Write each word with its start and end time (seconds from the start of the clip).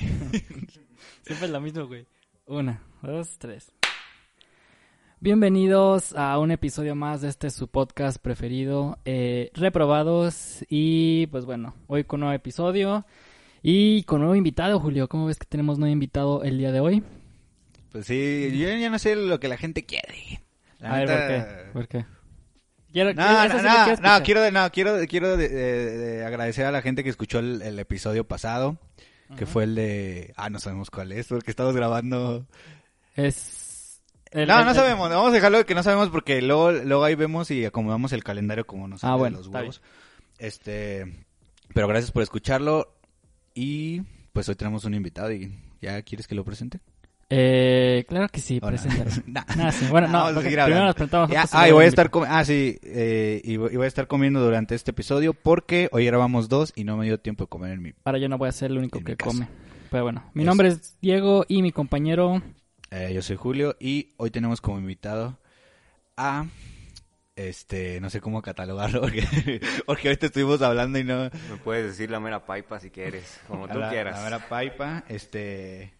Siempre 1.22 1.46
es 1.46 1.50
lo 1.50 1.60
mismo, 1.60 1.86
güey. 1.86 2.06
Una, 2.46 2.80
dos, 3.02 3.36
tres. 3.38 3.70
Bienvenidos 5.20 6.14
a 6.16 6.38
un 6.38 6.50
episodio 6.50 6.94
más 6.94 7.20
de 7.20 7.28
este 7.28 7.50
su 7.50 7.68
podcast 7.68 8.18
preferido, 8.18 8.98
eh, 9.04 9.50
Reprobados. 9.54 10.64
Y 10.68 11.26
pues 11.26 11.44
bueno, 11.44 11.74
hoy 11.86 12.04
con 12.04 12.20
nuevo 12.20 12.32
episodio 12.34 13.04
y 13.62 14.02
con 14.04 14.20
nuevo 14.20 14.34
invitado, 14.34 14.80
Julio. 14.80 15.08
¿Cómo 15.08 15.26
ves 15.26 15.38
que 15.38 15.46
tenemos 15.46 15.78
nuevo 15.78 15.92
invitado 15.92 16.42
el 16.44 16.56
día 16.56 16.72
de 16.72 16.80
hoy? 16.80 17.02
Pues 17.92 18.06
sí, 18.06 18.48
yo 18.58 18.68
ya 18.68 18.88
no 18.88 18.98
sé 18.98 19.16
lo 19.16 19.38
que 19.38 19.48
la 19.48 19.58
gente 19.58 19.84
quiere. 19.84 20.40
La 20.78 20.94
a 20.94 20.98
ver, 21.04 21.08
¿por 21.08 21.18
qué? 21.28 21.72
¿Por 21.72 21.88
qué? 21.88 22.06
Quiero, 22.92 23.12
No, 23.14 23.22
quiero- 23.22 23.42
no, 23.42 23.44
sí 23.60 23.66
no, 23.66 23.84
quiero 23.84 24.00
no, 24.02 24.22
quiero, 24.24 24.50
no, 24.50 24.70
quiero, 24.72 25.06
quiero 25.06 25.36
de- 25.36 25.48
de- 25.48 25.98
de 25.98 26.24
agradecer 26.24 26.64
a 26.66 26.72
la 26.72 26.82
gente 26.82 27.04
que 27.04 27.10
escuchó 27.10 27.38
el, 27.38 27.62
el 27.62 27.78
episodio 27.78 28.24
pasado, 28.26 28.78
que 29.36 29.46
fue 29.46 29.64
el 29.64 29.74
de... 29.74 30.32
Ah, 30.36 30.50
no 30.50 30.58
sabemos 30.58 30.90
cuál 30.90 31.12
es, 31.12 31.26
porque 31.28 31.50
estamos 31.50 31.74
grabando... 31.74 32.46
Es... 33.16 34.00
el- 34.30 34.48
no, 34.48 34.58
el- 34.58 34.64
no 34.64 34.70
el- 34.70 34.76
sabemos, 34.76 35.08
vamos 35.10 35.30
a 35.30 35.34
dejarlo 35.34 35.64
que 35.66 35.74
no 35.74 35.82
sabemos 35.82 36.08
porque 36.10 36.42
luego, 36.42 36.72
luego 36.72 37.04
ahí 37.04 37.14
vemos 37.14 37.50
y 37.50 37.64
acomodamos 37.64 38.12
el 38.12 38.24
calendario 38.24 38.66
como 38.66 38.88
nos 38.88 39.02
Ah, 39.04 39.12
de 39.12 39.16
bueno, 39.18 39.38
los 39.38 39.48
huevos. 39.48 39.80
Este, 40.38 41.24
pero 41.74 41.86
gracias 41.88 42.10
por 42.12 42.22
escucharlo 42.22 42.94
y 43.54 44.02
pues 44.32 44.48
hoy 44.48 44.54
tenemos 44.54 44.84
un 44.84 44.94
invitado 44.94 45.32
y 45.32 45.52
¿ya 45.80 46.00
quieres 46.02 46.26
que 46.26 46.34
lo 46.34 46.44
presente? 46.44 46.80
Eh, 47.32 48.04
claro 48.08 48.28
que 48.28 48.40
sí, 48.40 48.58
preséntalo. 48.60 49.08
Nah. 49.26 49.44
Nah, 49.56 49.70
sí, 49.70 49.86
Bueno, 49.88 50.08
no, 50.08 50.14
Vamos 50.14 50.30
a 50.30 50.34
porque 50.34 50.50
seguir 50.50 50.64
primero 50.64 50.84
nos 50.86 50.94
presentamos 50.96 51.30
Ya, 51.30 51.44
ah, 51.52 51.68
y 51.68 51.72
voy 51.72 51.84
a 51.84 51.88
estar 51.88 52.10
ah 52.26 52.44
sí, 52.44 52.78
eh, 52.82 53.40
y, 53.44 53.56
voy 53.56 53.72
y 53.72 53.76
voy 53.76 53.84
a 53.84 53.88
estar 53.88 54.08
comiendo 54.08 54.40
durante 54.44 54.74
este 54.74 54.90
episodio 54.90 55.32
porque 55.32 55.88
hoy 55.92 56.04
grabamos 56.06 56.48
dos 56.48 56.72
y 56.74 56.82
no 56.82 56.96
me 56.96 57.04
dio 57.06 57.20
tiempo 57.20 57.44
de 57.44 57.48
comer 57.48 57.70
en 57.72 57.82
mi. 57.82 57.92
Ahora 58.04 58.18
yo 58.18 58.28
no 58.28 58.36
voy 58.36 58.48
a 58.48 58.52
ser 58.52 58.72
el 58.72 58.78
único 58.78 58.98
que 59.00 59.16
come. 59.16 59.46
Pero 59.90 60.02
bueno, 60.02 60.24
mi 60.34 60.42
Es- 60.42 60.46
nombre 60.46 60.68
es 60.68 60.96
Diego 61.00 61.44
y 61.48 61.62
mi 61.62 61.70
compañero... 61.72 62.42
Eh, 62.90 63.12
yo 63.14 63.22
soy 63.22 63.36
Julio 63.36 63.76
y 63.78 64.14
hoy 64.16 64.30
tenemos 64.32 64.60
como 64.60 64.78
invitado 64.80 65.38
a 66.16 66.46
este, 67.36 68.00
no 68.00 68.10
sé 68.10 68.20
cómo 68.20 68.42
catalogarlo 68.42 69.00
porque, 69.02 69.60
porque 69.86 70.08
ahorita 70.08 70.26
estuvimos 70.26 70.60
hablando 70.62 70.98
y 70.98 71.04
no 71.04 71.30
Me 71.50 71.56
puedes 71.62 71.86
decir 71.86 72.10
la 72.10 72.18
mera 72.20 72.44
paipa 72.44 72.80
si 72.80 72.90
quieres, 72.90 73.40
como 73.46 73.66
a 73.66 73.68
tú 73.68 73.78
la, 73.78 73.88
quieras. 73.90 74.28
la 74.30 74.40
paipa, 74.48 75.04
este, 75.08 75.94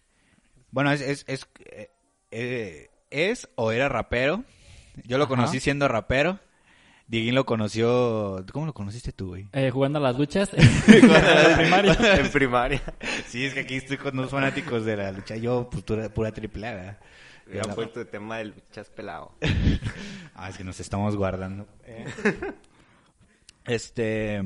bueno 0.71 0.91
es 0.91 1.01
es 1.01 1.25
es, 1.27 1.47
eh, 1.65 1.91
eh, 2.31 2.89
es 3.09 3.49
o 3.55 3.71
era 3.71 3.89
rapero. 3.89 4.43
Yo 5.05 5.17
lo 5.17 5.25
Ajá. 5.25 5.29
conocí 5.35 5.59
siendo 5.59 5.87
rapero. 5.87 6.39
Dieguín 7.07 7.35
lo 7.35 7.45
conoció, 7.45 8.45
¿cómo 8.53 8.65
lo 8.65 8.73
conociste 8.73 9.11
tú, 9.11 9.27
güey? 9.29 9.49
eh, 9.51 9.69
jugando 9.69 9.99
a 9.99 10.01
las 10.01 10.17
luchas 10.17 10.49
en 10.87 11.11
la 11.11 11.57
primaria. 11.57 11.97
en 12.19 12.31
primaria. 12.31 12.81
Sí, 13.27 13.43
es 13.43 13.53
que 13.53 13.61
aquí 13.61 13.75
estoy 13.75 13.97
con 13.97 14.17
unos 14.17 14.31
fanáticos 14.31 14.85
de 14.85 14.95
la 14.95 15.11
lucha. 15.11 15.35
Yo, 15.35 15.69
pues, 15.69 15.83
pura, 15.83 16.07
pura 16.07 16.31
triple. 16.31 16.97
Ya 17.53 17.63
puesto 17.63 17.99
el 17.99 18.07
tema 18.07 18.37
del 18.37 18.49
luchas 18.49 18.89
pelado. 18.89 19.35
Ah, 20.33 20.49
es 20.49 20.57
que 20.57 20.63
nos 20.63 20.79
estamos 20.79 21.17
guardando. 21.17 21.67
Este... 23.65 24.41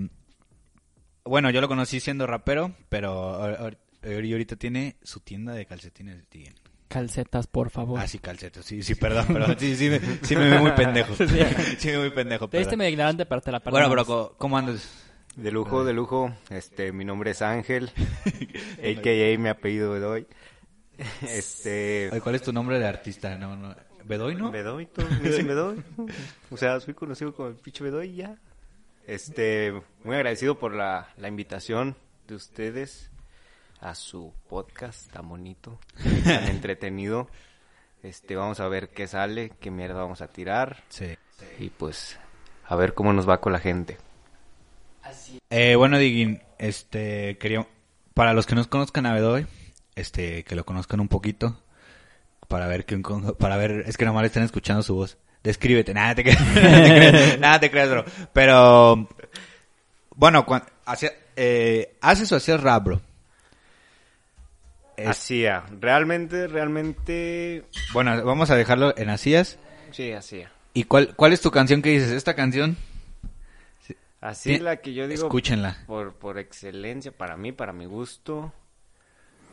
Bueno, 1.23 1.49
yo 1.51 1.61
lo 1.61 1.67
conocí 1.67 1.99
siendo 1.99 2.27
rapero, 2.27 2.75
pero 2.89 3.69
y 4.05 4.31
ahorita 4.31 4.55
tiene 4.55 4.97
su 5.03 5.19
tienda 5.19 5.53
de 5.53 5.65
calcetines 5.65 6.17
de 6.17 6.23
Tiguen. 6.23 6.55
Calcetas, 6.87 7.47
por 7.47 7.71
favor. 7.71 7.99
Ah, 7.99 8.07
sí, 8.07 8.19
calcetas. 8.19 8.63
Sí, 8.65 8.83
sí, 8.83 8.95
perdón, 8.95 9.27
perdón. 9.27 9.55
Sí, 9.59 9.75
sí, 9.75 9.89
me, 9.89 9.99
sí 10.21 10.35
me 10.35 10.49
veo 10.49 10.61
muy 10.61 10.71
pendejo. 10.71 11.13
Sí, 11.77 11.87
me 11.87 11.91
veo 11.93 12.01
muy 12.01 12.11
pendejo, 12.11 12.47
Te 12.47 12.59
diste 12.59 12.77
medio 12.77 12.91
ignorante, 12.91 13.25
pero 13.25 13.41
te 13.41 13.51
la 13.51 13.59
Bueno, 13.59 13.89
pero 13.89 14.03
perdonamos. 14.05 14.31
¿cómo 14.37 14.57
andas? 14.57 14.87
De 15.35 15.51
lujo, 15.51 15.83
de 15.83 15.93
lujo. 15.93 16.33
Este, 16.49 16.91
mi 16.93 17.03
nombre 17.03 17.31
es 17.31 17.41
Ángel, 17.41 17.89
a.k.a. 18.77 19.37
mi 19.37 19.49
apellido 19.49 19.91
Bedoy. 19.91 20.27
Este, 21.27 22.09
Ay, 22.13 22.21
¿Cuál 22.21 22.35
es 22.35 22.41
tu 22.43 22.53
nombre 22.53 22.79
de 22.79 22.87
artista? 22.87 23.37
No, 23.37 23.57
no. 23.57 23.75
¿Bedoy, 24.05 24.35
no? 24.35 24.51
Bedoy, 24.51 24.85
todo, 24.85 25.07
me 25.09 25.29
dicen 25.29 25.47
Bedoy. 25.47 25.83
O 26.51 26.57
sea, 26.57 26.79
soy 26.79 26.93
conocido 26.93 27.33
como 27.33 27.49
el 27.49 27.55
pinche 27.55 27.83
Bedoy 27.83 28.11
y 28.11 28.15
ya. 28.17 28.37
Este, 29.07 29.73
muy 30.03 30.15
agradecido 30.15 30.57
por 30.57 30.73
la, 30.73 31.09
la 31.17 31.27
invitación 31.27 31.97
de 32.27 32.35
ustedes 32.35 33.11
a 33.85 33.93
su 33.95 34.33
podcast 34.49 35.11
tan 35.11 35.29
bonito, 35.29 35.79
tan 36.23 36.47
entretenido. 36.49 37.27
Este, 38.01 38.35
vamos 38.35 38.59
a 38.59 38.67
ver 38.67 38.89
qué 38.89 39.07
sale, 39.07 39.51
qué 39.59 39.71
mierda 39.71 40.01
vamos 40.01 40.21
a 40.21 40.27
tirar 40.27 40.83
Sí. 40.89 41.17
y 41.59 41.69
pues 41.69 42.19
a 42.67 42.75
ver 42.75 42.93
cómo 42.93 43.13
nos 43.13 43.27
va 43.29 43.41
con 43.41 43.51
la 43.53 43.59
gente. 43.59 43.97
Eh, 45.49 45.75
bueno, 45.75 45.97
Diguín, 45.99 46.41
este, 46.57 47.37
quería, 47.37 47.67
para 48.15 48.33
los 48.33 48.45
que 48.47 48.55
no 48.55 48.67
conozcan 48.69 49.05
a 49.05 49.13
Bedoy, 49.13 49.45
este, 49.95 50.43
que 50.43 50.55
lo 50.55 50.65
conozcan 50.65 50.99
un 50.99 51.07
poquito, 51.07 51.61
para 52.47 52.67
ver 52.67 52.85
que, 52.85 52.97
para 53.37 53.57
ver, 53.57 53.83
es 53.87 53.97
que 53.97 54.05
nomás 54.05 54.21
le 54.23 54.27
están 54.27 54.43
escuchando 54.43 54.81
su 54.81 54.95
voz. 54.95 55.17
Descríbete, 55.43 55.93
nada 55.93 56.15
te 56.15 56.23
creas, 56.23 57.39
nada 57.39 57.59
te 57.59 57.69
creas, 57.69 57.89
bro. 57.89 58.03
Pero, 58.33 59.07
bueno, 60.15 60.43
cuan- 60.45 60.65
hacía, 60.85 61.11
eh, 61.35 61.97
haces 62.01 62.31
o 62.31 62.35
hacías 62.37 62.61
rap, 62.61 62.83
bro. 62.83 63.01
Es- 64.97 65.07
Hacía, 65.09 65.63
realmente, 65.79 66.47
realmente, 66.47 67.63
bueno, 67.93 68.23
vamos 68.23 68.49
a 68.51 68.55
dejarlo 68.55 68.93
en 68.97 69.09
hacías. 69.09 69.57
sí, 69.91 70.11
hacía. 70.11 70.51
¿Y 70.73 70.83
cuál, 70.85 71.15
cuál 71.15 71.33
es 71.33 71.41
tu 71.41 71.51
canción 71.51 71.81
que 71.81 71.89
dices? 71.89 72.11
Esta 72.11 72.33
canción, 72.35 72.77
Así 74.21 74.49
Bien, 74.49 74.63
la 74.63 74.77
que 74.77 74.93
yo 74.93 75.07
digo, 75.07 75.25
escúchenla. 75.25 75.83
por, 75.85 76.13
por 76.15 76.39
excelencia, 76.39 77.11
para 77.11 77.37
mí, 77.37 77.51
para 77.51 77.73
mi 77.73 77.85
gusto, 77.85 78.51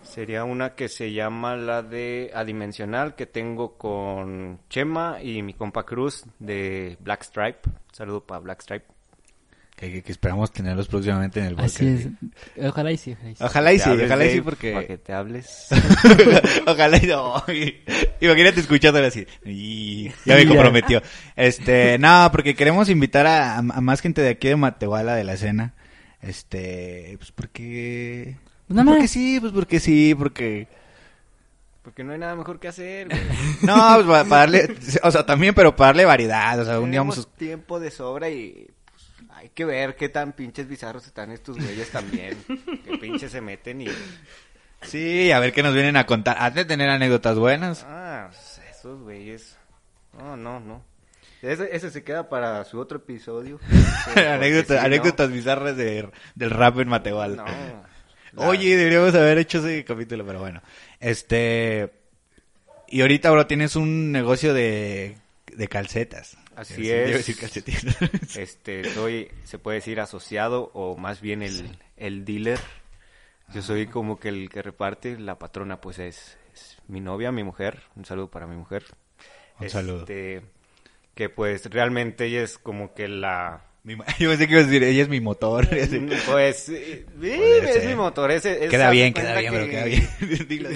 sería 0.02 0.44
una 0.44 0.74
que 0.74 0.88
se 0.88 1.12
llama 1.12 1.56
la 1.56 1.82
de 1.82 2.30
Adimensional, 2.34 3.14
que 3.14 3.26
tengo 3.26 3.76
con 3.76 4.60
Chema 4.70 5.18
y 5.22 5.42
mi 5.42 5.52
compa 5.52 5.84
Cruz 5.84 6.24
de 6.38 6.96
Black 7.00 7.22
Stripe. 7.24 7.60
Saludo 7.92 8.22
para 8.24 8.40
Black 8.40 8.62
Stripe. 8.62 8.86
Que, 9.82 10.04
esperamos 10.06 10.52
tenerlos 10.52 10.86
próximamente 10.86 11.40
en 11.40 11.46
el 11.46 11.58
Así 11.58 11.84
podcast. 11.84 12.22
es. 12.56 12.68
Ojalá 12.68 12.92
y 12.92 12.96
sí, 12.98 13.16
ojalá 13.16 13.32
y 13.32 13.34
sí. 13.34 13.42
Ojalá 13.42 13.72
y 13.72 13.78
sí, 13.80 13.90
ojalá 14.04 14.24
y 14.26 14.30
sí, 14.30 14.40
porque... 14.40 14.72
Para 14.74 14.86
que 14.86 14.98
te 14.98 15.12
hables. 15.12 15.66
Ojalá 16.68 16.98
y 16.98 17.06
no. 17.08 17.42
Imagínate 18.20 18.60
escuchándolo 18.60 19.08
así. 19.08 19.26
Y 19.44 20.08
ya 20.24 20.36
me 20.36 20.46
comprometió. 20.46 21.02
Este, 21.34 21.98
no, 21.98 22.28
porque 22.30 22.54
queremos 22.54 22.88
invitar 22.90 23.26
a, 23.26 23.56
a 23.58 23.62
más 23.62 24.00
gente 24.00 24.22
de 24.22 24.28
aquí 24.28 24.46
de 24.46 24.54
Matehuala 24.54 25.16
de 25.16 25.24
la 25.24 25.32
escena. 25.32 25.74
Este, 26.20 27.16
pues 27.18 27.32
porque... 27.32 28.36
Pues 28.68 28.76
nada 28.76 28.88
porque 28.92 29.08
sí, 29.08 29.38
pues 29.40 29.52
porque 29.52 29.80
sí, 29.80 30.14
porque... 30.14 30.68
Porque 31.82 32.04
no 32.04 32.12
hay 32.12 32.20
nada 32.20 32.36
mejor 32.36 32.60
que 32.60 32.68
hacer. 32.68 33.08
güey. 33.08 33.20
No, 33.62 33.96
pues 34.06 34.22
para, 34.28 34.42
darle, 34.42 34.76
o 35.02 35.10
sea, 35.10 35.26
también, 35.26 35.54
pero 35.54 35.74
para 35.74 35.88
darle 35.88 36.04
variedad, 36.04 36.60
o 36.60 36.64
sea, 36.64 36.78
un 36.78 36.92
día 36.92 37.00
Tenemos 37.00 37.16
vamos... 37.16 37.36
tiempo 37.36 37.80
de 37.80 37.90
sobra 37.90 38.30
y 38.30 38.68
hay 39.42 39.48
que 39.48 39.64
ver 39.64 39.96
qué 39.96 40.08
tan 40.08 40.34
pinches 40.34 40.68
bizarros 40.68 41.04
están 41.04 41.32
estos 41.32 41.56
güeyes 41.58 41.90
también. 41.90 42.38
que 42.84 42.96
pinches 42.98 43.32
se 43.32 43.40
meten 43.40 43.80
y... 43.80 43.88
Sí, 44.82 45.32
a 45.32 45.40
ver 45.40 45.52
qué 45.52 45.64
nos 45.64 45.74
vienen 45.74 45.96
a 45.96 46.06
contar. 46.06 46.36
Has 46.38 46.54
de 46.54 46.64
tener 46.64 46.88
anécdotas 46.88 47.36
buenas. 47.36 47.84
Ah, 47.88 48.28
pues, 48.30 48.60
esos 48.70 49.00
güeyes. 49.00 49.56
No, 50.16 50.36
no, 50.36 50.60
no. 50.60 50.84
Ese, 51.40 51.74
ese 51.74 51.90
se 51.90 52.04
queda 52.04 52.28
para 52.28 52.64
su 52.64 52.78
otro 52.78 52.98
episodio. 52.98 53.58
Anécdotas, 54.16 54.76
sí, 54.76 54.80
¿no? 54.80 54.80
anécdotas 54.80 55.32
bizarras 55.32 55.76
de, 55.76 56.08
del 56.36 56.50
rap 56.50 56.78
en 56.78 56.88
Matehuala. 56.88 57.44
No. 58.32 58.42
Oye, 58.48 58.76
deberíamos 58.76 59.12
haber 59.16 59.38
hecho 59.38 59.58
ese 59.58 59.84
capítulo, 59.84 60.24
pero 60.24 60.38
bueno. 60.38 60.62
Este. 61.00 61.92
Y 62.86 63.00
ahorita, 63.00 63.30
bro, 63.32 63.46
tienes 63.48 63.74
un 63.74 64.12
negocio 64.12 64.54
de, 64.54 65.16
de 65.46 65.68
calcetas. 65.68 66.36
Así 66.56 66.74
Sí, 66.74 66.90
es. 66.90 67.10
decir 67.10 67.36
calcetines. 67.38 67.96
Este, 68.36 68.84
soy, 68.92 69.28
se 69.44 69.58
puede 69.58 69.76
decir 69.78 70.00
asociado 70.00 70.70
o 70.74 70.96
más 70.96 71.20
bien 71.20 71.42
el, 71.42 71.78
el 71.96 72.24
dealer. 72.24 72.58
Yo 73.54 73.62
soy 73.62 73.86
como 73.86 74.18
que 74.18 74.28
el 74.28 74.48
que 74.50 74.62
reparte, 74.62 75.18
la 75.18 75.38
patrona 75.38 75.80
pues 75.80 75.98
es, 75.98 76.36
es 76.54 76.78
mi 76.88 77.00
novia, 77.00 77.32
mi 77.32 77.42
mujer. 77.44 77.80
Un 77.96 78.04
saludo 78.04 78.30
para 78.30 78.46
mi 78.46 78.56
mujer. 78.56 78.84
Un 79.60 79.68
saludo. 79.70 80.00
Este, 80.00 80.42
que 81.14 81.28
pues 81.28 81.66
realmente 81.66 82.24
ella 82.26 82.42
es 82.42 82.56
como 82.58 82.94
que 82.94 83.08
la, 83.08 83.64
Mi 83.84 83.94
Yo 84.18 84.30
pensé 84.30 84.46
que 84.46 84.52
iba 84.54 84.62
a 84.62 84.64
decir, 84.64 84.82
ella 84.84 85.02
es 85.02 85.08
mi 85.08 85.20
motor. 85.20 85.68
Pues, 85.68 86.68
eh, 86.70 87.06
es 87.20 87.84
mi 87.86 87.94
motor. 87.94 88.30
Ese, 88.30 88.68
queda 88.68 88.84
haz 88.86 88.90
de 88.90 88.96
bien, 88.96 89.12
queda 89.12 89.38
bien, 89.38 89.52
pero 89.52 89.64
que- 89.66 89.70
queda 89.70 89.84
bien. 89.84 90.08
Dilo. 90.48 90.70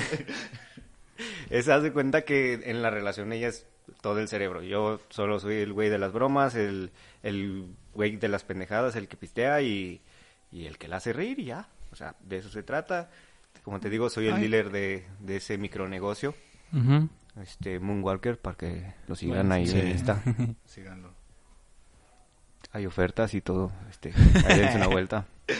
Es, 1.48 1.68
haz 1.68 1.82
de 1.82 1.92
cuenta 1.92 2.22
que 2.22 2.54
en 2.64 2.82
la 2.82 2.90
relación 2.90 3.32
ella 3.32 3.48
es 3.48 3.66
todo 4.00 4.18
el 4.20 4.28
cerebro. 4.28 4.62
Yo 4.62 5.00
solo 5.10 5.38
soy 5.40 5.56
el 5.56 5.72
güey 5.72 5.88
de 5.88 5.98
las 5.98 6.12
bromas, 6.12 6.54
el, 6.54 6.90
el 7.22 7.66
güey 7.94 8.16
de 8.16 8.28
las 8.28 8.44
pendejadas, 8.44 8.96
el 8.96 9.08
que 9.08 9.16
pistea 9.16 9.62
y, 9.62 10.00
y 10.52 10.66
el 10.66 10.78
que 10.78 10.88
la 10.88 10.96
hace 10.96 11.12
reír 11.12 11.38
y 11.38 11.46
ya. 11.46 11.68
O 11.92 11.96
sea, 11.96 12.14
de 12.24 12.38
eso 12.38 12.48
se 12.50 12.62
trata. 12.62 13.10
Como 13.62 13.80
te 13.80 13.90
digo, 13.90 14.08
soy 14.10 14.28
el 14.28 14.34
Ay. 14.34 14.40
dealer 14.42 14.70
de, 14.70 15.06
de 15.20 15.36
ese 15.36 15.58
micronegocio. 15.58 16.34
Ujú. 16.72 17.08
Este, 17.40 17.78
Moonwalker, 17.80 18.38
para 18.38 18.56
que 18.56 18.94
lo 19.08 19.14
sigan 19.16 19.52
ahí 19.52 19.66
sí. 19.66 19.78
en 19.78 19.88
Insta. 19.88 20.22
Síganlo. 20.64 21.12
Hay 22.72 22.86
ofertas 22.86 23.34
y 23.34 23.40
todo. 23.40 23.72
Este, 23.90 24.12
ahí 24.46 24.58
dense 24.58 24.76
una 24.76 24.88
vuelta. 24.88 25.26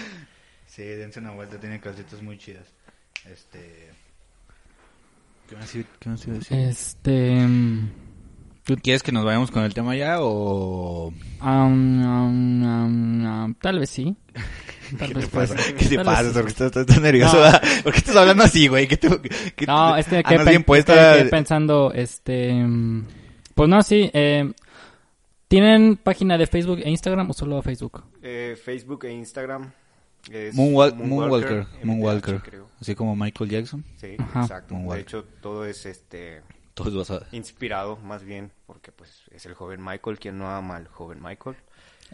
Sí, 0.67 0.83
dense 0.83 1.21
una 1.21 1.31
vuelta, 1.31 1.59
tiene 1.59 1.81
calcetas 1.81 2.21
muy 2.21 2.37
chidas. 2.37 2.67
Este... 3.25 3.89
¿Qué 5.49 5.57
más, 5.57 5.75
iba- 5.75 5.89
qué 6.01 6.09
más 6.11 6.27
iba 6.27 6.35
a 6.37 6.39
decir? 6.39 6.59
Este. 6.59 7.47
Mm, 8.69 8.75
¿Quieres 8.83 9.03
que 9.03 9.13
nos 9.13 9.25
vayamos 9.25 9.51
con 9.51 9.63
el 9.65 9.75
tema 9.75 9.95
ya 9.97 10.17
o...? 10.21 11.13
tal 13.61 13.79
vez 13.79 13.91
sí. 13.91 14.17
Tal 14.99 15.09
¿Qué 15.09 15.15
vez 15.15 15.25
te 15.25 15.31
pues, 15.33 15.51
pasa? 15.51 15.75
¿Qué 15.77 15.85
te 15.87 15.97
pasa? 16.05 16.33
¿Por 16.33 16.43
qué 16.45 16.49
estás, 16.51 16.67
estás 16.67 16.87
tan 16.87 17.03
nervioso? 17.03 17.37
No. 17.45 17.51
¿Por 17.83 17.93
qué 17.93 17.99
estás 17.99 18.15
hablando 18.17 18.45
así, 18.45 18.69
güey? 18.69 18.87
¿Qué 18.87 18.97
te- 18.97 19.21
qué- 19.57 19.67
No, 19.67 19.97
es 19.97 20.07
que 20.07 20.23
pen- 20.23 20.63
puesta. 20.63 21.17
pensando, 21.29 21.93
este... 21.93 22.55
Pues 23.55 23.69
no, 23.69 23.83
sí. 23.83 24.09
Eh, 24.13 24.53
¿Tienen 25.49 25.97
página 25.97 26.39
de 26.39 26.47
Facebook 26.47 26.81
e 26.85 26.91
Instagram 26.91 27.31
o 27.31 27.33
solo 27.33 27.61
Facebook? 27.63 28.05
Eh, 28.23 28.57
Facebook 28.63 29.05
e 29.07 29.13
Instagram. 29.13 29.73
Es 30.31 30.55
Moonwal- 30.55 30.95
Moonwalker. 30.95 31.61
MTH, 31.63 31.85
Moonwalker. 31.85 32.41
creo. 32.43 32.69
Así 32.81 32.95
como 32.95 33.17
Michael 33.17 33.51
Jackson. 33.51 33.85
Sí, 33.97 34.17
Ajá. 34.19 34.43
exacto. 34.43 34.75
Moonwalker. 34.75 35.05
De 35.05 35.09
hecho, 35.19 35.25
todo 35.41 35.65
es 35.65 35.85
este 35.87 36.43
Todos 36.77 37.11
a... 37.11 37.23
inspirado 37.33 37.97
más 37.97 38.23
bien 38.23 38.53
porque 38.67 38.93
pues 38.93 39.23
es 39.31 39.47
el 39.47 39.55
joven 39.55 39.83
Michael 39.83 40.19
quien 40.19 40.39
no 40.39 40.49
ama 40.51 40.77
al 40.77 40.87
joven 40.89 41.23
Michael. 41.23 41.57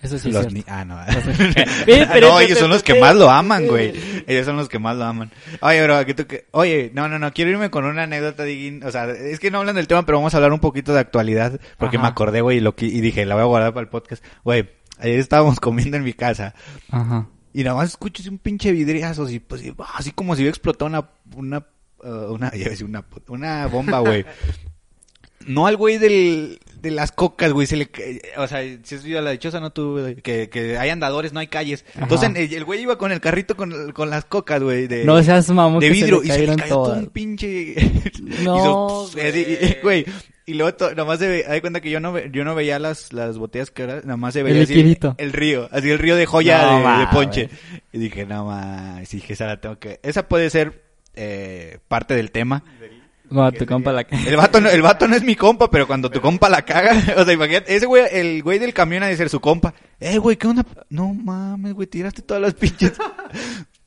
Eso 0.01 0.19
sí 0.19 0.29
es 0.29 0.35
Los 0.35 0.53
ni- 0.53 0.65
Ah, 0.69 0.85
no. 0.85 0.99
Ellos 2.41 2.59
son 2.59 2.71
los 2.71 2.83
que 2.83 2.99
más 2.99 3.15
lo 3.15 3.29
aman, 3.29 3.67
güey. 3.67 3.93
Ellos 4.27 4.47
son 4.47 4.57
los 4.57 4.69
que 4.69 4.79
más 4.79 4.97
lo 4.97 5.05
aman. 5.05 5.31
Oye, 5.61 5.83
bro, 5.83 6.07
que 6.07 6.15
tú 6.15 6.27
que... 6.27 6.47
Oye, 6.53 6.91
no, 6.95 7.09
no, 7.09 7.19
no, 7.19 7.33
quiero 7.33 7.51
irme 7.51 7.71
con 7.71 7.85
una 7.85 8.05
anécdota, 8.05 8.45
Diguín. 8.45 8.83
O 8.85 8.91
sea, 8.91 9.11
es 9.11 9.39
que 9.41 9.51
no 9.51 9.59
hablan 9.59 9.75
del 9.77 9.89
tema, 9.89 10.07
pero 10.07 10.19
vamos 10.19 10.33
a 10.33 10.39
hablar 10.39 10.53
un 10.53 10.61
poquito 10.61 10.95
de 10.95 11.01
actualidad. 11.01 11.61
Porque 11.77 11.97
Ajá. 11.99 12.05
me 12.07 12.09
acordé, 12.09 12.41
güey, 12.41 12.59
y, 12.59 12.61
lo 12.61 12.75
que- 12.75 12.87
y 12.87 13.01
dije, 13.03 13.27
la 13.27 13.35
voy 13.35 13.43
a 13.43 13.47
guardar 13.47 13.75
para 13.75 13.83
el 13.85 13.91
podcast. 13.91 14.25
Güey, 14.45 14.71
ayer 14.99 15.19
estábamos 15.19 15.61
comiendo 15.61 15.97
en 15.99 16.05
mi 16.05 16.15
casa. 16.15 16.55
Ajá. 16.91 17.27
Y 17.53 17.65
nada 17.65 17.77
más 17.77 17.91
escucho 17.91 18.23
así 18.23 18.31
un 18.31 18.39
pinche 18.39 18.73
vidriazo, 18.73 19.25
así, 19.25 19.41
pues, 19.41 19.63
así 19.95 20.13
como 20.13 20.35
si 20.35 20.41
hubiera 20.41 20.51
explotado 20.53 20.87
una, 20.87 21.11
una, 21.37 21.67
eh, 22.03 22.09
una, 22.29 22.51
ya 22.57 22.69
decir 22.71 22.87
una, 22.87 23.05
una 23.29 23.67
bomba, 23.67 24.01
güey. 24.01 24.25
No 25.47 25.67
al 25.67 25.77
güey 25.77 25.99
del, 25.99 26.61
de 26.81 26.93
las 26.93 27.11
cocas, 27.11 27.53
güey, 27.53 27.67
se 27.67 27.77
le, 27.77 27.91
o 28.37 28.47
sea, 28.47 28.61
si 28.85 28.95
has 28.95 29.03
visto 29.03 29.21
la 29.21 29.33
dichosa, 29.33 29.59
no 29.59 29.71
tú, 29.73 29.99
güey, 29.99 30.15
que, 30.15 30.49
que 30.49 30.79
hay 30.79 30.89
andadores, 30.91 31.33
no 31.33 31.41
hay 31.41 31.49
calles. 31.49 31.85
Ajá. 31.97 32.05
Entonces, 32.05 32.31
el, 32.37 32.55
el 32.55 32.65
güey 32.65 32.81
iba 32.83 32.97
con 32.97 33.11
el 33.11 33.21
carrito 33.21 33.57
con, 33.57 33.91
con 33.91 34.09
las 34.09 34.25
cocas, 34.25 34.63
güey, 34.63 34.87
de, 34.87 35.05
No 35.05 35.21
seas 35.21 35.51
mamón 35.51 35.81
de 35.81 35.89
que 35.89 35.95
se 35.97 36.01
vidrio, 36.01 36.21
le 36.23 36.29
y 36.29 36.31
se 36.31 36.47
le 36.47 36.57
cayó 36.57 36.75
todo 36.75 36.93
un 36.95 37.07
pinche... 37.07 37.75
No, 38.45 38.57
hizo- 38.57 39.19
así, 39.21 39.77
güey. 39.83 40.07
Y 40.47 40.55
luego, 40.55 40.75
to- 40.75 40.95
nomás 40.95 41.19
se 41.19 41.27
ve, 41.29 41.45
hay 41.49 41.61
cuenta 41.61 41.81
que 41.81 41.91
yo 41.91 41.99
no, 41.99 42.13
ve- 42.13 42.31
yo 42.33 42.45
no 42.45 42.55
veía 42.55 42.79
las, 42.79 43.13
las 43.13 43.37
botellas 43.37 43.73
que 43.73 43.83
era, 43.83 43.97
nada 44.03 44.17
más 44.17 44.35
se 44.35 44.43
veía 44.45 44.59
El 44.59 44.63
así 44.63 44.75
el 45.19 45.33
río, 45.33 45.69
así 45.73 45.91
el 45.91 45.99
río 45.99 46.15
de 46.15 46.27
joya 46.27 46.63
No, 46.81 46.99
de, 47.01 47.07
ponche. 47.09 47.49
Y 47.93 47.99
dije, 47.99 48.27
no 48.27 48.45
más, 48.47 49.09
dije, 49.11 49.33
esa 49.33 49.47
la 49.47 49.61
tengo 49.61 49.79
que, 49.81 49.99
esa 50.05 50.27
puede 50.29 50.51
ser, 50.51 50.83
eh, 51.15 51.79
parte 51.89 52.15
del 52.15 52.31
tema. 52.31 52.63
Cuando 53.29 53.59
tu 53.59 53.65
compa 53.67 53.93
la... 53.93 54.03
El 54.03 54.37
vato, 54.37 54.61
no, 54.61 54.69
el 54.69 54.83
vato 54.83 55.09
no 55.09 55.17
es 55.17 55.23
mi 55.23 55.37
compa, 55.37 55.71
pero 55.71 55.87
cuando 55.87 56.11
tu 56.11 56.21
compa 56.21 56.51
la 56.51 56.63
caga, 56.67 56.93
o 57.17 57.25
sea, 57.25 57.33
imagínate, 57.33 57.75
ese 57.75 57.87
güey, 57.87 58.05
el 58.13 58.43
güey 58.43 58.59
del 58.59 58.75
camión 58.75 59.03
ha 59.03 59.07
de 59.07 59.17
ser 59.17 59.31
su 59.31 59.41
compa. 59.41 59.73
Eh, 60.01 60.19
güey, 60.19 60.37
¿qué 60.37 60.49
onda? 60.49 60.67
No 60.91 61.15
mames, 61.15 61.73
güey, 61.73 61.87
tiraste 61.87 62.21
todas 62.23 62.43
las 62.43 62.55
pinches. 62.55 62.93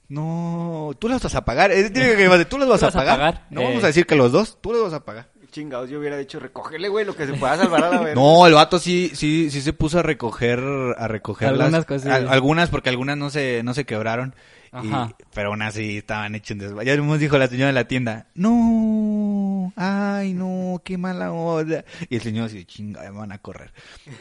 No, 0.08 0.92
tú 1.00 1.08
las 1.10 1.22
vas 1.24 1.34
a 1.36 1.44
pagar. 1.46 1.72
Es 1.72 1.92
decir, 1.92 2.16
que 2.16 2.46
tú 2.46 2.58
las 2.60 2.68
vas 2.70 2.80
¿Tú 2.80 2.86
a 2.86 2.90
las 2.90 2.94
vas 2.94 2.96
a 2.96 2.98
pagar. 3.00 3.18
pagar? 3.18 3.48
No 3.50 3.62
Eh. 3.62 3.64
vamos 3.66 3.84
a 3.84 3.88
decir 3.88 4.06
que 4.06 4.16
los 4.16 4.32
dos, 4.32 4.60
tú 4.62 4.72
las 4.72 4.82
vas 4.84 4.94
a 4.94 5.04
pagar. 5.04 5.30
Chingados, 5.52 5.90
yo 5.90 6.00
hubiera 6.00 6.18
dicho, 6.18 6.40
recógele, 6.40 6.90
güey, 6.90 7.06
lo 7.06 7.16
que 7.16 7.26
se 7.26 7.34
pueda 7.34 7.58
salvar 7.58 7.86
a 7.86 7.90
la 7.90 8.00
verga. 8.02 8.14
No, 8.14 8.46
el 8.46 8.54
vato 8.54 8.78
sí, 8.78 9.12
sí, 9.16 9.50
sí 9.50 9.62
se 9.62 9.74
puso 9.74 9.98
a 10.00 10.04
recoger, 10.04 10.60
a 10.98 11.08
recoger 11.08 11.48
Algunas 11.48 11.72
las- 11.72 11.86
cosillas. 11.86 12.14
al- 12.18 12.28
algunas 12.30 12.70
porque 12.70 12.90
algunas 12.90 13.18
no 13.18 13.30
se, 13.30 13.64
no 13.64 13.74
se 13.74 13.86
quebraron. 13.86 14.36
Y- 14.84 15.24
pero 15.34 15.50
aún 15.50 15.62
así 15.62 15.98
estaban 15.98 16.36
hechos 16.36 16.52
en 16.52 16.60
desvaya. 16.60 16.96
Ya 16.96 17.02
nos 17.02 17.20
dijo 17.20 17.38
la 17.38 17.48
señora 17.48 17.68
de 17.68 17.74
la 17.74 17.88
tienda, 17.88 18.28
no, 18.36 19.72
ay 19.76 20.34
no, 20.34 20.82
qué 20.84 20.98
mala 20.98 21.32
onda. 21.32 21.86
Y 22.10 22.16
el 22.16 22.22
señor 22.22 22.46
así, 22.48 22.66
chinga, 22.66 23.02
me 23.04 23.10
van 23.18 23.32
a 23.32 23.38
correr. 23.40 23.72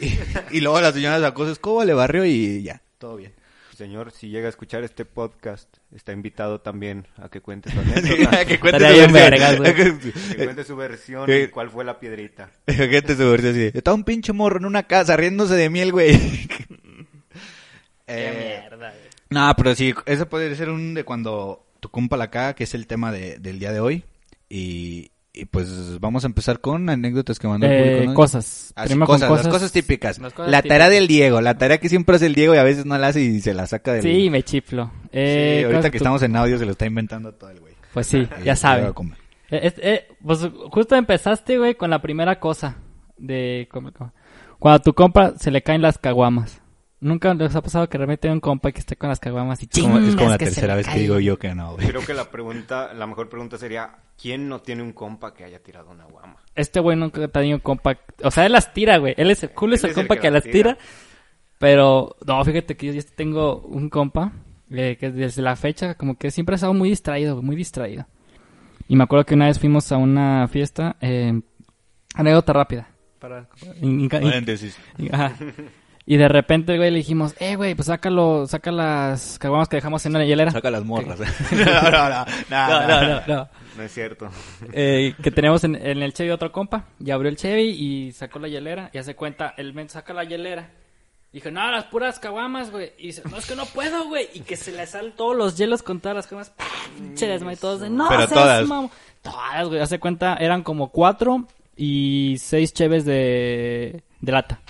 Y, 0.00 0.12
y 0.56 0.60
luego 0.60 0.80
la 0.80 0.92
señora 0.92 1.20
sacó 1.20 1.44
su 1.46 1.52
escoba, 1.52 1.84
le 1.84 1.94
barrió 1.94 2.24
y 2.24 2.62
ya, 2.62 2.82
todo 2.98 3.16
bien. 3.16 3.32
Señor, 3.76 4.12
si 4.12 4.28
llega 4.28 4.46
a 4.46 4.50
escuchar 4.50 4.84
este 4.84 5.04
podcast, 5.04 5.68
está 5.92 6.12
invitado 6.12 6.60
también 6.60 7.08
a 7.16 7.28
que 7.28 7.40
cuente 7.40 7.72
su 7.72 7.80
anécdota. 7.80 8.44
que 8.44 8.60
cuente 8.60 8.78
versión. 8.78 9.12
vergas, 9.12 9.56
que 9.60 10.44
cuente 10.44 10.62
su 10.64 10.76
versión 10.76 11.28
Eh. 11.28 11.42
y 11.42 11.48
cuál 11.48 11.70
fue 11.70 11.84
la 11.84 11.98
piedrita. 11.98 12.50
Gente 12.68 13.16
su 13.16 13.28
versión 13.28 13.50
así. 13.52 13.70
Está 13.74 13.92
un 13.92 14.04
pinche 14.04 14.32
morro 14.32 14.58
en 14.58 14.66
una 14.66 14.84
casa 14.84 15.16
riéndose 15.16 15.54
de 15.54 15.70
miel, 15.70 15.90
güey. 15.90 16.14
Eh, 18.06 18.60
mierda, 18.68 18.90
güey. 18.90 19.03
No, 19.30 19.52
pero 19.56 19.74
sí, 19.74 19.94
eso 20.06 20.28
puede 20.28 20.54
ser 20.56 20.70
un 20.70 20.94
de 20.94 21.04
cuando 21.04 21.64
tu 21.80 21.88
compa 21.90 22.16
la 22.16 22.30
caga, 22.30 22.54
que 22.54 22.64
es 22.64 22.74
el 22.74 22.86
tema 22.86 23.10
de, 23.12 23.38
del 23.38 23.58
día 23.58 23.72
de 23.72 23.80
hoy. 23.80 24.04
Y, 24.48 25.10
y 25.32 25.46
pues 25.46 25.98
vamos 26.00 26.22
a 26.24 26.28
empezar 26.28 26.60
con 26.60 26.88
anécdotas 26.88 27.38
que 27.38 27.48
mandó 27.48 27.66
el 27.66 27.72
Eh, 27.72 27.82
público, 27.92 28.10
¿no? 28.10 28.14
cosas. 28.14 28.72
Así, 28.76 28.88
Primero 28.90 29.06
cosas, 29.06 29.28
con 29.28 29.38
las 29.38 29.48
cosas 29.48 29.72
típicas. 29.72 30.18
las 30.18 30.32
cosas 30.32 30.50
la 30.52 30.62
tarea 30.62 30.86
típicas. 30.86 30.90
del 30.90 31.08
Diego, 31.08 31.40
la 31.40 31.58
tarea 31.58 31.78
que 31.78 31.88
siempre 31.88 32.16
hace 32.16 32.26
el 32.26 32.34
Diego 32.34 32.54
y 32.54 32.58
a 32.58 32.62
veces 32.62 32.86
no 32.86 32.96
la 32.98 33.08
hace 33.08 33.22
y 33.22 33.40
se 33.40 33.54
la 33.54 33.66
saca 33.66 33.94
del... 33.94 34.02
Sí, 34.02 34.30
me 34.30 34.42
chiflo. 34.42 34.92
Sí, 35.04 35.08
Eh, 35.12 35.62
ahorita 35.64 35.78
cosas 35.78 35.90
que 35.90 35.98
tú- 35.98 36.04
estamos 36.04 36.22
en 36.22 36.36
audio 36.36 36.58
se 36.58 36.64
lo 36.66 36.72
está 36.72 36.86
inventando 36.86 37.32
todo 37.34 37.50
el 37.50 37.60
güey. 37.60 37.74
Pues 37.92 38.06
sí, 38.06 38.28
ya 38.44 38.54
comer. 38.94 39.18
Eh, 39.50 39.72
eh, 39.78 40.08
pues 40.24 40.40
justo 40.70 40.96
empezaste, 40.96 41.58
güey, 41.58 41.74
con 41.74 41.90
la 41.90 42.00
primera 42.02 42.38
cosa 42.40 42.76
de 43.16 43.68
cuando 44.58 44.76
a 44.76 44.78
tu 44.82 44.94
compa 44.94 45.34
se 45.38 45.50
le 45.50 45.62
caen 45.62 45.82
las 45.82 45.98
caguamas. 45.98 46.60
Nunca 47.04 47.34
les 47.34 47.54
ha 47.54 47.60
pasado 47.60 47.86
que 47.88 47.98
realmente 47.98 48.28
hay 48.28 48.32
un 48.32 48.40
compa 48.40 48.72
que 48.72 48.78
esté 48.78 48.96
con 48.96 49.10
las 49.10 49.20
caguamas 49.20 49.62
y 49.62 49.68
Es 49.70 49.82
como, 49.82 49.98
es 49.98 50.04
como 50.04 50.10
chingas 50.16 50.30
la 50.30 50.38
que 50.38 50.44
tercera 50.46 50.74
vez 50.74 50.88
que 50.88 50.98
digo 51.00 51.20
yo 51.20 51.38
que 51.38 51.54
no, 51.54 51.74
güey. 51.74 51.86
Creo 51.86 52.04
que 52.04 52.14
la 52.14 52.30
pregunta, 52.30 52.94
la 52.94 53.06
mejor 53.06 53.28
pregunta 53.28 53.58
sería, 53.58 53.90
¿quién 54.20 54.48
no 54.48 54.60
tiene 54.62 54.82
un 54.82 54.92
compa 54.92 55.34
que 55.34 55.44
haya 55.44 55.62
tirado 55.62 55.90
una 55.90 56.04
guama? 56.06 56.36
Este 56.54 56.80
güey 56.80 56.96
nunca 56.96 57.22
ha 57.24 57.28
tenido 57.28 57.56
un 57.56 57.60
compa, 57.60 57.98
o 58.22 58.30
sea, 58.30 58.46
él 58.46 58.52
las 58.52 58.72
tira, 58.72 58.96
güey. 58.96 59.12
Él 59.18 59.30
es 59.30 59.42
el 59.42 59.50
culo, 59.50 59.74
es 59.74 59.84
el 59.84 59.92
compa 59.92 60.14
que 60.16 60.22
que, 60.22 60.30
las 60.30 60.42
tira. 60.44 60.74
tira. 60.74 60.78
Pero 61.58 62.16
no, 62.26 62.42
fíjate 62.44 62.74
que 62.76 62.86
yo 62.86 62.92
ya 62.94 63.02
tengo 63.14 63.58
un 63.58 63.90
compa 63.90 64.32
eh, 64.70 64.96
que 64.98 65.10
desde 65.10 65.42
la 65.42 65.56
fecha 65.56 65.94
como 65.96 66.16
que 66.16 66.30
siempre 66.30 66.54
ha 66.54 66.56
estado 66.56 66.72
muy 66.74 66.88
distraído, 66.88 67.42
muy 67.42 67.54
distraído. 67.54 68.06
Y 68.88 68.96
me 68.96 69.04
acuerdo 69.04 69.26
que 69.26 69.34
una 69.34 69.46
vez 69.46 69.58
fuimos 69.58 69.92
a 69.92 69.98
una 69.98 70.48
fiesta, 70.48 70.96
eh, 71.02 71.38
anécdota 72.14 72.52
rápida. 72.54 72.88
Para, 73.18 73.48
in- 73.82 74.00
in- 74.00 74.08
Paréntesis. 74.08 74.76
Y- 74.98 75.14
Ajá. 75.14 75.32
Y 76.06 76.18
de 76.18 76.28
repente, 76.28 76.76
güey, 76.76 76.90
le 76.90 76.98
dijimos, 76.98 77.34
eh, 77.40 77.56
güey, 77.56 77.74
pues 77.74 77.86
sácalo, 77.86 78.46
saca 78.46 78.70
las 78.70 79.38
caguamas 79.38 79.68
que 79.68 79.76
dejamos 79.76 80.04
en 80.04 80.12
la 80.12 80.24
hielera. 80.24 80.50
Saca 80.50 80.70
las 80.70 80.84
morras. 80.84 81.18
no, 81.52 81.64
no, 81.64 81.90
no, 81.90 82.08
no, 82.10 82.26
No, 82.50 82.86
no, 82.88 83.02
no, 83.08 83.26
no. 83.26 83.48
No 83.76 83.82
es 83.82 83.92
cierto. 83.92 84.28
Eh, 84.72 85.14
que 85.22 85.30
tenemos 85.30 85.64
en, 85.64 85.74
en 85.74 86.02
el 86.02 86.12
Chevy 86.12 86.30
otro 86.30 86.52
compa. 86.52 86.84
Y 87.00 87.10
abrió 87.10 87.30
el 87.30 87.36
Chevy 87.36 87.70
y 87.70 88.12
sacó 88.12 88.38
la 88.38 88.48
hielera. 88.48 88.90
Y 88.92 88.98
hace 88.98 89.16
cuenta, 89.16 89.54
el 89.56 89.72
men 89.72 89.88
saca 89.88 90.12
la 90.12 90.24
hielera. 90.24 90.70
Dijo, 91.32 91.50
no, 91.50 91.68
las 91.70 91.86
puras 91.86 92.20
caguamas, 92.20 92.70
güey. 92.70 92.92
Y 92.98 93.06
dice, 93.08 93.22
no, 93.28 93.38
es 93.38 93.46
que 93.46 93.56
no 93.56 93.64
puedo, 93.66 94.04
güey. 94.06 94.28
Y 94.34 94.40
que 94.40 94.56
se 94.56 94.72
le 94.72 94.86
salen 94.86 95.12
todos 95.16 95.34
los 95.34 95.56
hielos 95.56 95.82
con 95.82 96.00
todas 96.00 96.14
las 96.16 96.26
caguamas. 96.26 96.52
Pinche 96.96 97.26
desmadre, 97.26 97.56
todos 97.56 97.80
de, 97.80 97.88
no, 97.90 98.08
Pero 98.08 98.28
todas. 98.28 98.68
mamón". 98.68 98.90
Todas, 99.22 99.68
güey. 99.68 99.80
Hace 99.80 99.98
cuenta, 99.98 100.36
eran 100.36 100.62
como 100.62 100.90
cuatro 100.90 101.46
y 101.76 102.36
seis 102.38 102.72
cheves 102.74 103.06
de, 103.06 104.02
de 104.20 104.32
lata. 104.32 104.60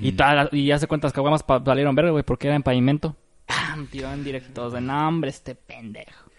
Y, 0.00 0.12
todas 0.12 0.34
las- 0.36 0.52
y 0.52 0.70
hace 0.70 0.86
cuenta, 0.86 1.06
las 1.08 1.12
caguamas 1.12 1.42
pa- 1.42 1.58
valieron 1.58 1.94
verga, 1.94 2.10
güey, 2.12 2.22
porque 2.22 2.46
era 2.46 2.56
en 2.56 2.62
pavimento. 2.62 3.16
¡Pam! 3.46 3.86
Tiraban 3.88 4.22
directo 4.22 4.50
todos 4.52 4.72
de, 4.74 4.80
no, 4.80 5.08
hombre, 5.08 5.30
este 5.30 5.54
pendejo. 5.56 6.30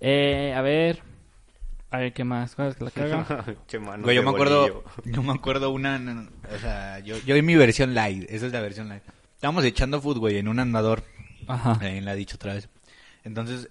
Eh, 0.00 0.52
a 0.56 0.60
ver. 0.62 1.02
A 1.90 1.98
ver, 1.98 2.12
¿qué 2.12 2.24
más? 2.24 2.56
¿Cuál 2.56 2.68
es 2.68 2.80
la 2.80 2.90
caga? 2.90 3.44
Che, 3.68 3.78
mano 3.78 4.02
Güey, 4.02 4.16
yo 4.16 4.22
me 4.24 4.30
acuerdo, 4.30 4.60
bolillo. 4.62 4.84
yo 5.04 5.22
me 5.22 5.32
acuerdo 5.32 5.70
una, 5.70 5.98
no, 6.00 6.14
no, 6.14 6.30
o 6.52 6.58
sea, 6.58 6.98
yo, 6.98 7.16
yo 7.24 7.36
en 7.36 7.46
mi 7.46 7.54
versión 7.54 7.94
light, 7.94 8.28
esa 8.28 8.46
es 8.46 8.52
la 8.52 8.60
versión 8.60 8.88
light. 8.88 9.04
Estábamos 9.36 9.64
echando 9.64 10.00
foot, 10.00 10.18
güey, 10.18 10.38
en 10.38 10.48
un 10.48 10.58
andador, 10.58 11.04
Ajá. 11.46 11.78
ahí 11.80 12.00
la 12.00 12.14
he 12.14 12.16
dicho 12.16 12.34
otra 12.34 12.54
vez. 12.54 12.68
Entonces, 13.22 13.68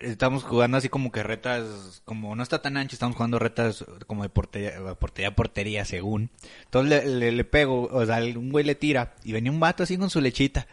estamos 0.00 0.44
jugando 0.44 0.76
así 0.76 0.88
como 0.88 1.12
que 1.12 1.22
retas, 1.22 2.02
como 2.04 2.34
no 2.36 2.42
está 2.42 2.62
tan 2.62 2.76
ancho, 2.76 2.94
estamos 2.94 3.16
jugando 3.16 3.38
retas 3.38 3.84
como 4.06 4.22
de 4.22 4.28
portería, 4.28 4.94
portería, 4.94 5.34
portería 5.34 5.84
según. 5.84 6.30
Entonces 6.64 7.04
le, 7.04 7.18
le, 7.18 7.32
le 7.32 7.44
pego, 7.44 7.88
o 7.92 8.06
sea, 8.06 8.18
un 8.18 8.50
güey 8.50 8.64
le 8.64 8.74
tira 8.74 9.14
y 9.24 9.32
venía 9.32 9.52
un 9.52 9.60
vato 9.60 9.82
así 9.82 9.96
con 9.96 10.10
su 10.10 10.20
lechita. 10.20 10.66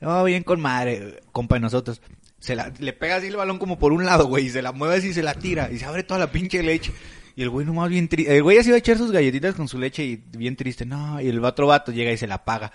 No, 0.00 0.22
bien 0.24 0.44
con 0.44 0.60
madre, 0.60 1.20
compa 1.32 1.56
de 1.56 1.60
nosotros. 1.60 2.00
Se 2.38 2.54
la, 2.54 2.72
le 2.78 2.92
pega 2.92 3.16
así 3.16 3.26
el 3.26 3.36
balón 3.36 3.58
como 3.58 3.78
por 3.78 3.92
un 3.92 4.04
lado, 4.04 4.26
güey, 4.26 4.46
y 4.46 4.50
se 4.50 4.62
la 4.62 4.72
mueve 4.72 4.96
así 4.96 5.08
y 5.08 5.14
se 5.14 5.22
la 5.22 5.34
tira 5.34 5.70
y 5.72 5.78
se 5.78 5.84
abre 5.84 6.04
toda 6.04 6.20
la 6.20 6.30
pinche 6.30 6.62
leche. 6.62 6.92
Y 7.34 7.42
el 7.42 7.50
güey 7.50 7.64
nomás 7.64 7.88
bien 7.88 8.08
triste. 8.08 8.36
El 8.36 8.42
güey 8.42 8.58
así 8.58 8.70
va 8.70 8.76
a 8.76 8.78
echar 8.80 8.98
sus 8.98 9.12
galletitas 9.12 9.54
con 9.54 9.68
su 9.68 9.78
leche 9.78 10.04
y 10.04 10.16
bien 10.16 10.56
triste. 10.56 10.84
No, 10.84 11.20
y 11.20 11.28
el 11.28 11.44
otro 11.44 11.68
vato 11.68 11.92
llega 11.92 12.10
y 12.10 12.16
se 12.16 12.26
la 12.26 12.44
paga. 12.44 12.72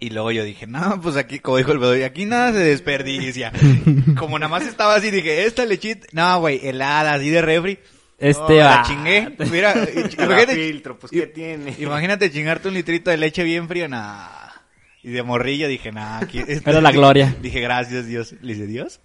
Y 0.00 0.10
luego 0.10 0.30
yo 0.30 0.44
dije, 0.44 0.66
no, 0.66 1.00
pues 1.00 1.16
aquí, 1.16 1.40
como 1.40 1.56
dijo 1.56 1.72
el 1.72 1.78
Bedoy, 1.78 2.02
aquí 2.04 2.24
nada 2.24 2.52
se 2.52 2.58
desperdicia. 2.58 3.52
como 4.16 4.38
nada 4.38 4.48
más 4.48 4.66
estaba 4.66 4.94
así, 4.94 5.10
dije, 5.10 5.44
esta 5.44 5.64
lechita, 5.64 6.06
no, 6.12 6.40
güey, 6.40 6.60
helada, 6.66 7.14
así 7.14 7.30
de 7.30 7.42
refri. 7.42 7.78
Este 8.18 8.40
No, 8.40 8.64
la 8.64 8.82
chingué. 8.86 9.36
Mira, 9.50 9.74
imagínate, 10.18 10.54
filtro, 10.54 10.98
pues, 10.98 11.12
¿qué 11.12 11.26
tiene? 11.26 11.74
imagínate 11.78 12.30
chingarte 12.30 12.68
un 12.68 12.74
litrito 12.74 13.10
de 13.10 13.16
leche 13.16 13.42
bien 13.44 13.68
fría, 13.68 13.88
nah. 13.88 14.28
Y 15.02 15.10
de 15.10 15.22
morrillo 15.22 15.68
dije, 15.68 15.92
nah, 15.92 16.18
aquí. 16.18 16.42
Era 16.66 16.80
la 16.80 16.92
gloria. 16.92 17.34
Dije, 17.40 17.60
gracias, 17.60 18.06
Dios. 18.06 18.34
Le 18.40 18.54
dice, 18.54 18.66
¿Dios? 18.66 19.00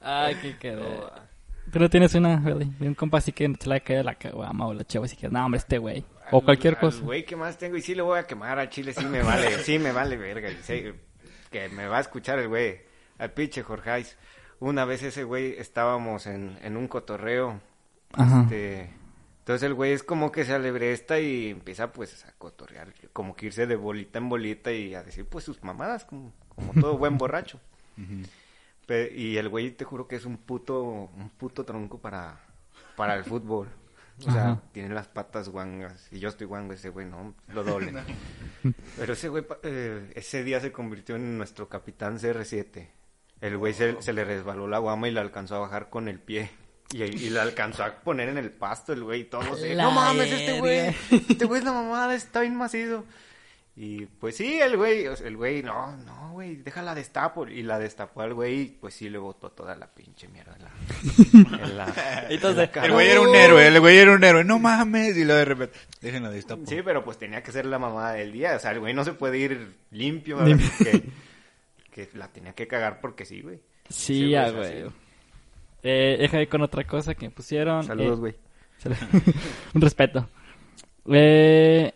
Ay, 0.00 0.36
qué 0.42 0.56
quedó. 0.58 1.10
Tú 1.74 1.80
no 1.80 1.90
tienes 1.90 2.14
una, 2.14 2.36
de 2.38 2.86
un 2.86 2.94
compa 2.94 3.18
así 3.18 3.32
que 3.32 3.52
se 3.60 3.68
le 3.68 3.80
cae 3.80 4.04
la 4.04 4.14
caguama 4.14 4.68
o 4.68 4.72
la 4.74 4.84
chava 4.84 5.06
así 5.06 5.16
que, 5.16 5.28
no, 5.28 5.44
hombre, 5.44 5.58
este 5.58 5.78
güey. 5.78 6.04
O 6.30 6.40
cualquier 6.40 6.74
Al 6.74 6.80
cosa. 6.80 7.02
güey 7.02 7.24
que 7.24 7.34
más 7.34 7.58
tengo 7.58 7.76
y 7.76 7.82
sí 7.82 7.96
le 7.96 8.02
voy 8.02 8.16
a 8.18 8.26
quemar 8.28 8.60
al 8.60 8.70
chile, 8.70 8.92
sí 8.94 9.04
me 9.04 9.22
vale, 9.22 9.58
sí 9.64 9.80
me 9.80 9.90
vale 9.90 10.16
verga. 10.16 10.50
sí, 10.62 10.84
que 11.50 11.68
me 11.70 11.86
va 11.88 11.98
a 11.98 12.00
escuchar 12.00 12.38
el 12.38 12.46
güey, 12.46 12.78
al 13.18 13.32
pinche 13.32 13.62
Jorgeis. 13.64 14.16
Una 14.60 14.84
vez 14.84 15.02
ese 15.02 15.24
güey 15.24 15.56
estábamos 15.58 16.26
en, 16.28 16.56
en 16.62 16.76
un 16.76 16.86
cotorreo. 16.86 17.60
Ajá. 18.12 18.42
Este, 18.42 18.90
entonces 19.40 19.64
el 19.64 19.74
güey 19.74 19.90
es 19.92 20.04
como 20.04 20.30
que 20.30 20.44
se 20.44 20.52
alebresta 20.54 21.18
y 21.18 21.50
empieza 21.50 21.92
pues 21.92 22.24
a 22.24 22.32
cotorrear, 22.38 22.94
como 23.12 23.34
que 23.34 23.46
irse 23.46 23.66
de 23.66 23.74
bolita 23.74 24.20
en 24.20 24.28
bolita 24.28 24.70
y 24.70 24.94
a 24.94 25.02
decir 25.02 25.26
pues 25.26 25.44
sus 25.44 25.62
mamadas, 25.64 26.04
como, 26.04 26.32
como 26.54 26.72
todo 26.80 26.96
buen 26.96 27.18
borracho. 27.18 27.58
Pe- 27.96 28.43
y 28.88 29.36
el 29.36 29.48
güey 29.48 29.70
te 29.70 29.84
juro 29.84 30.06
que 30.08 30.16
es 30.16 30.24
un 30.24 30.36
puto, 30.36 30.82
un 30.82 31.30
puto 31.30 31.64
tronco 31.64 31.98
para, 31.98 32.40
para 32.96 33.14
el 33.14 33.24
fútbol. 33.24 33.68
O 34.18 34.22
sea, 34.30 34.32
Ajá. 34.52 34.62
tiene 34.72 34.94
las 34.94 35.08
patas 35.08 35.48
guangas. 35.48 36.06
Y 36.12 36.20
yo 36.20 36.28
estoy 36.28 36.46
guango, 36.46 36.72
ese 36.72 36.88
güey 36.90 37.06
no, 37.06 37.34
lo 37.48 37.64
doble. 37.64 37.92
Pero 38.96 39.12
ese 39.12 39.28
güey, 39.28 39.44
eh, 39.64 40.12
ese 40.14 40.44
día 40.44 40.60
se 40.60 40.70
convirtió 40.72 41.16
en 41.16 41.36
nuestro 41.36 41.68
capitán 41.68 42.18
CR7. 42.18 42.88
El 43.40 43.56
güey 43.58 43.74
se, 43.74 44.00
se 44.00 44.12
le 44.12 44.24
resbaló 44.24 44.68
la 44.68 44.78
guama 44.78 45.08
y 45.08 45.10
la 45.10 45.20
alcanzó 45.20 45.56
a 45.56 45.60
bajar 45.60 45.90
con 45.90 46.08
el 46.08 46.20
pie. 46.20 46.50
Y, 46.92 47.02
y 47.02 47.30
la 47.30 47.42
alcanzó 47.42 47.82
a 47.82 47.92
poner 47.96 48.28
en 48.28 48.38
el 48.38 48.52
pasto 48.52 48.92
el 48.92 49.02
güey 49.02 49.22
y 49.22 49.24
todos. 49.24 49.60
eh, 49.64 49.74
no 49.74 49.90
mames, 49.90 50.30
este 50.30 50.60
güey. 50.60 50.76
verga". 50.82 50.96
Este 51.10 51.44
güey 51.46 51.58
es 51.58 51.64
la 51.64 51.72
mamada, 51.72 52.14
está 52.14 52.40
bien 52.42 52.54
macizo. 52.56 53.04
Y 53.76 54.06
pues 54.06 54.36
sí, 54.36 54.60
el 54.60 54.76
güey, 54.76 55.04
el 55.04 55.36
güey, 55.36 55.60
no, 55.64 55.96
no, 55.96 56.30
güey, 56.32 56.54
déjala 56.56 56.94
destapo. 56.94 57.44
Y 57.48 57.62
la 57.64 57.80
destapó 57.80 58.20
al 58.20 58.32
güey 58.32 58.60
y 58.60 58.64
pues 58.66 58.94
sí 58.94 59.08
le 59.10 59.18
botó 59.18 59.50
toda 59.50 59.74
la 59.74 59.88
pinche 59.88 60.28
mierda 60.28 60.54
en 60.56 60.62
la, 60.62 61.58
en 61.64 61.76
la- 61.76 62.26
Entonces, 62.30 62.50
en 62.50 62.56
la 62.56 62.70
cara. 62.70 62.86
El 62.86 62.92
güey 62.92 63.08
era 63.08 63.20
un 63.20 63.34
héroe, 63.34 63.66
el 63.66 63.80
güey 63.80 63.96
era 63.98 64.12
un 64.12 64.22
héroe. 64.22 64.44
No 64.44 64.60
mames. 64.60 65.16
Y 65.16 65.24
luego 65.24 65.38
de 65.40 65.44
repente, 65.44 65.76
déjenlo 66.00 66.30
de 66.30 66.38
esta. 66.38 66.56
Sí, 66.66 66.82
pero 66.84 67.02
pues 67.04 67.18
tenía 67.18 67.42
que 67.42 67.50
ser 67.50 67.66
la 67.66 67.80
mamada 67.80 68.12
del 68.12 68.30
día. 68.32 68.54
O 68.54 68.60
sea, 68.60 68.70
el 68.70 68.78
güey 68.78 68.94
no 68.94 69.02
se 69.02 69.12
puede 69.14 69.38
ir 69.38 69.74
limpio. 69.90 70.38
Que, 70.44 71.02
que 71.90 72.08
la 72.14 72.28
tenía 72.28 72.52
que 72.52 72.68
cagar 72.68 73.00
porque 73.00 73.24
sí, 73.24 73.40
güey. 73.42 73.56
Sí, 73.88 74.14
Sí, 74.20 74.30
ya, 74.30 74.50
güey. 74.50 74.84
Eh, 75.82 76.16
déjame 76.20 76.44
ir 76.44 76.48
con 76.48 76.62
otra 76.62 76.84
cosa 76.84 77.14
que 77.16 77.26
me 77.26 77.32
pusieron. 77.34 77.82
Saludos, 77.82 78.18
Eh, 78.18 78.20
güey. 78.20 78.34
un 79.74 79.80
respeto. 79.80 80.28
Eh, 81.06 81.92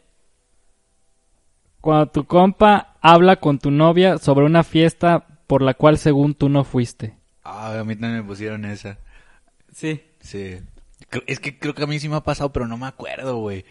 cuando 1.80 2.06
tu 2.06 2.24
compa 2.24 2.96
habla 3.00 3.36
con 3.36 3.58
tu 3.58 3.70
novia 3.70 4.18
sobre 4.18 4.46
una 4.46 4.64
fiesta 4.64 5.26
por 5.46 5.62
la 5.62 5.74
cual 5.74 5.98
según 5.98 6.34
tú 6.34 6.48
no 6.48 6.64
fuiste. 6.64 7.16
Ah, 7.44 7.78
a 7.78 7.84
mí 7.84 7.94
también 7.94 8.22
me 8.22 8.28
pusieron 8.28 8.64
esa. 8.64 8.98
Sí. 9.72 10.02
Sí. 10.20 10.58
Es 11.26 11.40
que 11.40 11.58
creo 11.58 11.74
que 11.74 11.84
a 11.84 11.86
mí 11.86 11.98
sí 11.98 12.08
me 12.08 12.16
ha 12.16 12.20
pasado, 12.22 12.52
pero 12.52 12.66
no 12.66 12.76
me 12.76 12.86
acuerdo, 12.86 13.38
güey. 13.38 13.64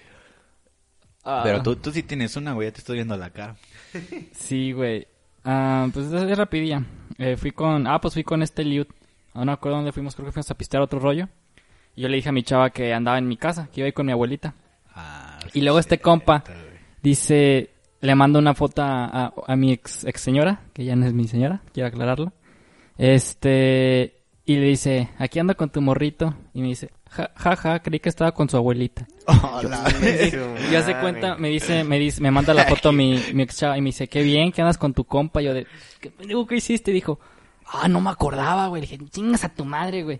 Ah. 1.23 1.41
Pero 1.43 1.61
tú, 1.61 1.75
tú 1.75 1.91
sí 1.91 2.03
tienes 2.03 2.35
una, 2.35 2.53
güey. 2.53 2.67
Ya 2.69 2.73
te 2.73 2.79
estoy 2.79 2.95
viendo 2.95 3.17
la 3.17 3.29
cara. 3.29 3.55
Sí, 4.33 4.71
güey. 4.71 5.07
Ah, 5.43 5.87
pues 5.93 6.07
es, 6.07 6.13
es 6.13 6.37
rapidilla. 6.37 6.83
Eh, 7.17 7.37
fui 7.37 7.51
con... 7.51 7.87
Ah, 7.87 7.99
pues 8.01 8.13
fui 8.13 8.23
con 8.23 8.41
este 8.41 8.63
Liut. 8.63 8.89
No 9.33 9.45
me 9.45 9.51
acuerdo 9.51 9.77
dónde 9.77 9.91
fuimos. 9.91 10.15
Creo 10.15 10.25
que 10.25 10.31
fuimos 10.31 10.49
a 10.49 10.55
pistear 10.57 10.81
otro 10.81 10.99
rollo. 10.99 11.29
Y 11.95 12.01
yo 12.01 12.09
le 12.09 12.15
dije 12.17 12.29
a 12.29 12.31
mi 12.31 12.43
chava 12.43 12.69
que 12.69 12.93
andaba 12.93 13.17
en 13.17 13.27
mi 13.27 13.37
casa, 13.37 13.69
que 13.71 13.81
iba 13.81 13.85
a 13.85 13.89
ir 13.89 13.93
con 13.93 14.05
mi 14.05 14.11
abuelita. 14.11 14.53
Ah, 14.95 15.39
Y 15.53 15.61
luego 15.61 15.79
este 15.79 15.99
compa 15.99 16.43
dice, 17.01 17.71
le 18.01 18.15
mando 18.15 18.39
una 18.39 18.53
foto 18.53 18.81
a, 18.83 19.05
a- 19.05 19.33
a 19.47 19.55
mi 19.55 19.71
ex, 19.71 20.03
ex 20.05 20.21
señora, 20.21 20.61
que 20.73 20.85
ya 20.85 20.95
no 20.95 21.05
es 21.05 21.13
mi 21.13 21.27
señora, 21.27 21.61
quiero 21.73 21.87
aclararlo. 21.87 22.33
Este, 22.97 24.13
y 24.45 24.55
le 24.55 24.65
dice, 24.67 25.09
aquí 25.17 25.39
ando 25.39 25.55
con 25.55 25.69
tu 25.69 25.81
morrito. 25.81 26.33
Y 26.53 26.61
me 26.61 26.67
dice, 26.69 26.91
ja, 27.09 27.31
ja, 27.35 27.55
ja, 27.55 27.79
creí 27.79 27.99
que 27.99 28.09
estaba 28.09 28.31
con 28.33 28.49
su 28.49 28.57
abuelita. 28.57 29.05
Oh, 29.29 29.61
Y 30.67 30.71
ya 30.71 30.83
se 30.83 30.95
cuenta, 30.99 31.35
me 31.35 31.49
dice, 31.49 31.83
me 31.83 31.99
dice, 31.99 32.21
me 32.21 32.31
manda 32.31 32.53
la 32.53 32.63
foto 32.63 32.91
mi, 32.93 33.19
mi 33.33 33.43
ex 33.43 33.57
chava 33.57 33.77
y 33.77 33.81
me 33.81 33.87
dice, 33.89 34.07
qué 34.07 34.21
bien, 34.23 34.51
que 34.51 34.61
andas 34.61 34.77
con 34.77 34.93
tu 34.93 35.03
compa. 35.03 35.41
Y 35.41 35.45
yo 35.45 35.53
de, 35.53 35.67
¿qué 35.99 36.09
pendejo 36.11 36.45
que 36.47 36.55
hiciste? 36.55 36.91
Y 36.91 36.93
dijo, 36.93 37.19
ah, 37.65 37.87
no 37.89 37.99
me 37.99 38.09
acordaba, 38.09 38.67
güey. 38.67 38.81
Le 38.83 38.87
dije, 38.87 39.03
chingas 39.11 39.43
a 39.43 39.49
tu 39.53 39.65
madre, 39.65 40.03
güey. 40.03 40.19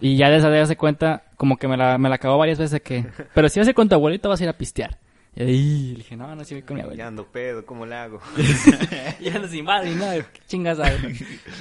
Y 0.00 0.16
ya 0.16 0.28
de 0.28 0.36
esa 0.36 0.48
vez 0.50 0.68
se 0.68 0.76
cuenta, 0.76 1.22
como 1.36 1.56
que 1.56 1.68
me 1.68 1.76
la, 1.76 1.96
me 1.98 2.08
la 2.10 2.16
acabó 2.16 2.36
varias 2.36 2.58
veces 2.58 2.82
que, 2.82 3.06
pero 3.32 3.48
si 3.48 3.60
vas 3.60 3.66
a 3.66 3.70
ir 3.70 3.74
con 3.76 3.88
tu 3.88 3.94
abuelita 3.94 4.28
vas 4.28 4.40
a 4.40 4.44
ir 4.44 4.50
a 4.50 4.58
pistear. 4.58 4.98
Y 5.36 5.42
ahí, 5.42 5.88
le 5.92 5.96
dije, 5.96 6.16
no, 6.16 6.34
no, 6.36 6.44
sí 6.44 6.54
voy 6.54 6.62
con 6.62 6.74
mi 6.76 6.80
Ya 6.80 6.84
abuelita. 6.84 7.06
ando 7.08 7.26
pedo, 7.26 7.66
¿cómo 7.66 7.86
le 7.86 7.94
hago? 7.96 8.20
Y 9.20 9.28
ando 9.30 9.48
sin 9.48 9.64
madre 9.64 9.90
nada, 9.94 10.14
qué 10.32 10.40
chingas. 10.46 10.78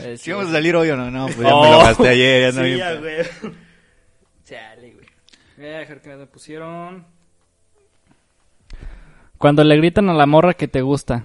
Eh, 0.04 0.16
¿Sí 0.18 0.32
vamos 0.32 0.50
a 0.50 0.52
salir 0.54 0.76
hoy 0.76 0.90
o 0.92 0.96
no? 0.98 1.10
No, 1.10 1.26
pues 1.26 1.38
ya 1.38 1.44
me 1.46 1.52
Oh. 1.54 1.72
lo 1.72 1.78
gasté 1.80 2.10
ayer. 2.10 2.42
Ya 2.42 2.48
ando 2.50 2.64
Sí, 2.64 2.78
ya, 2.78 2.96
güey. 2.96 3.16
Chale, 4.46 4.92
güey. 4.92 5.06
Voy 5.58 5.66
a 5.68 5.78
dejar 5.80 6.02
que 6.02 6.16
me 6.16 6.26
pusieron. 6.28 7.06
Cuando 9.38 9.64
le 9.64 9.76
gritan 9.78 10.10
a 10.10 10.14
la 10.14 10.26
morra 10.26 10.54
que 10.54 10.68
te 10.68 10.82
gusta, 10.82 11.24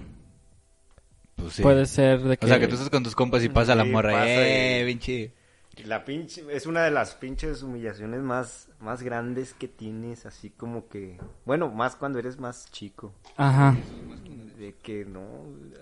Pues 1.35 1.53
sí. 1.53 1.61
puede 1.61 1.85
ser 1.85 2.19
de 2.21 2.37
que... 2.37 2.45
O 2.45 2.49
sea, 2.49 2.59
que 2.59 2.67
tú 2.67 2.73
estás 2.75 2.89
con 2.89 3.03
tus 3.03 3.15
compas 3.15 3.43
y 3.43 3.49
pasa 3.49 3.75
la 3.75 3.83
Sí, 3.83 3.89
morra. 3.89 4.11
pasa 4.11 4.25
eh, 4.27 4.81
y- 4.83 4.85
pinche. 4.87 5.31
La 5.85 6.03
pinche, 6.05 6.43
es 6.51 6.65
una 6.65 6.83
de 6.83 6.91
las 6.91 7.15
pinches 7.15 7.63
humillaciones 7.63 8.21
más, 8.21 8.67
más 8.79 9.01
grandes 9.01 9.53
que 9.53 9.67
tienes, 9.67 10.25
así 10.25 10.49
como 10.49 10.87
que, 10.89 11.17
bueno, 11.45 11.69
más 11.69 11.95
cuando 11.95 12.19
eres 12.19 12.39
más 12.39 12.71
chico, 12.71 13.13
Ajá. 13.37 13.75
de 14.57 14.75
que 14.83 15.05
no, 15.05 15.25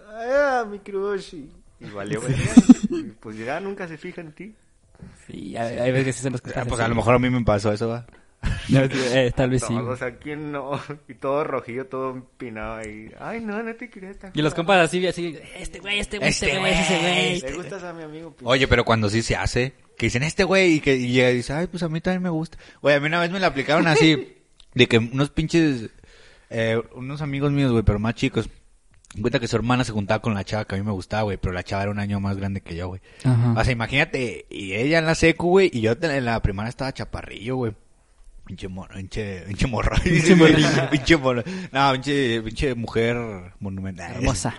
ah, 0.10 0.66
mi 0.70 0.80
crush, 0.80 1.34
y, 1.34 1.52
y 1.80 1.90
valió, 1.90 2.22
y 2.90 3.04
pues 3.20 3.38
ya 3.38 3.60
nunca 3.60 3.88
se 3.88 3.98
fija 3.98 4.22
en 4.22 4.32
ti. 4.34 4.56
Sí, 5.28 5.56
hay, 5.58 5.78
hay 5.78 5.92
veces 5.92 6.06
que 6.06 6.14
sí 6.14 6.22
se 6.24 6.30
nos 6.32 6.42
Ah, 6.56 6.66
pues 6.68 6.80
a 6.80 6.88
lo 6.88 6.96
mejor 6.96 7.16
a 7.16 7.20
mí 7.20 7.30
me 7.30 7.44
pasó 7.44 7.72
eso, 7.72 7.88
va. 7.88 8.06
Eh, 8.70 9.32
tal 9.36 9.50
vez 9.50 9.64
sí. 9.64 9.74
Todos 9.74 10.02
aquí 10.04 10.36
no, 10.36 10.80
y 11.08 11.16
todo 11.16 11.44
rojillo, 11.44 11.88
todo 11.88 12.12
empinado 12.12 12.76
ahí, 12.76 13.12
ay 13.20 13.42
no, 13.42 13.62
no 13.64 13.76
te 13.76 13.90
quería 13.90 14.14
tan 14.14 14.32
Y 14.34 14.42
los 14.42 14.54
compas 14.54 14.80
así, 14.86 15.06
así, 15.08 15.38
este 15.56 15.80
güey, 15.80 16.00
este 16.00 16.18
güey, 16.20 16.30
este 16.30 16.46
Este 16.48 16.60
güey, 16.60 16.74
ese 16.74 17.00
güey. 17.00 17.42
¿Le 17.42 17.58
gustas 17.58 17.84
a 17.84 17.94
mi 17.94 18.04
amigo? 18.04 18.30
pinche? 18.32 18.46
Oye, 18.46 18.68
pero 18.68 18.86
cuando 18.86 19.10
sí 19.10 19.22
se 19.24 19.36
hace, 19.36 19.74
que 19.98 20.06
dicen 20.08 20.24
este 20.24 20.44
güey 20.44 20.74
y 20.76 20.80
que 20.80 20.96
y 20.96 21.10
llega 21.12 21.32
y 21.32 21.38
dice, 21.38 21.54
ay, 21.54 21.68
pues 21.68 21.84
a 21.84 21.90
mí 21.90 22.00
también 22.02 22.22
me 22.24 22.30
gusta. 22.30 22.58
Oye, 22.82 22.96
a 22.96 23.00
mí 23.00 23.08
una 23.08 23.20
vez 23.20 23.32
me 23.32 23.40
la 23.40 23.48
aplicaron 23.48 23.88
así, 23.88 24.36
de 24.74 24.88
que 24.88 24.98
unos 25.00 25.30
pinches, 25.32 25.90
eh, 26.50 26.82
unos 26.96 27.22
amigos 27.22 27.52
míos, 27.52 27.72
güey, 27.72 27.84
pero 27.84 27.98
más 28.00 28.14
chicos, 28.16 28.50
cuenta 29.20 29.40
que 29.40 29.48
su 29.48 29.56
hermana 29.56 29.84
se 29.84 29.92
juntaba 29.92 30.22
con 30.22 30.34
la 30.36 30.44
chava 30.44 30.66
que 30.66 30.76
a 30.76 30.78
mí 30.78 30.84
me 30.84 30.92
gustaba, 30.92 31.24
güey, 31.24 31.38
pero 31.38 31.54
la 31.54 31.64
chava 31.64 31.84
era 31.84 31.92
un 31.92 32.00
año 32.00 32.20
más 32.20 32.38
grande 32.38 32.62
que 32.62 32.76
yo, 32.76 32.90
güey. 32.90 33.02
Ajá. 33.24 33.54
O 33.58 33.64
sea, 33.64 33.74
imagínate, 33.74 34.46
y 34.50 34.74
ella 34.74 35.00
en 35.00 35.06
la 35.08 35.16
secu, 35.16 35.50
güey, 35.50 35.72
y 35.74 35.82
yo 35.82 35.94
en 36.00 36.26
la 36.26 36.42
primaria 36.42 36.70
estaba 36.70 36.94
chaparrillo, 36.94 37.56
güey. 37.56 37.74
Pinche 38.46 38.70
morro, 38.70 38.96
pinche, 38.96 39.42
pinche 39.48 39.68
morro. 39.68 39.94
Pinche 40.92 41.18
morro. 41.18 41.44
No, 41.74 41.92
pinche, 41.92 42.42
pinche 42.44 42.76
mujer 42.76 43.18
monumental. 43.60 44.16
Hermosa. 44.16 44.54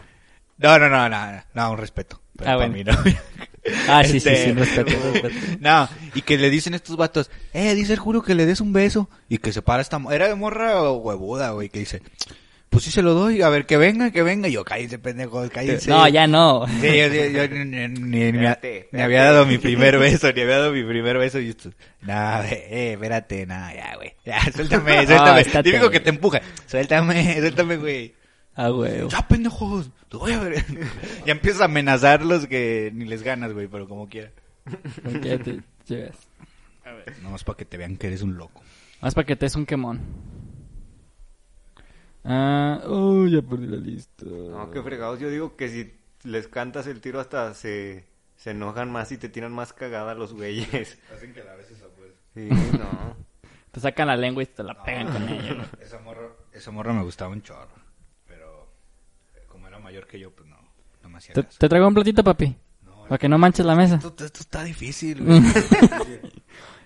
No, 0.58 0.78
no, 0.78 0.90
no, 0.90 1.08
no, 1.08 1.42
no, 1.54 1.70
un 1.72 1.78
respeto. 1.78 2.20
Pero 2.36 2.50
Ah, 2.50 2.56
para 2.58 2.68
bueno. 2.68 2.74
mí 2.74 2.84
no. 2.84 3.14
Ah, 3.88 4.02
sí, 4.04 4.18
sí, 4.20 4.28
Este, 4.28 4.44
sí, 4.44 4.52
respeto, 4.52 4.92
respeto. 5.12 5.34
No, 5.60 5.88
y 6.14 6.22
que 6.22 6.36
le 6.38 6.50
dicen 6.50 6.74
estos 6.74 6.96
vatos, 6.96 7.30
eh, 7.52 7.74
dice 7.74 7.92
el 7.94 7.98
juro 7.98 8.22
que 8.22 8.34
le 8.34 8.46
des 8.46 8.60
un 8.60 8.72
beso. 8.72 9.08
Y 9.28 9.38
que 9.38 9.52
se 9.52 9.62
para 9.62 9.82
esta 9.82 9.98
mo- 9.98 10.12
Era 10.12 10.28
de 10.28 10.34
morra 10.34 10.82
o 10.82 10.96
huevuda, 10.98 11.50
güey, 11.50 11.68
que 11.68 11.78
dice, 11.80 12.02
pues 12.70 12.84
sí 12.84 12.90
se 12.90 13.00
lo 13.00 13.14
doy, 13.14 13.40
a 13.40 13.48
ver, 13.48 13.64
que 13.64 13.78
venga, 13.78 14.10
que 14.10 14.22
venga. 14.22 14.46
Y 14.48 14.52
yo, 14.52 14.64
cállense, 14.64 14.98
pendejo, 14.98 15.48
cállense. 15.48 15.88
No, 15.88 16.06
ya 16.06 16.26
no. 16.26 16.66
Sí, 16.80 16.86
yo, 16.86 17.06
yo- 17.08 17.24
yo 17.26 17.48
ni, 17.48 17.64
ni- 17.64 17.88
ni- 17.88 17.98
ni- 18.10 18.26
Espérate, 18.28 18.88
ni 18.92 19.00
había 19.00 19.24
dado 19.24 19.46
mi 19.46 19.56
primer 19.58 19.98
beso, 19.98 20.30
ni 20.34 20.40
había 20.42 20.58
dado 20.58 20.72
mi 20.72 20.84
primer 20.84 21.16
beso. 21.18 21.40
Y 21.40 21.48
esto, 21.50 21.70
nah, 22.02 22.42
eh, 22.44 22.92
espérate, 22.92 23.46
nah, 23.46 23.72
ya, 23.72 23.96
güey. 23.96 24.12
Ya, 24.26 24.40
suéltame, 24.54 25.06
suéltame. 25.06 25.40
estate, 25.40 25.70
Típico 25.70 25.90
que 25.90 26.00
te 26.00 26.10
empuja. 26.10 26.42
Suéltame, 26.66 27.36
suéltame, 27.40 27.76
güey. 27.78 28.14
Ah, 28.58 28.70
güey. 28.70 29.08
Ya, 29.08 29.26
pendejos, 29.28 29.88
te 30.08 30.16
voy 30.16 30.32
a 30.32 30.40
ver. 30.40 30.64
ya 31.24 31.32
empiezas 31.32 31.62
a 31.62 31.66
amenazarlos 31.66 32.48
que 32.48 32.90
ni 32.92 33.04
les 33.04 33.22
ganas, 33.22 33.52
güey, 33.52 33.68
pero 33.68 33.86
como 33.86 34.08
quiera. 34.08 34.32
¿Con 35.04 35.20
qué 35.20 35.38
te 35.38 35.60
llegas? 35.86 36.16
Nomás 37.22 37.44
para 37.44 37.56
que 37.56 37.64
te 37.64 37.76
vean 37.76 37.96
que 37.96 38.08
eres 38.08 38.22
un 38.22 38.36
loco. 38.36 38.60
Más 39.00 39.14
para 39.14 39.26
que 39.26 39.36
te 39.36 39.46
des 39.46 39.54
un 39.54 39.64
quemón. 39.64 40.00
Ah, 42.24 42.82
oh, 42.86 43.26
ya 43.26 43.42
perdí 43.42 43.66
la 43.66 43.76
lista. 43.76 44.26
No, 44.26 44.70
qué 44.72 44.82
fregados. 44.82 45.20
Yo 45.20 45.30
digo 45.30 45.54
que 45.56 45.68
si 45.68 45.94
les 46.24 46.48
cantas 46.48 46.88
el 46.88 47.00
tiro 47.00 47.20
hasta 47.20 47.54
se, 47.54 48.06
se 48.36 48.50
enojan 48.50 48.90
más 48.90 49.12
y 49.12 49.18
te 49.18 49.28
tiran 49.28 49.52
más 49.52 49.72
cagada 49.72 50.14
los 50.14 50.34
güeyes. 50.34 50.98
Hacen 51.14 51.32
que 51.32 51.44
la 51.44 51.54
veces 51.54 51.78
pues. 51.96 52.10
Sí, 52.34 52.48
no. 52.76 53.16
Te 53.70 53.80
sacan 53.80 54.08
la 54.08 54.16
lengua 54.16 54.42
y 54.42 54.46
te 54.46 54.64
la 54.64 54.82
pegan 54.82 55.12
con 55.12 55.28
ella. 55.28 55.70
Esa 55.80 56.00
morra, 56.00 56.28
esa 56.52 56.70
morra 56.72 56.92
me 56.92 57.04
gustaba 57.04 57.30
un 57.30 57.42
chorro. 57.42 57.78
Pero 58.26 58.68
eh, 59.34 59.44
como 59.48 59.68
era 59.68 59.77
mayor 59.88 60.06
que 60.06 60.18
yo, 60.20 60.30
pues 60.30 60.46
no, 60.48 60.56
no 61.02 61.08
me 61.08 61.16
hacía 61.18 61.34
¿Te, 61.34 61.44
caso. 61.44 61.56
te 61.58 61.68
traigo 61.68 61.88
un 61.88 61.94
platito, 61.94 62.22
papi. 62.22 62.54
No, 62.84 63.04
Para 63.04 63.18
que 63.18 63.28
no 63.28 63.38
manches 63.38 63.64
la 63.64 63.74
mesa. 63.74 63.94
esto, 63.96 64.24
esto 64.24 64.40
está 64.40 64.62
difícil, 64.64 65.22
güey. 65.24 65.40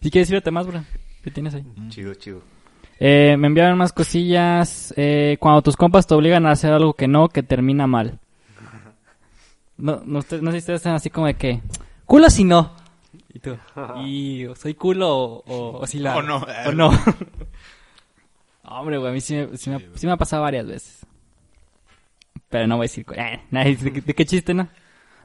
Si 0.01 0.11
quieres, 0.11 0.29
sírvete 0.29 0.51
más, 0.53 0.67
bro. 0.67 0.85
¿Qué 1.23 1.31
tienes 1.33 1.55
ahí? 1.55 1.65
Chido, 1.89 2.15
chido. 2.15 2.43
Eh, 3.01 3.37
me 3.39 3.49
enviaron 3.49 3.77
más 3.77 3.93
cosillas. 3.93 4.95
Eh, 4.97 5.37
cuando 5.41 5.63
tus 5.63 5.77
compas 5.77 6.07
te 6.07 6.15
obligan 6.15 6.47
a 6.47 6.53
hacer 6.53 6.73
algo 6.73 6.95
que 6.95 7.09
no, 7.09 7.29
que 7.29 7.43
termina 7.43 7.87
mal. 7.87 8.19
No, 9.79 10.01
no, 10.05 10.21
usted- 10.21 10.41
no 10.43 10.51
sé 10.53 10.59
si 10.59 10.63
ustedes 10.63 10.77
están 10.81 10.95
así 10.95 11.11
como 11.11 11.27
de 11.27 11.35
que... 11.35 11.61
Culo 12.07 12.31
si 12.31 12.45
no. 12.45 12.73
Y 13.35 13.41
tú. 13.41 13.57
Y 14.05 14.47
soy 14.55 14.75
culo 14.75 15.09
o, 15.17 15.43
o, 15.47 15.79
o 15.81 15.87
si 15.89 15.99
la... 15.99 16.17
O 16.17 16.23
no. 16.23 16.47
O 16.67 16.73
no. 16.73 16.91
Hombre, 18.65 18.99
güey, 18.99 19.11
a 19.11 19.15
mí 19.15 19.21
sí 19.21 19.35
me, 19.35 19.57
sí, 19.57 19.71
me, 19.71 19.81
sí 19.95 20.07
me 20.07 20.13
ha 20.13 20.17
pasado 20.17 20.43
varias 20.43 20.67
veces. 20.67 21.07
Pero 22.53 22.67
no 22.69 22.77
voy 22.77 22.85
a 22.85 22.89
decir... 22.89 23.05
Eh, 23.17 23.41
¿de, 23.51 24.15
qué- 24.15 24.25
chiste, 24.27 24.55
no? 24.55 24.69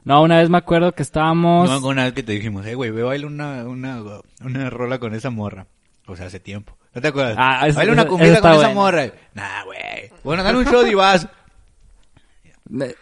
No, 0.04 0.22
una 0.22 0.38
vez 0.38 0.48
me 0.48 0.58
acuerdo 0.58 0.92
que 0.92 1.02
estábamos... 1.02 1.68
No, 1.68 1.86
una 1.86 2.04
vez 2.04 2.14
que 2.14 2.22
te 2.22 2.32
dijimos, 2.32 2.64
eh, 2.66 2.74
güey, 2.74 2.90
ve, 2.90 3.02
baila 3.02 3.26
una, 3.26 3.64
una, 3.68 4.02
una 4.42 4.70
rola 4.70 4.98
con 4.98 5.14
esa 5.14 5.28
morra. 5.30 5.66
O 6.06 6.16
sea, 6.16 6.26
hace 6.26 6.40
tiempo. 6.40 6.76
¿No 6.94 7.02
te 7.02 7.08
acuerdas? 7.08 7.36
Ah, 7.38 7.68
eso- 7.68 7.76
baila 7.76 7.92
una 7.92 8.06
cumbia 8.06 8.40
con 8.40 8.52
esa 8.54 8.70
morra. 8.70 9.12
Nah, 9.34 9.64
güey. 9.64 10.10
Bueno, 10.24 10.42
dale 10.42 10.58
un 10.58 10.64
shot 10.64 10.86
y 10.88 10.94
vas. 10.94 11.28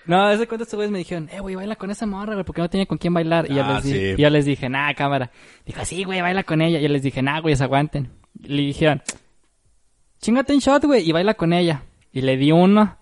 No, 0.06 0.28
desde 0.28 0.46
cuenta 0.46 0.62
estos 0.64 0.76
güeyes 0.76 0.92
me 0.92 0.98
dijeron, 0.98 1.28
eh, 1.32 1.40
güey, 1.40 1.54
baila 1.56 1.74
con 1.76 1.90
esa 1.90 2.06
morra, 2.06 2.34
güey, 2.34 2.44
porque 2.44 2.60
no 2.62 2.70
tenía 2.70 2.86
con 2.86 2.98
quién 2.98 3.14
bailar. 3.14 3.50
Y 3.50 3.54
yo, 3.54 3.64
Ah, 3.64 3.74
les, 3.74 3.84
di- 3.84 3.92
sí. 3.92 4.14
y 4.16 4.22
yo 4.22 4.30
les 4.30 4.44
dije, 4.44 4.68
nah, 4.68 4.92
cámara. 4.94 5.30
Dijo, 5.64 5.84
sí, 5.84 6.04
güey, 6.04 6.20
baila 6.20 6.42
con 6.44 6.60
ella. 6.62 6.78
Y 6.78 6.82
yo 6.82 6.88
les 6.88 7.02
dije, 7.02 7.22
nah, 7.22 7.40
güey, 7.40 7.54
se 7.56 7.64
aguanten. 7.64 8.10
Le 8.42 8.62
dijeron, 8.62 9.02
chingate 10.20 10.52
un 10.54 10.60
shot, 10.60 10.84
güey, 10.84 11.08
y 11.08 11.12
baila 11.12 11.34
con 11.34 11.52
ella. 11.52 11.82
Y 12.12 12.22
le 12.22 12.36
di 12.36 12.50
uno. 12.52 12.96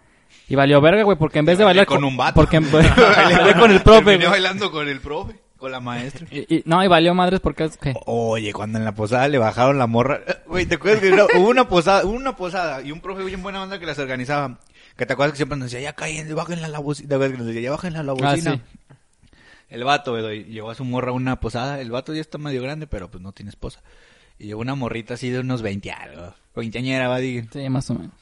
Y 0.49 0.55
valió 0.57 0.81
verga, 0.81 1.03
güey, 1.05 1.17
porque 1.17 1.39
en 1.39 1.47
vez 1.47 1.57
de 1.59 1.65
bailar 1.65 1.87
con 1.87 2.05
un 2.05 2.17
vato. 2.17 2.35
Porque 2.35 2.61
bailé 2.61 3.55
con 3.59 3.71
el 3.71 3.81
profe, 3.83 4.19
bailando 4.19 4.71
con 4.71 4.89
el 4.89 5.01
profe, 5.01 5.37
con 5.57 5.73
la 5.73 5.81
maestra. 5.81 6.27
Y, 6.31 6.57
y- 6.57 6.63
no, 6.67 6.85
y 6.85 6.89
valió 6.89 7.15
madres 7.15 7.41
porque... 7.41 7.71
Oye, 8.07 8.53
cuando 8.53 8.79
en 8.79 8.85
la 8.85 8.93
posada 8.95 9.27
le 9.29 9.39
bajaron 9.39 9.79
la 9.79 9.87
morra. 9.87 10.21
Güey, 10.47 10.67
¿te 10.67 10.75
acuerdas 10.75 11.01
que 11.01 11.11
no? 11.11 11.27
hubo 11.37 11.49
una 11.49 11.67
posada, 11.69 12.05
hubo 12.05 12.13
una 12.13 12.37
posada 12.37 12.83
y 12.83 12.93
un 12.93 13.01
profe 13.01 13.25
bien 13.25 13.43
buena 13.43 13.63
onda 13.63 13.79
que 13.79 13.87
las 13.87 13.99
organizaba? 13.99 14.59
Que 14.97 15.07
te 15.07 15.15
acuerdas 15.15 15.33
que 15.33 15.39
siempre 15.39 15.57
nos 15.59 15.71
decía, 15.71 15.81
ya 15.91 15.95
cállense, 15.95 16.35
bájenle 16.35 16.67
a 16.67 16.69
la 16.69 16.79
bocina. 16.79 17.09
¿Te 17.09 17.15
acuerdas 17.15 17.33
que 17.33 17.39
nos 17.39 17.47
decía, 17.47 17.63
ya 17.63 17.71
bájenle 17.71 17.99
a 17.99 18.03
la 18.03 18.13
Ah, 18.13 18.15
bocina? 18.15 18.55
sí. 18.55 18.61
El 19.71 19.83
vato, 19.83 20.13
güey, 20.13 20.45
llevó 20.45 20.71
a 20.71 20.75
su 20.75 20.85
morra 20.85 21.11
a 21.11 21.15
una 21.15 21.41
posada. 21.41 21.81
El 21.81 21.91
vato 21.91 22.13
ya 22.15 22.21
está 22.21 22.39
medio 22.39 22.63
grande, 22.63 22.87
pero 22.87 23.11
pues 23.11 23.23
no 23.23 23.33
tiene 23.33 23.49
esposa. 23.49 23.81
Y 24.39 24.47
llevó 24.47 24.61
una 24.61 24.75
morrita 24.77 25.15
así 25.15 25.31
de 25.31 25.41
unos 25.41 25.63
20 25.63 25.91
algo. 25.91 26.35
Veinteañera, 26.55 27.09
va, 27.09 27.19
diga. 27.19 27.45
Sí, 27.53 27.69
más 27.71 27.91
o 27.91 27.95
menos. 27.95 28.13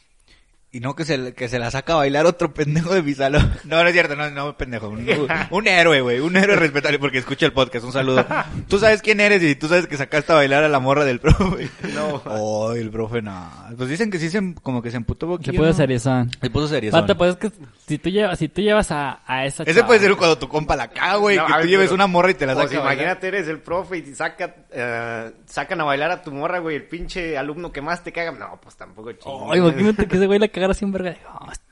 Y 0.75 0.81
no 0.81 0.95
que 0.97 1.05
se, 1.05 1.35
que 1.35 1.51
se 1.51 1.59
la 1.59 1.71
saca 1.71 1.93
a 1.93 1.97
bailar 1.97 2.25
otro 2.25 2.55
pendejo 2.55 2.95
de 2.95 3.03
mi 3.03 3.13
salón. 3.13 3.53
No, 3.65 3.83
no 3.83 3.87
es 3.89 3.93
cierto, 3.93 4.17
no, 4.17 4.31
no, 4.31 4.57
pendejo. 4.57 4.89
Un, 4.89 5.07
un 5.51 5.69
héroe, 5.69 6.01
güey. 6.01 6.21
Un 6.21 6.35
héroe 6.35 6.57
respetable 6.57 6.99
porque 6.99 7.19
escucha 7.19 7.45
el 7.45 7.53
podcast. 7.53 7.85
Un 7.85 7.93
saludo. 7.93 8.25
Tú 8.69 8.79
sabes 8.79 9.03
quién 9.03 9.21
eres 9.21 9.43
y 9.43 9.55
tú 9.55 9.69
sabes 9.69 9.87
que 9.87 9.99
sacaste 9.99 10.33
a 10.33 10.37
bailar 10.37 10.65
a 10.65 10.71
la 10.71 10.81
morra 10.81 11.05
del 11.05 11.21
profe. 11.21 11.69
No. 11.95 12.23
Oh, 12.25 12.73
el 12.73 12.89
profe 12.91 13.21
no. 13.21 13.51
Pues 13.77 13.91
dicen 13.91 14.11
que 14.11 14.19
sí 14.19 14.31
se, 14.31 14.55
como 14.63 14.81
que 14.81 14.91
se 14.91 14.97
emputó 14.97 15.27
Se 15.27 15.33
poquillo, 15.37 15.59
puede 15.59 15.71
¿no? 15.73 15.77
seriezón. 15.77 16.31
Se 16.41 16.49
puso 16.49 16.69
serio. 16.69 16.91
Pata, 16.91 17.15
pues 17.19 17.33
es 17.33 17.37
que 17.37 17.51
si 17.87 17.99
tú 17.99 18.09
llevas, 18.09 18.39
si 18.39 18.49
tú 18.49 18.63
llevas 18.63 18.91
a, 18.93 19.21
a 19.27 19.45
esa 19.45 19.65
Ese 19.65 19.81
chava- 19.81 19.87
puede 19.89 20.01
ser 20.01 20.17
cuando 20.17 20.39
tu 20.39 20.49
compa 20.49 20.75
la 20.75 20.89
caga, 20.89 21.17
güey. 21.17 21.37
No, 21.37 21.47
que 21.47 21.53
tú 21.53 21.59
ver, 21.59 21.69
lleves 21.69 21.85
pero- 21.89 21.95
una 21.97 22.07
morra 22.07 22.31
y 22.31 22.35
te 22.35 22.47
la 22.47 22.53
O 22.55 22.57
sacas 22.57 22.71
sea, 22.71 22.81
imagínate, 22.81 23.29
eres 23.29 23.47
el 23.49 23.59
profe 23.61 23.99
y 23.99 24.15
saca, 24.15 24.55
eh, 24.73 25.33
sacan 25.45 25.83
a 25.83 25.85
bailar 25.85 26.11
a 26.13 26.23
tu 26.23 26.33
morra, 26.33 26.61
güey, 26.61 26.77
el 26.77 26.85
pinche 26.85 27.37
alumno 27.37 27.71
que 27.71 27.83
más 27.83 28.03
te 28.03 28.11
caga. 28.11 28.33
No, 28.33 28.59
pues 28.63 28.75
tampoco 28.75 29.13
chingues. 29.13 29.51
Ay, 29.53 29.59
imagínate 29.59 30.07
que 30.07 30.17
ese 30.17 30.27
güey 30.27 30.39
la 30.39 30.49
cagara 30.49 30.62
así 30.71 30.85
en 30.85 30.93
verga. 30.93 31.17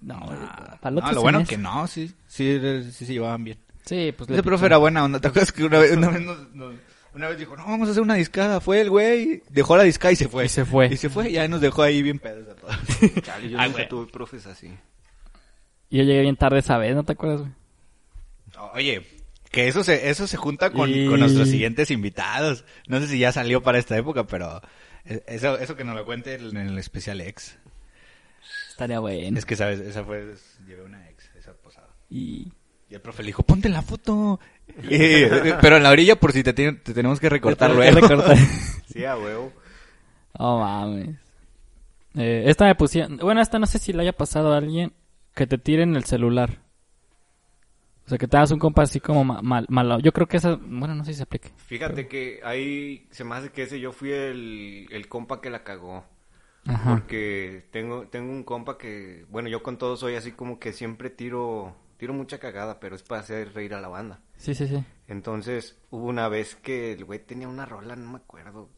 No, 0.03 0.19
no, 0.19 0.27
güey, 0.27 0.39
para 0.81 0.89
el 0.89 0.95
No, 0.97 1.01
otro 1.01 1.13
lo 1.13 1.23
bueno 1.23 1.39
semestre. 1.39 1.57
que 1.57 1.63
no, 1.63 1.87
sí. 1.87 2.13
Sí, 2.27 2.61
sí 2.93 3.07
se 3.07 3.13
llevaban 3.13 3.45
bien. 3.45 3.59
Sí, 3.87 4.13
pues 4.17 4.29
Ese 4.29 4.43
profe 4.43 4.67
era 4.67 4.77
buena 4.77 5.05
onda. 5.05 5.21
¿Te 5.21 5.29
acuerdas 5.29 5.53
que 5.53 5.65
una 5.65 5.79
vez, 5.79 5.97
una 5.97 6.09
vez, 6.11 6.21
nos- 6.23 6.53
nos- 6.55 6.75
una 7.15 7.29
vez 7.29 7.39
dijo, 7.39 7.57
no, 7.57 7.65
vamos 7.65 7.89
a 7.89 7.91
hacer 7.93 8.03
una 8.03 8.15
discada? 8.15 8.61
Fue 8.61 8.81
el 8.81 8.91
güey, 8.91 9.43
dejó 9.51 9.77
la 9.77 9.83
discada 9.83 10.13
y 10.13 10.17
se 10.17 10.29
fue. 10.29 10.45
Y 10.45 10.49
se 10.49 10.65
fue. 10.65 10.87
Y 10.87 10.97
se 10.97 11.09
fue 11.09 11.31
y 11.31 11.33
ya 11.33 11.49
nos 11.49 11.61
dejó 11.61 11.83
ahí 11.83 12.03
bien 12.03 12.19
pedos 12.19 12.47
a 12.49 12.55
todos. 12.55 12.77
Chale, 13.23 13.49
yo 13.51 13.59
Ah, 13.59 13.65
nunca 13.67 13.79
güey. 13.79 13.89
tuve 13.89 14.07
profes 14.13 14.47
así. 14.47 14.69
Y 15.89 15.99
yo 15.99 16.05
llegué 16.05 16.21
bien 16.21 16.37
tarde 16.37 16.59
esa 16.61 16.79
vez, 16.79 16.95
¿no 16.95 17.05
te 17.05 17.13
acuerdas, 17.13 17.41
güey? 17.41 17.53
Oye, 18.75 19.07
que 19.51 19.67
eso 19.67 19.83
se, 19.83 20.11
eso 20.11 20.27
se 20.27 20.37
junta 20.37 20.71
con, 20.71 20.89
Y- 20.91 21.09
con 21.09 21.19
nuestros 21.19 21.49
siguientes 21.49 21.91
invitados. 21.91 22.65
No 22.87 23.01
sé 23.01 23.09
si 23.09 23.19
ya 23.19 23.33
salió 23.33 23.63
para 23.63 23.79
esta 23.79 23.97
época, 23.97 24.27
pero 24.27 24.61
eh, 25.05 25.25
eso, 25.27 25.59
eso 25.59 25.75
que 25.77 25.83
nos 25.85 25.97
lo 25.97 26.05
cuente 26.05 26.35
en 26.35 26.57
el 26.57 26.79
especial 26.79 27.21
ex. 27.21 27.57
Estaría 28.81 28.99
bueno. 29.01 29.39
Es 29.39 29.45
que, 29.45 29.57
¿sabes? 29.57 29.79
Esa 29.81 30.03
fue, 30.05 30.35
llevé 30.67 30.83
una 30.83 31.07
ex, 31.11 31.31
esa 31.37 31.53
posada. 31.53 31.89
Y... 32.09 32.51
Y 32.89 32.95
el 32.95 33.01
profe 33.01 33.23
le 33.23 33.29
dijo, 33.29 33.43
ponte 33.45 33.69
la 33.69 33.83
foto. 33.83 34.41
Y- 34.83 35.27
pero 35.61 35.77
en 35.77 35.83
la 35.83 35.91
orilla 35.91 36.17
por 36.19 36.33
si 36.33 36.43
te, 36.43 36.53
te 36.53 36.73
tenemos 36.95 37.21
que 37.21 37.29
recortar 37.29 37.73
luego. 37.75 38.01
Sí, 38.93 39.05
a 39.05 39.17
huevo. 39.17 39.53
Oh, 40.33 40.59
mames. 40.59 41.17
Eh, 42.17 42.45
esta 42.47 42.65
me 42.65 42.75
pusieron... 42.75 43.19
Bueno, 43.19 43.41
esta 43.41 43.59
no 43.61 43.67
sé 43.67 43.79
si 43.79 43.93
le 43.93 44.03
haya 44.03 44.13
pasado 44.13 44.53
a 44.53 44.57
alguien 44.57 44.93
que 45.35 45.47
te 45.47 45.59
tiren 45.59 45.95
el 45.95 46.05
celular. 46.05 46.59
O 48.07 48.09
sea, 48.09 48.19
que 48.19 48.27
te 48.27 48.37
hagas 48.37 48.51
un 48.51 48.59
compa 48.59 48.83
así 48.83 48.99
como 48.99 49.23
ma- 49.25 49.43
mal, 49.43 49.67
malo. 49.69 50.01
Yo 50.01 50.11
creo 50.13 50.27
que 50.27 50.39
esa... 50.39 50.57
Bueno, 50.61 50.95
no 50.97 51.05
sé 51.05 51.13
si 51.13 51.19
se 51.19 51.23
aplique. 51.23 51.51
Fíjate 51.67 52.09
que 52.09 52.41
ahí 52.43 53.07
se 53.13 53.23
me 53.23 53.37
hace 53.37 53.51
que 53.51 53.63
ese 53.63 53.79
yo 53.79 53.93
fui 53.93 54.11
el, 54.11 54.89
el 54.91 55.07
compa 55.07 55.41
que 55.41 55.51
la 55.51 55.63
cagó. 55.63 56.05
Ajá. 56.67 56.91
Porque 56.91 57.67
tengo, 57.71 58.07
tengo 58.09 58.31
un 58.33 58.45
compa 58.45 58.79
que, 58.79 59.27
bueno, 59.31 59.49
yo 59.49 59.63
con 59.63 59.79
todo 59.79 59.97
soy 59.97 60.15
así 60.15 60.33
como 60.33 60.59
que 60.59 60.73
siempre 60.73 61.11
tiro, 61.11 61.75
tiro 61.97 62.13
mucha 62.13 62.39
cagada, 62.39 62.81
pero 62.81 62.97
es 62.97 63.03
para 63.03 63.23
hacer 63.23 63.55
reír 63.55 63.75
a 63.75 63.81
la 63.81 63.89
banda. 63.89 64.21
Sí, 64.37 64.55
sí, 64.55 64.69
sí. 64.69 64.85
Entonces, 65.09 65.77
hubo 65.91 66.07
una 66.07 66.29
vez 66.29 66.55
que 66.57 66.93
el 66.93 67.05
güey 67.05 67.19
tenía 67.19 67.49
una 67.49 67.67
rola, 67.67 67.97
no 67.97 68.13
me 68.13 68.17
acuerdo. 68.19 68.69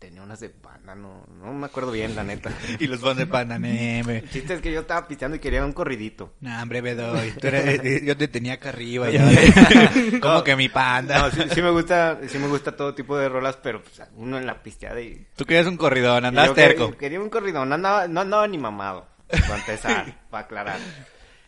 Tenía 0.00 0.22
unas 0.22 0.40
de 0.40 0.48
panda, 0.48 0.94
no, 0.94 1.26
no 1.42 1.52
me 1.52 1.66
acuerdo 1.66 1.92
bien, 1.92 2.16
la 2.16 2.24
neta. 2.24 2.50
y 2.80 2.86
los 2.86 3.02
van 3.02 3.18
de 3.18 3.26
panda, 3.26 3.58
neme. 3.58 4.20
El 4.20 4.30
chiste 4.30 4.54
es 4.54 4.62
que 4.62 4.72
yo 4.72 4.80
estaba 4.80 5.06
pisteando 5.06 5.36
y 5.36 5.40
quería 5.40 5.62
un 5.62 5.74
corridito. 5.74 6.32
No, 6.40 6.62
hombre, 6.62 6.80
Bedoy. 6.80 7.32
Tú 7.32 7.48
eres- 7.48 7.80
eh, 7.84 8.00
yo 8.02 8.16
te 8.16 8.26
tenía 8.26 8.54
acá 8.54 8.70
arriba. 8.70 9.10
Ya. 9.10 9.28
Como 10.22 10.42
que 10.42 10.56
mi 10.56 10.70
panda. 10.70 11.18
No, 11.18 11.30
sí, 11.30 11.42
sí 11.54 11.60
me 11.60 11.68
gusta, 11.70 12.18
sí 12.26 12.38
me 12.38 12.48
gusta 12.48 12.74
todo 12.74 12.94
tipo 12.94 13.14
de 13.18 13.28
rolas, 13.28 13.58
pero 13.62 13.82
pues, 13.82 14.00
uno 14.16 14.38
en 14.38 14.46
la 14.46 14.62
pisteada 14.62 14.98
y... 15.02 15.26
Tú 15.36 15.44
querías 15.44 15.66
un 15.66 15.76
corridón, 15.76 16.24
andabas 16.24 16.54
terco. 16.54 16.96
Quería 16.96 17.20
un 17.20 17.28
corrido, 17.28 17.62
no 17.66 17.74
andaba, 17.74 18.08
no 18.08 18.22
andaba 18.22 18.48
ni 18.48 18.56
mamado, 18.56 19.06
para 19.28 19.56
empezar, 19.58 20.18
para 20.30 20.44
aclarar. 20.46 20.78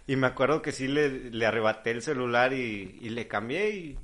Y 0.06 0.16
me 0.16 0.26
acuerdo 0.26 0.60
que 0.60 0.72
sí 0.72 0.88
le, 0.88 1.30
le 1.30 1.46
arrebaté 1.46 1.90
el 1.92 2.02
celular 2.02 2.52
y, 2.52 2.98
y 3.00 3.08
le 3.08 3.26
cambié 3.28 3.70
y, 3.70 3.98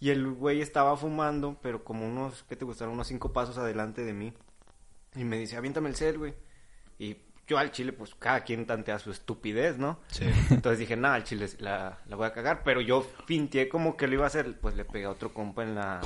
y 0.00 0.10
el 0.10 0.32
güey 0.32 0.62
estaba 0.62 0.96
fumando, 0.96 1.58
pero 1.62 1.84
como 1.84 2.06
unos, 2.06 2.42
¿qué 2.48 2.56
te 2.56 2.64
gustaron? 2.64 2.94
Unos 2.94 3.06
cinco 3.06 3.32
pasos 3.34 3.58
adelante 3.58 4.02
de 4.02 4.14
mí. 4.14 4.32
Y 5.14 5.24
me 5.24 5.38
dice, 5.38 5.56
aviéntame 5.56 5.90
el 5.90 5.96
cel, 5.96 6.16
güey. 6.18 6.34
Y 6.98 7.18
yo 7.50 7.58
al 7.58 7.70
chile, 7.72 7.92
pues 7.92 8.14
cada 8.18 8.42
quien 8.44 8.64
tantea 8.64 8.98
su 8.98 9.10
estupidez, 9.10 9.76
¿no? 9.76 9.98
Sí. 10.08 10.24
Entonces 10.50 10.78
dije, 10.78 10.96
nada, 10.96 11.16
al 11.16 11.24
chile 11.24 11.46
la, 11.58 11.98
la 12.08 12.16
voy 12.16 12.26
a 12.26 12.32
cagar. 12.32 12.62
Pero 12.64 12.80
yo 12.80 13.06
finteé 13.26 13.68
como 13.68 13.96
que 13.96 14.06
lo 14.06 14.14
iba 14.14 14.24
a 14.24 14.28
hacer. 14.28 14.54
Pues 14.60 14.74
le 14.76 14.84
pegué 14.84 15.04
a 15.06 15.10
otro 15.10 15.34
compa 15.34 15.62
en 15.64 15.74
la, 15.74 16.00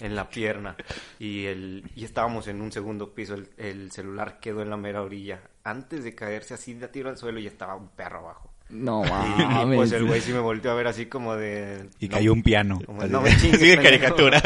en 0.00 0.16
la 0.16 0.28
pierna. 0.28 0.74
Y, 1.18 1.44
el, 1.46 1.84
y 1.94 2.04
estábamos 2.04 2.48
en 2.48 2.60
un 2.60 2.72
segundo 2.72 3.14
piso. 3.14 3.34
El, 3.34 3.48
el 3.58 3.92
celular 3.92 4.40
quedó 4.40 4.62
en 4.62 4.70
la 4.70 4.76
mera 4.76 5.02
orilla. 5.02 5.40
Antes 5.64 6.02
de 6.04 6.14
caerse 6.14 6.54
así 6.54 6.72
de 6.74 6.88
tiro 6.88 7.10
al 7.10 7.18
suelo 7.18 7.38
y 7.38 7.46
estaba 7.46 7.76
un 7.76 7.88
perro 7.88 8.18
abajo. 8.20 8.50
No, 8.70 9.02
Y, 9.06 9.08
mames. 9.10 9.76
pues 9.76 9.92
el 9.92 10.04
güey 10.06 10.20
sí 10.20 10.32
me 10.32 10.40
volteó 10.40 10.70
a 10.70 10.74
ver 10.74 10.86
así 10.88 11.06
como 11.06 11.34
de... 11.36 11.88
Y 12.00 12.08
no, 12.08 12.16
cayó 12.16 12.32
un 12.34 12.42
piano. 12.42 12.78
como, 12.84 13.00
Así 13.00 13.10
no 13.12 13.22
de- 13.22 13.30
me 13.30 13.36
chingues, 13.36 13.54
así 13.62 13.68
de 13.70 13.82
caricatura. 13.82 14.42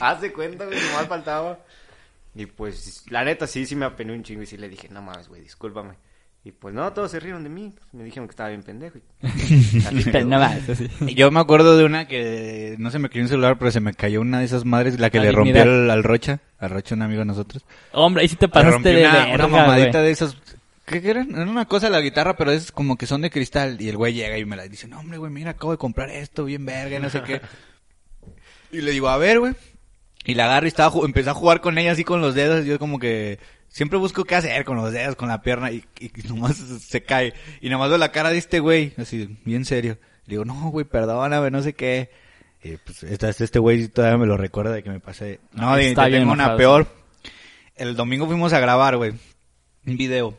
Haz 0.00 0.20
de 0.20 0.32
cuenta, 0.32 0.64
güey, 0.66 0.78
nomás 0.80 1.06
faltaba. 1.08 1.58
Y 2.38 2.46
pues, 2.46 3.04
la 3.10 3.24
neta, 3.24 3.48
sí, 3.48 3.66
sí 3.66 3.74
me 3.74 3.84
apené 3.84 4.12
un 4.12 4.22
chingo 4.22 4.42
y 4.42 4.46
sí 4.46 4.56
le 4.56 4.68
dije, 4.68 4.88
no 4.90 5.02
mames, 5.02 5.28
güey, 5.28 5.42
discúlpame. 5.42 5.94
Y 6.44 6.52
pues 6.52 6.72
no, 6.72 6.92
todos 6.92 7.10
se 7.10 7.18
rieron 7.18 7.42
de 7.42 7.50
mí. 7.50 7.74
pues, 7.76 7.92
me 7.92 8.04
dijeron 8.04 8.28
que 8.28 8.30
estaba 8.30 8.48
bien 8.50 8.62
pendejo. 8.62 8.98
y- 8.98 10.22
no 10.24 10.38
más. 10.38 10.60
Yo 11.14 11.32
me 11.32 11.40
acuerdo 11.40 11.76
de 11.76 11.84
una 11.84 12.06
que 12.06 12.76
no 12.78 12.92
se 12.92 13.00
me 13.00 13.08
cayó 13.08 13.22
un 13.22 13.28
celular, 13.28 13.58
pero 13.58 13.72
se 13.72 13.80
me 13.80 13.92
cayó 13.92 14.20
una 14.20 14.38
de 14.38 14.44
esas 14.44 14.64
madres, 14.64 15.00
la 15.00 15.10
que 15.10 15.18
le 15.18 15.32
rompió 15.32 15.62
al, 15.62 15.90
al 15.90 16.04
Rocha, 16.04 16.38
al 16.58 16.70
Rocha 16.70 16.94
un 16.94 17.02
amigo 17.02 17.18
de 17.18 17.24
nosotros. 17.26 17.64
Hombre, 17.92 18.22
ahí 18.22 18.28
sí 18.28 18.36
te 18.36 18.48
pasaste 18.48 18.88
de 18.92 19.04
una, 19.04 19.12
verga, 19.26 19.34
una 19.34 19.48
mamadita 19.48 20.00
de 20.00 20.10
esas 20.12 20.36
¿Qué 20.86 21.02
que 21.02 21.10
eran? 21.10 21.30
Era 21.32 21.42
una 21.42 21.66
cosa 21.66 21.90
la 21.90 22.00
guitarra, 22.00 22.36
pero 22.36 22.50
es 22.52 22.72
como 22.72 22.96
que 22.96 23.06
son 23.06 23.20
de 23.20 23.30
cristal. 23.30 23.76
Y 23.82 23.88
el 23.90 23.96
güey 23.98 24.14
llega 24.14 24.38
y 24.38 24.44
me 24.46 24.56
la 24.56 24.66
dice, 24.68 24.88
no, 24.88 25.00
hombre, 25.00 25.18
güey, 25.18 25.30
mira, 25.30 25.50
acabo 25.50 25.72
de 25.72 25.78
comprar 25.78 26.08
esto, 26.08 26.44
bien 26.46 26.64
verga, 26.64 26.98
no 27.00 27.10
sé 27.10 27.20
qué. 27.22 27.40
Y 28.70 28.82
le 28.82 28.92
digo, 28.92 29.08
a 29.08 29.16
ver, 29.16 29.40
güey. 29.40 29.54
Y 30.28 30.34
la 30.34 30.44
agarro 30.44 30.66
y 30.66 30.68
estaba, 30.68 30.92
empecé 31.06 31.30
a 31.30 31.34
jugar 31.34 31.62
con 31.62 31.78
ella 31.78 31.92
así 31.92 32.04
con 32.04 32.20
los 32.20 32.34
dedos. 32.34 32.66
Yo 32.66 32.78
como 32.78 32.98
que 32.98 33.38
siempre 33.68 33.98
busco 33.98 34.24
qué 34.24 34.34
hacer 34.34 34.62
con 34.66 34.76
los 34.76 34.92
dedos, 34.92 35.16
con 35.16 35.30
la 35.30 35.40
pierna. 35.40 35.72
Y, 35.72 35.82
y 35.98 36.28
nomás 36.28 36.56
se 36.56 37.02
cae. 37.02 37.32
Y 37.62 37.70
nomás 37.70 37.88
veo 37.88 37.96
la 37.96 38.12
cara 38.12 38.28
de 38.28 38.36
este 38.36 38.60
güey, 38.60 38.92
así, 38.98 39.38
bien 39.46 39.64
serio. 39.64 39.96
Le 40.26 40.32
digo, 40.32 40.44
no, 40.44 40.68
güey, 40.70 40.84
perdóname, 40.84 41.50
no 41.50 41.62
sé 41.62 41.72
qué. 41.72 42.10
Y 42.62 42.76
pues 42.76 43.04
este, 43.04 43.30
este 43.30 43.58
güey 43.58 43.88
todavía 43.88 44.18
me 44.18 44.26
lo 44.26 44.36
recuerda 44.36 44.72
de 44.72 44.82
que 44.82 44.90
me 44.90 45.00
pasé. 45.00 45.40
No, 45.52 45.74
de, 45.74 45.88
Está 45.88 46.04
te 46.04 46.10
bien 46.10 46.22
tengo 46.24 46.34
una 46.34 46.58
peor. 46.58 46.86
El 47.74 47.96
domingo 47.96 48.26
fuimos 48.26 48.52
a 48.52 48.60
grabar, 48.60 48.98
güey, 48.98 49.12
un 49.86 49.96
video. 49.96 50.38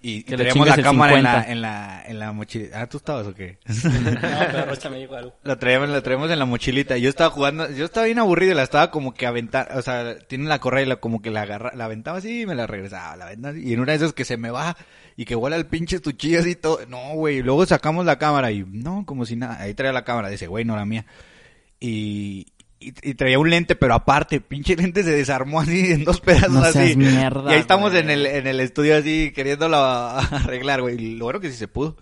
Y, 0.00 0.22
Que 0.22 0.36
traíamos 0.36 0.68
la 0.68 0.76
cámara 0.76 1.16
en 1.16 1.24
la, 1.24 1.32
50. 1.32 1.52
en 1.52 1.60
la, 1.60 2.02
en 2.06 2.18
la 2.20 2.32
mochila. 2.32 2.80
Ah, 2.80 2.86
¿tú 2.88 2.98
estabas 2.98 3.26
o 3.26 3.34
qué? 3.34 3.58
No, 3.66 4.20
pero 4.20 4.66
Rocha 4.66 4.90
me 4.90 4.98
dijo 4.98 5.16
algo. 5.16 5.34
La 5.42 5.58
traemos 5.58 6.30
en 6.30 6.38
la 6.38 6.44
mochilita. 6.44 6.96
Yo 6.98 7.08
estaba 7.08 7.30
jugando, 7.30 7.68
yo 7.72 7.84
estaba 7.84 8.06
bien 8.06 8.20
aburrido 8.20 8.52
y 8.52 8.54
la 8.54 8.62
estaba 8.62 8.92
como 8.92 9.12
que 9.12 9.26
aventar, 9.26 9.76
o 9.76 9.82
sea, 9.82 10.16
tiene 10.18 10.46
la 10.46 10.60
correa 10.60 10.84
y 10.84 10.86
la, 10.86 10.96
como 10.96 11.20
que 11.20 11.30
la 11.30 11.42
agarra, 11.42 11.72
la 11.74 11.86
aventaba 11.86 12.18
así 12.18 12.42
y 12.42 12.46
me 12.46 12.54
la 12.54 12.68
regresaba, 12.68 13.16
la 13.16 13.24
aventaba 13.26 13.54
así. 13.54 13.68
Y 13.68 13.72
en 13.72 13.80
una 13.80 13.92
de 13.92 13.96
esas 13.96 14.12
que 14.12 14.24
se 14.24 14.36
me 14.36 14.50
va 14.50 14.76
y 15.16 15.24
que 15.24 15.34
vuela 15.34 15.56
el 15.56 15.66
pinche 15.66 15.96
estuchillo 15.96 16.38
así 16.38 16.54
todo. 16.54 16.78
No, 16.86 17.14
güey. 17.14 17.42
Luego 17.42 17.66
sacamos 17.66 18.06
la 18.06 18.18
cámara 18.18 18.52
y 18.52 18.64
no, 18.64 19.04
como 19.04 19.26
si 19.26 19.34
nada. 19.34 19.60
Ahí 19.60 19.74
traía 19.74 19.92
la 19.92 20.04
cámara, 20.04 20.28
dice, 20.28 20.46
güey, 20.46 20.64
no 20.64 20.76
la 20.76 20.84
mía. 20.84 21.06
Y, 21.80 22.46
y, 22.80 22.92
y 23.10 23.14
traía 23.14 23.38
un 23.38 23.50
lente, 23.50 23.74
pero 23.76 23.94
aparte, 23.94 24.40
pinche 24.40 24.76
lente 24.76 25.02
se 25.02 25.10
desarmó 25.10 25.60
así 25.60 25.92
en 25.92 26.04
dos 26.04 26.20
pedazos 26.20 26.50
No 26.50 26.62
seas 26.62 26.76
así. 26.76 26.96
mierda, 26.96 27.50
y 27.50 27.54
ahí 27.54 27.60
estamos 27.60 27.90
güey. 27.90 28.02
en 28.02 28.10
el, 28.10 28.26
en 28.26 28.46
el 28.46 28.60
estudio 28.60 28.96
así 28.96 29.32
queriéndolo 29.34 29.76
arreglar, 29.78 30.80
güey. 30.82 30.94
Y 30.96 31.16
lo 31.16 31.24
bueno 31.26 31.40
que 31.40 31.50
sí 31.50 31.56
se 31.56 31.68
pudo. 31.68 31.96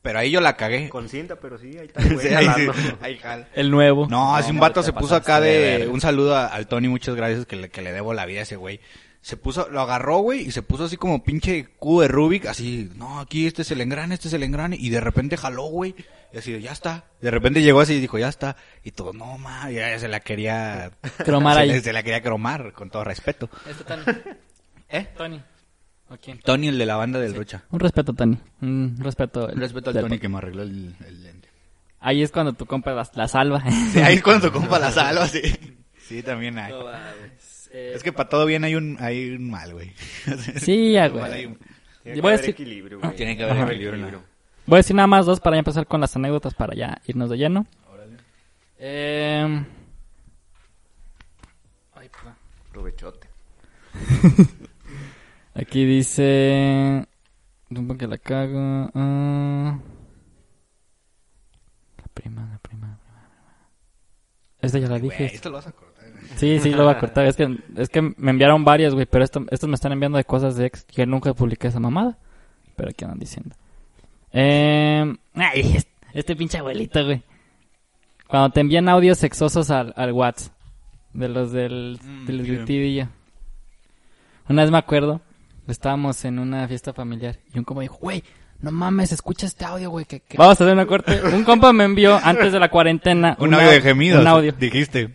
Pero 0.00 0.18
ahí 0.18 0.32
yo 0.32 0.40
la 0.40 0.56
cagué. 0.56 0.88
Con 0.88 1.08
cinta, 1.08 1.36
pero 1.36 1.58
sí, 1.58 1.78
ahí 1.78 1.86
está. 1.94 2.02
Sí, 2.02 2.14
güey, 2.14 2.34
ahí 2.34 2.44
sí. 2.56 2.66
jalando. 2.66 2.98
Ahí 3.02 3.16
jala. 3.18 3.48
El 3.54 3.70
nuevo. 3.70 4.08
No, 4.08 4.34
así 4.34 4.50
un 4.50 4.58
vato 4.58 4.82
se 4.82 4.92
puso 4.92 5.14
acá 5.14 5.40
de... 5.40 5.86
Un 5.88 6.00
saludo 6.00 6.34
a- 6.36 6.46
al 6.46 6.66
Tony, 6.66 6.88
muchas 6.88 7.14
gracias, 7.14 7.46
que 7.46 7.54
le, 7.54 7.70
que 7.70 7.82
le 7.82 7.92
debo 7.92 8.12
la 8.12 8.26
vida 8.26 8.40
a 8.40 8.42
ese 8.42 8.56
güey. 8.56 8.80
Se 9.22 9.36
puso, 9.36 9.68
lo 9.70 9.80
agarró, 9.80 10.18
güey, 10.18 10.40
y 10.40 10.50
se 10.50 10.62
puso 10.62 10.84
así 10.84 10.96
como 10.96 11.22
pinche 11.22 11.68
cubo 11.78 12.02
de 12.02 12.08
Rubik, 12.08 12.46
así, 12.46 12.90
no, 12.96 13.20
aquí 13.20 13.46
este 13.46 13.62
es 13.62 13.70
el 13.70 13.80
engrane, 13.80 14.14
este 14.16 14.26
es 14.26 14.34
el 14.34 14.42
engrane, 14.42 14.76
y 14.76 14.90
de 14.90 15.00
repente 15.00 15.36
jaló, 15.36 15.62
güey, 15.66 15.94
y 16.32 16.38
así, 16.38 16.60
ya 16.60 16.72
está. 16.72 17.04
De 17.20 17.30
repente 17.30 17.62
llegó 17.62 17.80
así 17.80 17.94
y 17.94 18.00
dijo, 18.00 18.18
ya 18.18 18.28
está. 18.28 18.56
Y 18.82 18.90
todo, 18.90 19.12
no, 19.12 19.38
ma, 19.38 19.70
y 19.70 19.76
ya 19.76 19.96
se 20.00 20.08
la 20.08 20.18
quería... 20.20 20.90
Cromar 21.24 21.54
se, 21.56 21.60
ahí. 21.60 21.68
le- 21.68 21.80
se 21.80 21.92
la 21.92 22.02
quería 22.02 22.20
cromar, 22.20 22.72
con 22.72 22.90
todo 22.90 23.04
respeto. 23.04 23.48
Este 23.70 23.84
Tony. 23.84 24.02
¿Eh? 24.88 25.08
Tony. 25.16 25.40
¿O 26.08 26.16
quién? 26.16 26.40
Tony, 26.40 26.66
el 26.68 26.78
de 26.78 26.86
la 26.86 26.96
banda 26.96 27.20
del 27.20 27.34
Rocha. 27.36 27.62
Un 27.70 27.78
respeto, 27.78 28.12
Tony. 28.12 28.36
Un 28.60 28.96
respeto. 28.98 29.46
Un 29.46 29.60
respeto 29.60 29.90
al 29.90 30.00
Tony 30.00 30.18
que 30.18 30.28
me 30.28 30.38
arregló 30.38 30.62
el, 30.62 30.96
el 31.06 31.22
lente. 31.22 31.48
Ahí 32.00 32.22
es 32.24 32.32
cuando 32.32 32.54
tu 32.54 32.66
compa 32.66 32.90
la, 32.92 33.08
la 33.14 33.28
salva. 33.28 33.62
Sí, 33.92 34.00
ahí 34.00 34.16
es 34.16 34.22
cuando 34.22 34.50
tu 34.50 34.58
compa 34.58 34.80
la 34.80 34.90
salva, 34.90 35.28
sí. 35.28 35.40
Sí, 36.08 36.22
también 36.24 36.58
hay. 36.58 36.72
Eh, 37.74 37.92
Es 37.94 38.02
que 38.02 38.12
para 38.12 38.28
todo 38.28 38.44
bien 38.46 38.64
hay 38.64 38.74
un, 38.74 38.96
hay 39.00 39.30
un 39.30 39.50
mal, 39.50 39.72
güey. 39.72 39.92
Sí, 40.60 40.92
ya, 40.92 41.08
güey. 41.08 41.46
un- 41.46 41.58
Tiene 42.02 42.20
que 42.20 42.28
decir- 42.28 42.50
equilibrio, 42.50 43.00
güey. 43.00 43.16
Tiene 43.16 43.36
que 43.36 43.44
haber 43.44 43.56
Ajá. 43.56 43.72
equilibrio, 43.72 44.10
¿no? 44.10 44.22
Voy 44.66 44.76
a 44.76 44.78
decir 44.78 44.94
nada 44.94 45.06
más 45.06 45.26
dos 45.26 45.40
para 45.40 45.56
ya 45.56 45.60
empezar 45.60 45.86
con 45.86 46.00
las 46.00 46.14
anécdotas 46.14 46.54
para 46.54 46.74
ya 46.74 47.00
irnos 47.06 47.30
de 47.30 47.36
lleno. 47.38 47.66
Eh... 48.78 49.64
Ay, 51.94 52.08
perdón. 52.08 52.34
Provechote. 52.72 53.28
Aquí 55.54 55.84
dice... 55.84 57.06
Un 57.70 57.96
que 57.96 58.06
la 58.06 58.18
cago. 58.18 58.90
ah. 58.94 59.78
La 61.98 62.04
prima, 62.12 62.42
la 62.52 62.58
prima, 62.58 62.88
la 62.88 62.96
prima, 62.98 63.18
la 63.18 63.28
prima. 63.28 63.68
Esta 64.60 64.78
ya 64.78 64.88
la 64.88 64.98
dije. 64.98 65.24
esto 65.26 65.48
lo 65.48 65.56
vas 65.56 65.68
a. 65.68 65.72
Sí, 66.36 66.58
sí, 66.60 66.70
lo 66.70 66.84
voy 66.84 66.94
a 66.94 66.98
cortar. 66.98 67.26
Es 67.26 67.36
que, 67.36 67.58
es 67.76 67.88
que 67.88 68.02
me 68.02 68.30
enviaron 68.30 68.64
varias, 68.64 68.94
güey, 68.94 69.06
pero 69.06 69.24
esto, 69.24 69.44
estos 69.50 69.68
me 69.68 69.74
están 69.74 69.92
enviando 69.92 70.18
de 70.18 70.24
cosas 70.24 70.56
de 70.56 70.66
ex 70.66 70.84
que 70.84 71.06
nunca 71.06 71.32
publiqué 71.34 71.68
esa 71.68 71.80
mamada. 71.80 72.18
Pero 72.76 72.90
aquí 72.90 73.04
andan 73.04 73.18
diciendo. 73.18 73.54
Eh, 74.32 75.14
ay, 75.34 75.60
este, 75.76 75.90
este 76.14 76.36
pinche 76.36 76.58
abuelito, 76.58 77.04
güey. 77.04 77.22
Cuando 78.26 78.50
te 78.50 78.60
envían 78.60 78.88
audios 78.88 79.18
sexosos 79.18 79.70
al, 79.70 79.92
al 79.96 80.12
WhatsApp. 80.12 80.52
De 81.12 81.28
los 81.28 81.52
del, 81.52 81.98
Mm, 82.02 82.24
del 82.26 82.46
gritidillo. 82.46 83.08
Una 84.48 84.62
vez 84.62 84.70
me 84.70 84.78
acuerdo, 84.78 85.20
estábamos 85.68 86.24
en 86.24 86.38
una 86.38 86.66
fiesta 86.66 86.94
familiar 86.94 87.38
y 87.54 87.58
un 87.58 87.64
compa 87.64 87.82
dijo, 87.82 87.98
güey, 88.00 88.24
no 88.60 88.72
mames, 88.72 89.12
escucha 89.12 89.44
este 89.46 89.64
audio, 89.66 89.90
güey. 89.90 90.06
Que, 90.06 90.20
que-". 90.20 90.38
Vamos 90.38 90.58
a 90.60 90.64
hacer 90.64 90.72
una 90.74 90.86
corte. 90.86 91.20
Un 91.34 91.44
compa 91.44 91.72
me 91.74 91.84
envió 91.84 92.18
antes 92.22 92.52
de 92.52 92.58
la 92.60 92.70
cuarentena. 92.70 93.36
Un 93.38 93.48
una- 93.48 93.58
audio 93.58 93.70
de 93.70 93.80
gemidos. 93.82 94.20
Un 94.22 94.26
audio. 94.26 94.52
Dijiste. 94.52 95.10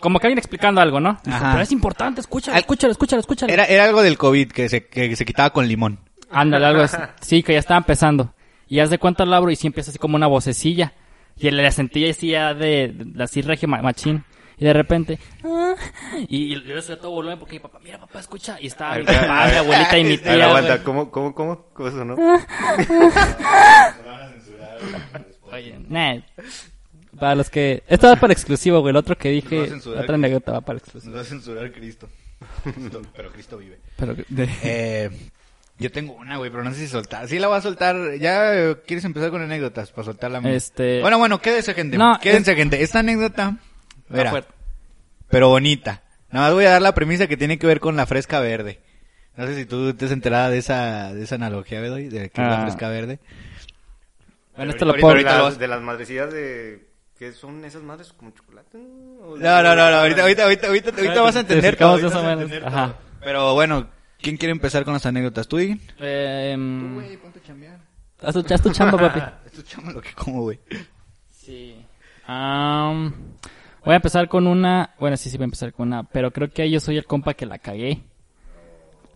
Como 0.00 0.20
que 0.20 0.26
alguien 0.26 0.38
explicando 0.38 0.80
algo, 0.80 1.00
¿no? 1.00 1.18
Dijo, 1.24 1.36
Ajá. 1.36 1.50
pero 1.52 1.62
es 1.62 1.72
importante, 1.72 2.20
escúchalo, 2.20 2.54
Al- 2.54 2.60
escúchalo, 2.60 2.92
escúchalo, 2.92 3.20
escúchalo. 3.20 3.52
Era, 3.52 3.64
era 3.64 3.84
algo 3.84 4.02
del 4.02 4.18
COVID 4.18 4.52
que 4.52 4.68
se, 4.68 4.86
que 4.86 5.16
se 5.16 5.24
quitaba 5.24 5.50
con 5.50 5.66
limón. 5.66 5.98
Ándale, 6.30 6.66
algo 6.66 6.82
así. 6.82 6.96
Sí, 7.22 7.42
que 7.42 7.54
ya 7.54 7.58
estaba 7.58 7.78
empezando. 7.78 8.34
Y 8.68 8.80
haz 8.80 8.90
de 8.90 8.98
cuenta 8.98 9.24
lo 9.24 9.34
abro 9.34 9.50
y 9.50 9.56
sí 9.56 9.66
empieza 9.66 9.90
así 9.90 9.98
como 9.98 10.16
una 10.16 10.26
vocecilla. 10.26 10.92
Y 11.36 11.46
él 11.48 11.56
la 11.56 11.70
sentía 11.70 12.10
así 12.10 12.28
ya 12.30 12.52
de, 12.52 12.92
de- 12.94 13.24
así 13.24 13.40
regio 13.42 13.68
ma- 13.68 13.80
machín. 13.80 14.24
Y 14.60 14.64
de 14.64 14.72
repente, 14.72 15.20
ah, 15.44 15.74
y, 16.28 16.52
y 16.52 16.62
yo 16.64 16.76
a 16.78 16.96
todo 16.96 17.12
volumen 17.12 17.38
porque 17.38 17.54
mi 17.54 17.58
papá, 17.60 17.78
mira 17.82 17.96
papá, 17.98 18.18
escucha. 18.18 18.58
Y 18.60 18.66
estaba 18.66 18.96
mi 18.96 19.04
papá, 19.04 19.46
mi 19.52 19.56
abuelita 19.56 19.98
y 19.98 20.04
mi 20.04 20.14
A 20.14 20.16
ver, 20.16 20.22
tía. 20.34 20.44
aguanta, 20.46 20.72
güey. 20.74 20.84
¿cómo, 20.84 21.10
cómo, 21.12 21.32
cómo? 21.34 21.66
¿Cómo 21.72 21.88
eso, 21.88 22.04
no? 22.04 22.16
Oye, 25.52 25.78
nah. 25.88 26.16
Para 27.18 27.34
los 27.34 27.50
que... 27.50 27.82
Esto 27.88 28.06
va 28.08 28.16
para 28.16 28.32
exclusivo, 28.32 28.80
güey. 28.80 28.90
El 28.90 28.96
otro 28.96 29.16
que 29.16 29.28
dije, 29.30 29.68
censurar. 29.68 30.02
otra 30.04 30.14
anécdota 30.14 30.52
va 30.52 30.60
para 30.60 30.78
exclusivo. 30.78 31.10
Nos 31.12 31.18
va 31.18 31.22
a 31.22 31.28
censurar 31.28 31.72
Cristo. 31.72 32.08
Cristo- 32.64 33.02
Pero 33.16 33.30
Cristo 33.32 33.58
vive. 33.58 33.78
Pero, 33.96 34.14
de- 34.28 34.48
Eh, 34.62 35.10
yo 35.78 35.90
tengo 35.92 36.14
una, 36.14 36.36
güey, 36.38 36.50
pero 36.50 36.64
no 36.64 36.72
sé 36.72 36.80
si 36.80 36.88
soltar. 36.88 37.28
Sí 37.28 37.38
la 37.38 37.48
voy 37.48 37.58
a 37.58 37.60
soltar. 37.60 38.14
¿Ya 38.18 38.54
eh, 38.54 38.76
quieres 38.86 39.04
empezar 39.04 39.30
con 39.30 39.42
anécdotas 39.42 39.90
para 39.90 40.04
soltarla? 40.06 40.40
mía? 40.40 40.54
Este- 40.54 41.00
Bueno, 41.00 41.18
bueno, 41.18 41.40
quédense, 41.40 41.74
gente. 41.74 41.96
No, 41.98 42.18
quédense, 42.20 42.54
gente. 42.54 42.82
Esta 42.82 43.00
anécdota... 43.00 43.56
Mira, 44.08 44.30
fuerte. 44.30 44.52
pero 45.28 45.48
bonita. 45.48 46.02
Nada 46.30 46.46
más 46.46 46.54
voy 46.54 46.64
a 46.64 46.70
dar 46.70 46.82
la 46.82 46.94
premisa 46.94 47.26
que 47.26 47.36
tiene 47.36 47.58
que 47.58 47.66
ver 47.66 47.78
con 47.80 47.94
la 47.96 48.06
fresca 48.06 48.40
verde. 48.40 48.80
No 49.36 49.46
sé 49.46 49.54
si 49.54 49.66
tú 49.66 49.94
te 49.94 50.06
has 50.06 50.10
enterado 50.10 50.50
de 50.50 50.58
esa, 50.58 51.12
de 51.14 51.22
esa 51.22 51.36
analogía, 51.36 51.80
Bedoy, 51.80 52.08
de 52.08 52.30
que 52.30 52.40
es 52.42 52.48
la 52.48 52.60
Ah. 52.60 52.62
fresca 52.62 52.88
verde. 52.88 53.20
Bueno, 54.56 54.72
esto 54.72 54.84
lo 54.84 54.94
puedo... 54.96 55.14
de 55.52 55.68
las 55.68 55.80
madrecillas 55.80 56.32
de... 56.32 56.87
¿Qué 57.18 57.32
son 57.32 57.64
esas 57.64 57.82
madres 57.82 58.12
como 58.12 58.30
chocolate? 58.30 58.78
¿O 59.22 59.36
de- 59.36 59.44
No, 59.44 59.62
no, 59.62 59.74
no, 59.74 59.90
no, 59.90 59.96
ahorita, 59.98 60.22
ahorita, 60.22 60.44
ahorita, 60.44 60.66
ahorita, 60.68 60.90
ahorita 60.90 61.20
vas 61.20 61.36
a 61.36 61.44
Te 61.44 61.54
entender 61.54 61.76
todo, 61.76 61.88
ahorita 61.90 62.08
vas 62.08 62.16
a 62.24 62.32
entender 62.32 62.64
Ajá. 62.66 62.86
todo. 62.86 62.96
Pero 63.20 63.54
bueno, 63.54 63.88
¿quién 64.20 64.36
quiere 64.36 64.52
empezar 64.52 64.84
con 64.84 64.94
las 64.94 65.04
anécdotas? 65.04 65.48
¿Tú, 65.48 65.56
Digin? 65.56 65.80
Eh, 65.98 67.18
ponte 67.20 67.40
a 67.40 67.42
chambear. 67.42 67.78
haz 68.22 68.34
tu- 68.34 68.54
haz 68.54 68.62
tu 68.62 68.70
chamba, 68.70 68.96
papi. 69.12 69.20
Escuchamos 69.46 69.94
lo 69.94 70.00
que 70.00 70.12
como, 70.14 70.42
güey. 70.42 70.60
Sí. 71.30 71.84
Am, 72.26 73.12
voy 73.84 73.94
a 73.94 73.96
empezar 73.96 74.28
con 74.28 74.46
una. 74.46 74.94
Bueno, 75.00 75.16
sí, 75.16 75.28
sí, 75.30 75.36
voy 75.38 75.44
a 75.44 75.46
empezar 75.46 75.72
con 75.72 75.88
una. 75.88 76.04
Pero 76.04 76.30
creo 76.30 76.50
que 76.50 76.62
ahí 76.62 76.70
yo 76.70 76.78
soy 76.78 76.98
el 76.98 77.04
compa 77.06 77.34
que 77.34 77.46
la 77.46 77.58
cagué. 77.58 78.02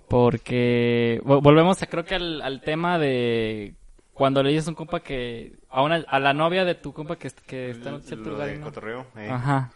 Porque. 0.09 1.21
vo- 1.25 1.41
Volvemos 1.43 1.81
a, 1.83 1.87
creo 1.87 2.05
que 2.05 2.15
al, 2.17 2.43
al 2.43 2.61
tema 2.63 2.99
de. 2.99 3.75
Cuando 4.23 4.41
le 4.45 4.51
dices 4.51 4.69
a 4.69 4.71
un 4.71 4.77
compa 4.77 5.01
que. 5.01 5.59
A, 5.69 5.83
una, 5.83 5.97
a 6.07 6.21
la 6.21 6.33
novia 6.33 6.65
de 6.65 6.77
tu 6.77 6.93
compa 6.93 7.17
que, 7.17 7.29
que 7.45 7.71
está 7.71 7.91
en 7.91 8.03
cierto 8.03 8.31
lugar. 8.31 8.47
de 8.51 8.59
¿no? 8.59 8.67
cotorreo. 8.67 9.05
eh. 9.17 9.29
Ajá. 9.29 9.73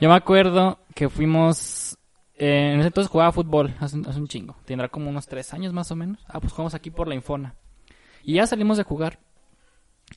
Yo 0.00 0.08
me 0.08 0.14
acuerdo 0.14 0.78
que 0.94 1.08
fuimos. 1.08 1.98
eh, 2.36 2.70
en 2.72 2.78
ese 2.78 2.86
entonces 2.86 3.10
jugaba 3.10 3.32
fútbol, 3.32 3.74
hace, 3.80 3.96
un- 3.96 4.06
hace 4.06 4.20
un 4.20 4.28
chingo. 4.28 4.54
Tendrá 4.64 4.88
como 4.88 5.10
unos 5.10 5.26
tres 5.26 5.52
años 5.54 5.72
más 5.72 5.90
o 5.90 5.96
menos. 5.96 6.18
Ah, 6.28 6.38
pues 6.38 6.52
jugamos 6.52 6.74
aquí 6.74 6.92
por 6.92 7.08
la 7.08 7.16
Infona. 7.16 7.56
Y 8.22 8.34
ya 8.34 8.46
salimos 8.46 8.76
de 8.76 8.84
jugar. 8.84 9.18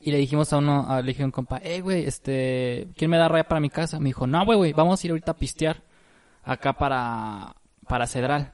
Y 0.01 0.11
le 0.11 0.19
dijimos 0.19 0.53
a 0.53 0.57
uno, 0.59 0.85
a, 0.87 1.01
le 1.01 1.07
dije 1.07 1.23
a 1.23 1.25
un 1.25 1.31
compa, 1.31 1.57
eh, 1.63 1.81
güey, 1.81 2.05
este, 2.05 2.89
¿quién 2.95 3.09
me 3.09 3.17
da 3.17 3.27
raya 3.27 3.47
para 3.47 3.59
mi 3.59 3.71
casa? 3.71 3.97
Me 3.99 4.09
dijo, 4.09 4.27
no, 4.27 4.45
güey, 4.45 4.57
güey, 4.57 4.73
vamos 4.73 5.03
a 5.03 5.07
ir 5.07 5.11
ahorita 5.11 5.31
a 5.31 5.35
pistear 5.37 5.81
acá 6.43 6.73
para, 6.73 7.55
para 7.87 8.05
Cedral. 8.05 8.53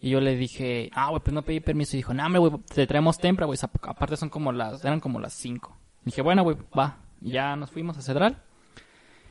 Y 0.00 0.10
yo 0.10 0.20
le 0.20 0.34
dije, 0.36 0.90
ah, 0.94 1.10
güey, 1.10 1.20
pues 1.22 1.34
no 1.34 1.42
pedí 1.42 1.60
permiso. 1.60 1.94
Y 1.96 1.98
dijo, 1.98 2.14
no, 2.14 2.24
hombre, 2.24 2.38
güey, 2.40 2.52
te 2.74 2.86
traemos 2.86 3.18
tempra, 3.18 3.46
güey. 3.46 3.58
ap- 3.62 3.86
Aparte 3.88 4.16
son 4.16 4.30
como 4.30 4.50
las, 4.52 4.82
eran 4.84 5.00
como 5.00 5.20
las 5.20 5.34
cinco. 5.34 5.76
Dije, 6.04 6.22
bueno, 6.22 6.42
güey, 6.42 6.56
va. 6.78 6.98
Y 7.20 7.32
ya 7.32 7.54
nos 7.56 7.70
fuimos 7.70 7.98
a 7.98 8.02
Cedral. 8.02 8.42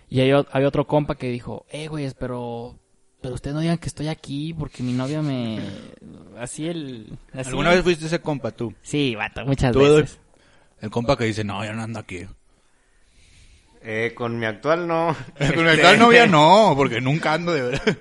Y 0.10 0.20
ahí 0.22 0.32
había 0.52 0.68
otro 0.68 0.86
compa 0.88 1.16
que 1.16 1.30
dijo, 1.30 1.66
eh, 1.70 1.88
güey, 1.88 2.08
pero, 2.20 2.78
pero 3.22 3.34
ustedes 3.36 3.56
no 3.56 3.62
digan 3.62 3.78
que 3.80 3.88
estoy 3.88 4.08
aquí 4.08 4.54
porque 4.54 4.82
mi 4.84 4.94
novia 4.94 5.22
me, 5.22 5.60
así 6.40 6.68
el, 6.68 7.18
así. 7.34 7.50
¿Alguna 7.50 7.70
vez 7.72 7.84
fuiste 7.84 8.06
ese 8.06 8.20
compa, 8.22 8.52
tú? 8.52 8.74
Sí, 8.82 9.16
vato, 9.16 9.46
muchas 9.46 9.72
Tú, 9.74 9.80
veces. 9.80 10.20
El 10.82 10.90
compa 10.92 11.16
que 11.18 11.26
dice, 11.26 11.44
no, 11.44 11.64
yo 11.66 11.74
no 11.74 11.82
ando 11.84 12.00
aquí. 12.00 12.26
Eh, 13.82 14.14
con 14.16 14.38
mi 14.38 14.46
actual 14.46 14.88
no. 14.88 15.16
Con 15.38 15.48
mi 15.64 15.70
Este, 15.70 15.70
actual 15.72 16.00
novia 16.00 16.28
no, 16.28 16.74
porque 16.78 17.00
nunca 17.02 17.34
ando 17.34 17.54
de 17.54 17.62
verdad. 17.62 17.98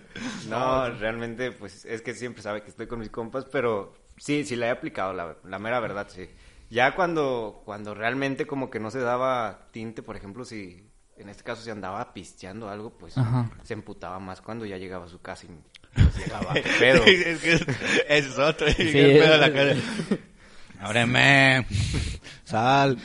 No, 0.48 0.90
realmente, 0.90 1.52
pues 1.52 1.84
es 1.84 2.02
que 2.02 2.14
siempre 2.14 2.42
sabe 2.42 2.62
que 2.62 2.70
estoy 2.70 2.86
con 2.88 2.98
mis 2.98 3.10
compas, 3.10 3.44
pero 3.44 3.94
Sí, 4.16 4.44
sí 4.44 4.56
la 4.56 4.66
he 4.66 4.70
aplicado, 4.70 5.12
la, 5.12 5.36
la 5.44 5.58
mera 5.60 5.78
verdad, 5.78 6.08
sí. 6.10 6.28
Ya 6.70 6.96
cuando, 6.96 7.62
cuando 7.64 7.94
realmente 7.94 8.46
como 8.46 8.68
que 8.70 8.80
no 8.80 8.90
se 8.90 8.98
daba 8.98 9.68
tinte, 9.70 10.02
por 10.02 10.16
ejemplo, 10.16 10.44
si 10.44 10.82
en 11.16 11.28
este 11.28 11.44
caso 11.44 11.62
se 11.62 11.70
andaba 11.70 12.12
pisteando 12.12 12.68
algo, 12.68 12.90
pues 12.98 13.16
Ajá. 13.16 13.48
se 13.62 13.74
emputaba 13.74 14.18
más 14.18 14.40
cuando 14.40 14.66
ya 14.66 14.76
llegaba 14.76 15.04
a 15.04 15.08
su 15.08 15.20
casa 15.22 15.46
y 15.46 15.50
pues, 15.94 16.16
llegaba 16.18 16.52
pedo. 16.80 17.04
es 17.04 17.38
que 17.40 17.52
es- 17.52 17.66
es 18.08 18.38
otro. 18.38 18.68
Sí. 18.72 18.98
el 18.98 19.18
pedo 19.18 19.36
la 19.38 19.52
cara. 19.52 19.74
Ábreme. 20.80 21.64
Sal. 22.42 22.98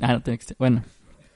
Ah, 0.00 0.14
no 0.14 0.22
tiene 0.22 0.38
que 0.38 0.44
ser. 0.44 0.56
Bueno. 0.58 0.82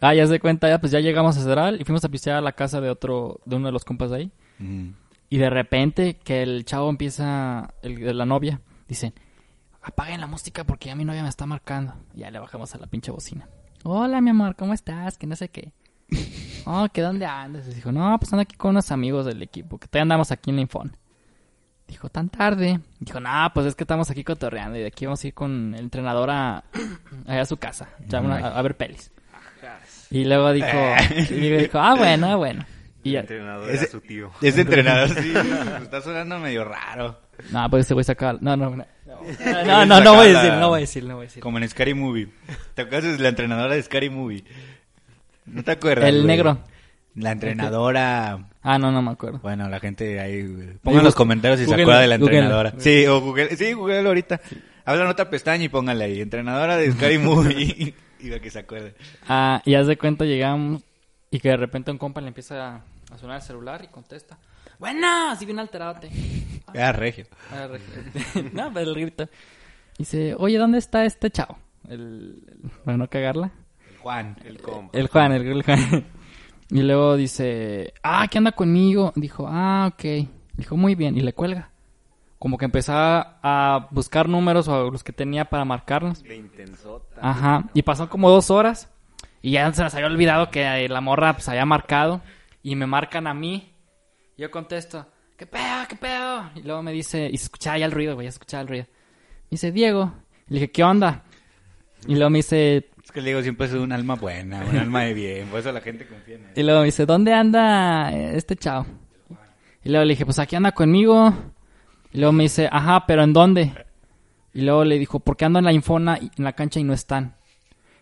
Ah, 0.01 0.15
ya 0.15 0.27
se 0.27 0.39
cuenta, 0.39 0.69
ya 0.69 0.81
pues 0.81 0.93
ya 0.93 1.01
llegamos 1.01 1.37
a 1.37 1.41
Cedral 1.41 1.81
y 1.81 1.85
fuimos 1.85 2.05
a 2.05 2.09
pistear 2.11 2.37
a 2.37 2.41
la 2.41 2.53
casa 2.53 2.81
de 2.81 2.91
otro, 2.91 3.41
de 3.47 3.57
uno 3.57 3.69
de 3.69 3.73
los 3.73 3.85
compas 3.85 4.11
de 4.11 4.17
ahí. 4.17 4.33
Mm. 4.59 4.91
Y 5.31 5.39
de 5.39 5.51
repente 5.51 6.17
que 6.19 6.43
el 6.43 6.65
chavo 6.65 6.91
empieza, 6.91 7.73
el 7.83 7.97
de 7.97 8.15
la 8.15 8.27
novia, 8.27 8.61
dicen, 8.87 9.15
apaguen 9.83 10.21
la 10.21 10.27
música 10.27 10.65
porque 10.65 10.89
ya 10.89 10.95
mi 10.95 11.05
novia 11.05 11.23
me 11.23 11.29
está 11.29 11.47
marcando. 11.47 11.95
Y 12.15 12.21
ya 12.21 12.31
le 12.31 12.39
bajamos 12.39 12.75
a 12.75 12.79
la 12.79 12.87
pinche 12.87 13.11
bocina. 13.11 13.49
Hola, 13.83 14.21
mi 14.21 14.31
amor, 14.31 14.57
¿cómo 14.57 14.75
estás? 14.75 15.19
Que 15.19 15.27
no 15.27 15.37
sé 15.37 15.49
qué. 15.49 15.73
Oh, 16.67 16.89
¿que 16.91 17.03
dónde 17.03 17.27
andas? 17.27 17.69
Y 17.69 17.75
dijo, 17.75 17.93
no, 17.93 18.19
pues 18.19 18.33
ando 18.33 18.41
aquí 18.41 18.57
con 18.57 18.71
unos 18.71 18.91
amigos 18.91 19.27
del 19.27 19.43
equipo, 19.43 19.77
que 19.77 19.87
todavía 19.87 20.05
andamos 20.05 20.31
aquí 20.31 20.49
en 20.49 20.57
la 20.57 20.63
Infon. 20.63 20.97
Dijo, 21.87 22.09
tan 22.09 22.29
tarde. 22.29 22.81
Dijo, 22.99 23.21
no, 23.21 23.51
pues 23.53 23.67
es 23.67 23.75
que 23.75 23.85
estamos 23.85 24.11
aquí 24.11 24.25
cotorreando 24.25 24.77
y 24.79 24.81
de 24.81 24.87
aquí 24.89 25.05
vamos 25.07 25.23
a 25.23 25.27
ir 25.29 25.35
con 25.35 25.75
el 25.75 25.81
entrenador 25.81 26.31
a, 26.31 26.65
allá 27.27 27.43
a 27.43 27.47
su 27.47 27.57
casa, 27.57 27.89
ya 28.09 28.21
una- 28.21 28.37
a, 28.39 28.59
a 28.59 28.63
ver 28.63 28.77
pelis. 28.77 29.11
Y 30.11 30.25
luego 30.25 30.53
dijo, 30.53 30.69
y 31.31 31.41
luego 31.49 31.63
dijo, 31.63 31.79
ah, 31.79 31.95
bueno, 31.97 32.27
ah, 32.29 32.37
bueno. 32.37 32.65
Y 33.03 33.11
El 33.11 33.15
ya, 33.15 33.21
entrenador 33.21 33.69
Ese- 33.71 33.83
era 33.85 33.91
su 33.93 34.01
tío. 34.01 34.31
Ese 34.41 34.61
entrenador 34.63 35.09
sí, 35.11 35.33
está 35.83 36.01
sonando 36.01 36.39
medio 36.39 36.65
raro. 36.65 37.21
No, 37.51 37.69
pues 37.69 37.85
ese 37.87 37.95
güey 37.95 38.05
saca. 38.05 38.35
No, 38.41 38.57
no, 38.57 38.71
no. 38.77 38.85
No, 39.67 39.87
no, 39.87 40.01
no 40.01 40.15
voy 40.15 40.29
a 40.29 40.33
decir, 40.43 40.53
no 40.59 40.69
voy 40.69 40.79
a 40.79 40.81
decir, 40.81 41.05
no 41.05 41.15
voy 41.17 41.23
a 41.25 41.27
decir. 41.27 41.43
Como 41.43 41.59
en 41.59 41.69
Scary 41.69 41.95
Movie. 41.95 42.29
¿Te 42.75 42.83
acuerdas 42.83 43.17
de 43.17 43.23
la 43.23 43.29
entrenadora 43.31 43.75
de 43.75 43.83
Scary 43.83 44.11
Movie? 44.11 44.45
¿No 45.47 45.63
te 45.63 45.73
acuerdas? 45.73 46.09
El 46.09 46.17
güey? 46.17 46.27
negro. 46.27 46.59
La 47.15 47.33
entrenadora. 47.33 48.47
Ah, 48.63 48.79
no, 48.79 48.91
no 48.91 49.03
me 49.03 49.13
acuerdo. 49.13 49.39
Bueno, 49.39 49.69
la 49.69 49.79
gente 49.79 50.19
ahí. 50.21 50.47
güey. 50.47 50.75
Pongan 50.79 51.01
en 51.01 51.05
los 51.05 51.15
comentarios 51.15 51.61
si 51.61 51.67
se 51.67 51.73
acuerda 51.75 52.01
de 52.01 52.09
la 52.09 52.15
entrenadora. 52.17 52.75
Sí, 52.79 53.07
o 53.07 53.21
Google. 53.21 53.57
Sí, 53.57 53.73
Google 53.73 54.07
ahorita. 54.07 54.41
Hablan 54.85 55.07
otra 55.07 55.31
pestaña 55.31 55.65
y 55.65 55.69
pónganle 55.69 56.05
ahí. 56.05 56.21
Entrenadora 56.21 56.77
de 56.77 56.91
Scary 56.93 57.19
Movie. 57.19 57.95
y 58.25 58.31
va 58.31 58.39
que 58.41 58.51
se 58.51 58.59
acuerde. 58.59 58.95
Ah, 59.29 59.63
y 59.65 59.75
haz 59.75 59.87
de 59.87 59.97
cuenta 59.97 60.25
llegamos 60.25 60.83
y 61.31 61.41
que 61.41 61.51
de 61.51 61.57
repente 61.57 61.91
un 61.91 61.99
compa 61.99 62.21
le 62.21 62.29
empieza 62.29 62.77
a, 63.13 63.19
sonar 63.19 63.37
el 63.37 63.43
celular 63.43 63.83
y 63.85 63.89
contesta. 63.89 64.39
Bueno, 64.79 65.31
así 65.31 65.45
bien 65.45 65.59
alteradote. 65.59 66.11
Era 66.73 66.93
regio. 66.93 67.27
Ah, 67.53 67.69
re- 67.69 68.51
no, 68.53 68.73
pero 68.73 68.91
el 68.91 69.01
grito. 69.01 69.29
Dice, 69.99 70.35
oye, 70.39 70.59
¿dónde 70.59 70.79
está 70.79 71.05
este 71.05 71.31
chavo? 71.31 71.59
El, 71.89 72.43
el- 72.49 72.71
para 72.85 72.97
no 72.97 73.09
cagarla. 73.09 73.53
Juan. 74.01 74.37
El 74.45 74.59
compa. 74.61 74.99
El 74.99 75.07
Juan, 75.09 75.33
el, 75.33 75.47
el 75.47 75.63
Juan. 75.63 76.05
Y 76.71 76.83
luego 76.83 77.17
dice, 77.17 77.93
ah, 78.03 78.27
¿qué 78.31 78.39
anda 78.39 78.53
conmigo? 78.53 79.13
Dijo, 79.17 79.47
ah, 79.49 79.91
ok. 79.93 80.29
Dijo, 80.57 80.77
muy 80.77 80.95
bien. 80.95 81.17
Y 81.17 81.21
le 81.21 81.33
cuelga. 81.33 81.71
Como 82.39 82.59
que 82.59 82.65
empezaba 82.65 83.39
a 83.43 83.89
buscar 83.91 84.29
números 84.29 84.69
o 84.69 84.91
los 84.91 85.05
que 85.05 85.13
tenía 85.13 85.47
para 85.47 85.65
marcarnos. 85.65 86.23
De 86.23 86.37
intensota. 86.37 87.17
Ajá. 87.21 87.65
Y 87.75 87.83
pasó 87.83 88.09
como 88.09 88.31
dos 88.31 88.51
horas. 88.51 88.91
Y 89.41 89.53
ya 89.53 89.73
se 89.73 89.85
les 89.85 89.95
había 89.95 90.07
olvidado 90.07 90.51
que 90.51 90.89
la 90.89 91.01
morra 91.01 91.35
pues 91.35 91.49
había 91.49 91.67
marcado. 91.67 92.23
Y 92.63 92.77
me 92.77 92.87
marcan 92.87 93.27
a 93.27 93.35
mí. 93.35 93.73
Yo 94.37 94.51
contesto, 94.51 95.07
¿qué 95.37 95.47
pedo, 95.47 95.87
qué 95.89 95.97
pedo? 95.97 96.51
Y 96.57 96.63
luego 96.63 96.83
me 96.83 96.93
dice, 96.93 97.29
y 97.31 97.37
se 97.37 97.45
escuchaba 97.45 97.79
ya 97.79 97.87
el 97.87 97.93
ruido, 97.93 98.15
güey, 98.15 98.25
ya 98.25 98.31
escuchaba 98.31 98.63
el 98.63 98.69
ruido. 98.69 98.87
Me 99.45 99.51
dice, 99.51 99.71
Diego. 99.71 100.13
Y 100.49 100.55
le 100.55 100.61
dije, 100.61 100.73
¿qué 100.73 100.83
onda? 100.83 101.23
Y 102.09 102.15
luego 102.15 102.31
me 102.31 102.39
dice, 102.39 102.91
que 103.15 103.21
le 103.23 103.29
digo, 103.31 103.41
siempre 103.43 103.67
es 103.69 103.73
un 103.73 103.93
alma 103.93 104.17
buena, 104.17 104.65
un 104.65 104.77
alma 104.77 105.03
de 105.05 105.15
bien. 105.15 105.47
Por 105.49 105.61
eso 105.61 105.73
la 105.73 105.81
gente 105.81 106.07
confía 106.07 106.35
en 106.35 106.43
él. 106.47 106.51
Y 106.57 106.63
luego 106.65 106.81
me 106.81 106.87
dice, 106.87 107.07
¿dónde 107.07 107.33
anda 107.33 108.13
este 108.13 108.57
chavo? 108.57 108.87
Y 109.85 109.89
luego 109.91 110.05
le 110.05 110.11
dije, 110.15 110.25
pues 110.27 110.39
aquí 110.39 110.57
anda 110.57 110.73
conmigo. 110.73 111.33
Y 112.13 112.19
luego 112.19 112.33
me 112.33 112.43
dice, 112.45 112.69
ajá, 112.71 113.07
pero 113.07 113.23
¿en 113.23 113.33
dónde? 113.33 113.73
Y 114.53 114.63
luego 114.63 114.85
le 114.85 114.99
dijo, 114.99 115.21
porque 115.21 115.45
ando 115.45 115.59
en 115.61 115.65
la 115.65 115.73
infona 115.73 116.19
y- 116.21 116.31
en 116.37 116.45
la 116.45 116.53
cancha 116.53 116.81
y 116.81 116.85
no 116.85 116.93
están. 116.93 117.35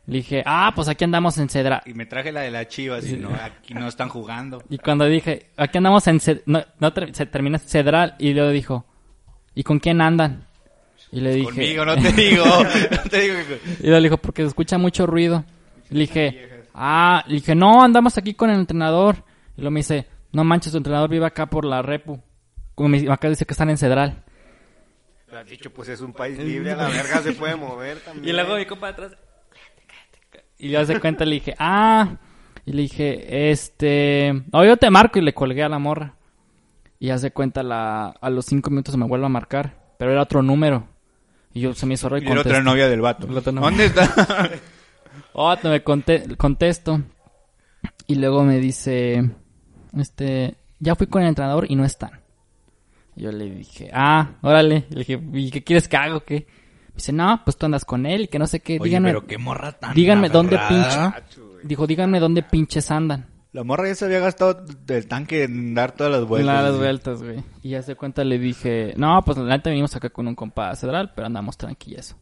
Le 0.06 0.16
dije, 0.18 0.42
ah, 0.46 0.72
pues 0.74 0.88
aquí 0.88 1.04
andamos 1.04 1.38
en 1.38 1.48
Cedra. 1.48 1.82
Y 1.86 1.94
me 1.94 2.06
traje 2.06 2.32
la 2.32 2.40
de 2.40 2.50
la 2.50 2.66
chivas 2.66 3.08
y 3.08 3.16
no, 3.16 3.30
aquí 3.34 3.72
no 3.74 3.86
están 3.86 4.08
jugando. 4.08 4.62
Y 4.68 4.78
cuando 4.78 5.04
dije, 5.06 5.46
aquí 5.56 5.78
andamos 5.78 6.06
en 6.08 6.18
Ced- 6.18 6.42
no, 6.46 6.62
no 6.80 6.92
ter- 6.92 7.14
se 7.14 7.24
termina 7.26 7.58
Cedral. 7.58 8.16
Y 8.18 8.34
luego 8.34 8.50
dijo, 8.50 8.84
¿y 9.54 9.62
con 9.62 9.78
quién 9.78 10.00
andan? 10.00 10.46
Y 11.12 11.20
le 11.20 11.34
dije, 11.34 11.50
Conmigo, 11.50 11.84
no 11.84 11.94
te 11.96 12.12
digo. 12.16 12.44
No 12.44 13.10
te 13.10 13.20
digo 13.20 13.34
que... 13.46 13.86
Y 13.86 13.90
le 13.90 14.00
dijo, 14.00 14.16
porque 14.16 14.42
se 14.42 14.48
escucha 14.48 14.78
mucho 14.78 15.06
ruido. 15.06 15.44
Y 15.90 15.94
le 15.94 16.00
dije, 16.00 16.64
ah, 16.74 17.22
le 17.28 17.34
dije, 17.34 17.54
no, 17.54 17.84
andamos 17.84 18.18
aquí 18.18 18.34
con 18.34 18.50
el 18.50 18.58
entrenador. 18.58 19.16
Y 19.56 19.60
luego 19.60 19.72
me 19.72 19.80
dice, 19.80 20.06
no 20.32 20.42
manches, 20.42 20.72
tu 20.72 20.78
entrenador 20.78 21.10
vive 21.10 21.26
acá 21.26 21.46
por 21.46 21.64
la 21.64 21.82
Repu. 21.82 22.20
Como 22.74 22.88
me, 22.88 23.12
acá 23.12 23.28
dice 23.28 23.44
que 23.44 23.52
están 23.52 23.70
en 23.70 23.78
Cedral. 23.78 24.24
Le 25.30 25.38
has 25.38 25.46
dicho, 25.46 25.70
pues 25.70 25.88
es 25.90 26.00
un 26.00 26.12
país 26.12 26.38
libre, 26.38 26.72
a 26.72 26.76
la 26.76 26.88
verga 26.88 27.22
se 27.22 27.32
puede 27.32 27.56
mover 27.56 28.00
también. 28.00 28.28
Y 28.28 28.32
luego 28.32 28.56
mi 28.56 28.66
compa 28.66 28.88
de 28.88 28.92
atrás, 28.92 29.12
y 30.62 30.68
ya 30.68 30.86
se 30.86 31.00
cuenta, 31.00 31.24
le 31.24 31.34
dije, 31.34 31.54
ah, 31.58 32.16
y 32.64 32.72
le 32.72 32.82
dije, 32.82 33.50
este, 33.50 34.32
no, 34.52 34.64
yo 34.64 34.76
te 34.76 34.88
marco 34.90 35.18
y 35.18 35.22
le 35.22 35.34
colgué 35.34 35.64
a 35.64 35.68
la 35.68 35.80
morra. 35.80 36.14
Y 37.00 37.08
ya 37.08 37.18
se 37.18 37.32
cuenta, 37.32 37.64
la, 37.64 38.10
a 38.10 38.30
los 38.30 38.46
cinco 38.46 38.70
minutos 38.70 38.96
me 38.96 39.04
vuelve 39.04 39.26
a 39.26 39.28
marcar, 39.28 39.74
pero 39.98 40.12
era 40.12 40.22
otro 40.22 40.40
número. 40.40 40.86
Y 41.54 41.60
yo 41.60 41.74
se 41.74 41.86
me 41.86 41.94
hizo 41.94 42.08
raro 42.08 42.22
y 42.22 42.26
Y 42.26 42.34
la 42.34 42.40
otra 42.40 42.62
novia 42.62 42.88
del 42.88 43.00
vato. 43.00 43.26
Novia. 43.26 43.60
¿Dónde 43.60 43.84
está? 43.86 44.50
Otro 45.34 45.70
me 45.70 45.82
conte- 45.84 46.36
contesto. 46.36 47.02
Y 48.06 48.14
luego 48.16 48.42
me 48.44 48.58
dice, 48.58 49.30
este, 49.98 50.54
ya 50.78 50.94
fui 50.94 51.06
con 51.06 51.22
el 51.22 51.28
entrenador 51.28 51.66
y 51.70 51.76
no 51.76 51.84
están. 51.84 52.20
Yo 53.14 53.30
le 53.30 53.44
dije, 53.50 53.90
ah, 53.92 54.30
órale. 54.42 54.86
Y 54.90 54.94
le 54.94 54.98
dije, 55.00 55.20
¿y 55.34 55.50
qué 55.50 55.62
quieres 55.62 55.88
que 55.88 55.96
haga 55.96 56.16
o 56.16 56.24
qué? 56.24 56.46
Me 56.88 56.94
dice, 56.96 57.12
no, 57.12 57.40
pues 57.44 57.56
tú 57.56 57.66
andas 57.66 57.84
con 57.84 58.04
él 58.06 58.22
y 58.22 58.28
que 58.28 58.38
no 58.38 58.46
sé 58.46 58.60
qué. 58.60 58.74
Oye, 58.80 58.84
díganme, 58.90 59.10
pero 59.10 59.26
qué 59.26 59.38
morra 59.38 59.72
tan 59.72 59.94
díganme 59.94 60.28
dónde 60.28 60.56
aferrada. 60.56 61.16
pinche. 61.16 61.40
Dijo, 61.64 61.86
díganme 61.86 62.20
dónde 62.20 62.42
pinches 62.42 62.90
andan. 62.90 63.26
La 63.52 63.64
morra 63.64 63.86
ya 63.88 63.94
se 63.94 64.06
había 64.06 64.18
gastado 64.20 64.54
del 64.54 65.06
tanque 65.06 65.44
en 65.44 65.74
dar 65.74 65.92
todas 65.92 66.10
las 66.12 66.24
vueltas. 66.26 66.64
las 66.64 66.78
vueltas, 66.78 67.22
güey. 67.22 67.44
Y 67.62 67.70
ya 67.70 67.82
se 67.82 67.96
cuenta, 67.96 68.24
le 68.24 68.38
dije, 68.38 68.94
no, 68.96 69.20
pues 69.24 69.36
la 69.36 69.58
venimos 69.58 69.94
acá 69.94 70.08
con 70.08 70.26
un 70.26 70.34
compa 70.34 70.70
a 70.70 70.76
Cedral, 70.76 71.12
pero 71.14 71.26
andamos 71.26 71.58
tranquilos. 71.58 72.16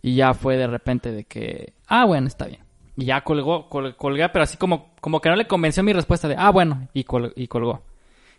Y 0.00 0.14
ya 0.14 0.32
fue 0.32 0.56
de 0.56 0.66
repente 0.66 1.12
de 1.12 1.24
que, 1.24 1.74
ah, 1.86 2.06
bueno, 2.06 2.28
está 2.28 2.46
bien. 2.46 2.60
Y 2.96 3.04
ya 3.04 3.22
colgó, 3.22 3.68
col- 3.68 3.94
colgué, 3.96 4.28
pero 4.30 4.42
así 4.44 4.56
como, 4.56 4.94
como 5.02 5.20
que 5.20 5.28
no 5.28 5.36
le 5.36 5.46
convenció 5.46 5.82
mi 5.82 5.92
respuesta 5.92 6.28
de, 6.28 6.36
ah, 6.38 6.50
bueno, 6.50 6.88
y, 6.94 7.04
col- 7.04 7.32
y 7.36 7.46
colgó. 7.46 7.82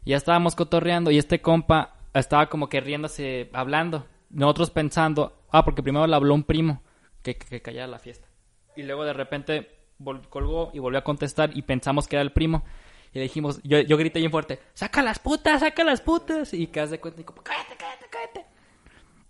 Y 0.03 0.11
ya 0.11 0.17
estábamos 0.17 0.55
cotorreando 0.55 1.11
y 1.11 1.17
este 1.19 1.41
compa 1.41 1.95
estaba 2.13 2.47
como 2.49 2.69
que 2.69 2.81
riéndose, 2.81 3.49
hablando. 3.53 4.07
Nosotros 4.31 4.71
pensando, 4.71 5.43
ah, 5.51 5.63
porque 5.63 5.83
primero 5.83 6.07
le 6.07 6.15
habló 6.15 6.33
un 6.33 6.43
primo 6.43 6.81
que, 7.21 7.35
que, 7.35 7.45
que 7.45 7.61
callara 7.61 7.87
la 7.87 7.99
fiesta. 7.99 8.27
Y 8.75 8.81
luego 8.83 9.03
de 9.05 9.13
repente 9.13 9.78
colgó 10.29 10.71
y 10.73 10.79
volvió 10.79 10.99
a 10.99 11.03
contestar 11.03 11.55
y 11.55 11.61
pensamos 11.63 12.07
que 12.07 12.15
era 12.15 12.23
el 12.23 12.31
primo. 12.31 12.63
Y 13.13 13.17
le 13.17 13.23
dijimos, 13.23 13.59
yo, 13.63 13.79
yo 13.79 13.97
grité 13.97 14.19
bien 14.19 14.31
fuerte, 14.31 14.59
saca 14.73 15.01
las 15.01 15.17
putas, 15.19 15.61
saca 15.61 15.83
las 15.83 16.01
putas. 16.01 16.53
Y 16.53 16.67
que 16.67 16.79
haz 16.79 16.91
de 16.91 16.99
cuenta, 16.99 17.21
y 17.21 17.23
como, 17.23 17.41
cállate, 17.41 17.75
cállate, 17.77 18.05
cállate. 18.11 18.45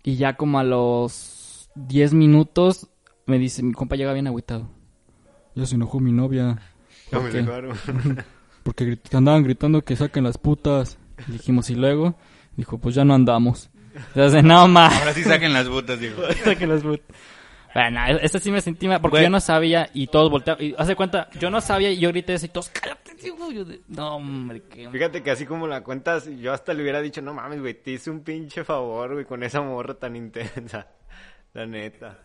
Y 0.02 0.16
ya 0.16 0.36
como 0.36 0.58
a 0.58 0.64
los 0.64 1.70
10 1.76 2.12
minutos 2.14 2.88
me 3.26 3.38
dice, 3.38 3.62
mi 3.62 3.72
compa 3.72 3.96
llega 3.96 4.12
bien 4.12 4.26
agüitado. 4.26 4.68
Ya 5.54 5.66
se 5.66 5.74
enojó 5.76 5.98
mi 6.00 6.12
novia. 6.12 6.58
Ya 7.10 7.18
me 7.18 7.24
¿Por 7.24 7.30
qué? 7.32 7.38
dejaron. 7.38 7.76
Porque 8.62 8.84
grit- 8.86 9.14
andaban 9.16 9.42
gritando 9.44 9.82
que 9.82 9.96
saquen 9.96 10.24
las 10.24 10.36
putas. 10.38 10.98
Le 11.26 11.34
dijimos, 11.34 11.70
y 11.70 11.74
luego 11.74 12.16
dijo, 12.56 12.78
pues 12.78 12.94
ya 12.94 13.04
no 13.04 13.14
andamos. 13.14 13.70
Entonces, 14.14 14.44
no 14.44 14.68
más. 14.68 14.94
Ahora 14.98 15.14
sí 15.14 15.24
saquen 15.24 15.52
las 15.52 15.68
botas, 15.68 15.98
digo. 15.98 16.22
Saquen 16.44 16.68
las 16.68 16.82
putas. 16.82 17.06
Bueno, 17.74 18.00
esa 18.20 18.38
sí 18.40 18.50
me 18.50 18.60
sentí 18.60 18.88
mal 18.88 19.00
porque 19.00 19.16
Güey. 19.18 19.24
yo 19.24 19.30
no 19.30 19.40
sabía 19.40 19.88
y 19.94 20.08
todos 20.08 20.30
voltearon. 20.30 20.64
Y 20.64 20.74
hace 20.76 20.96
cuenta, 20.96 21.28
yo 21.38 21.50
no 21.50 21.60
sabía 21.60 21.90
y 21.90 21.98
yo 21.98 22.08
grité 22.08 22.34
eso 22.34 22.46
y 22.46 22.48
todos, 22.48 22.68
cállate, 22.70 23.14
tío". 23.14 23.34
Yo 23.52 23.64
de, 23.64 23.80
no, 23.88 24.16
hombre, 24.16 24.62
qué. 24.70 24.88
Fíjate 24.90 25.22
que 25.22 25.30
así 25.30 25.46
como 25.46 25.66
la 25.66 25.82
cuentas, 25.82 26.28
yo 26.40 26.52
hasta 26.52 26.72
le 26.74 26.82
hubiera 26.82 27.00
dicho, 27.00 27.22
no 27.22 27.32
mames, 27.34 27.60
güey, 27.60 27.74
te 27.74 27.92
hice 27.92 28.10
un 28.10 28.20
pinche 28.20 28.64
favor, 28.64 29.12
güey, 29.14 29.24
con 29.24 29.42
esa 29.42 29.60
morra 29.60 29.94
tan 29.94 30.16
intensa. 30.16 30.86
La 31.54 31.66
neta. 31.66 32.18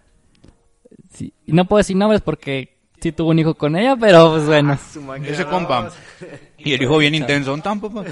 Sí. 1.11 1.33
Y 1.45 1.53
no 1.53 1.65
puedo 1.65 1.79
decir 1.79 1.95
nombres 1.97 2.21
porque 2.21 2.77
sí 3.01 3.11
tuvo 3.11 3.29
un 3.31 3.39
hijo 3.39 3.55
con 3.55 3.75
ella, 3.75 3.95
pero 3.95 4.31
pues 4.31 4.45
bueno. 4.45 4.77
Su 4.77 5.01
máquina, 5.01 5.29
Ese 5.29 5.43
no, 5.45 5.49
compa. 5.49 5.91
Y 6.57 6.73
el 6.73 6.81
hijo 6.83 6.97
bien 6.99 7.15
intenso. 7.15 7.51
¿Dónde 7.51 7.59
están, 7.69 7.79
papá? 7.81 8.03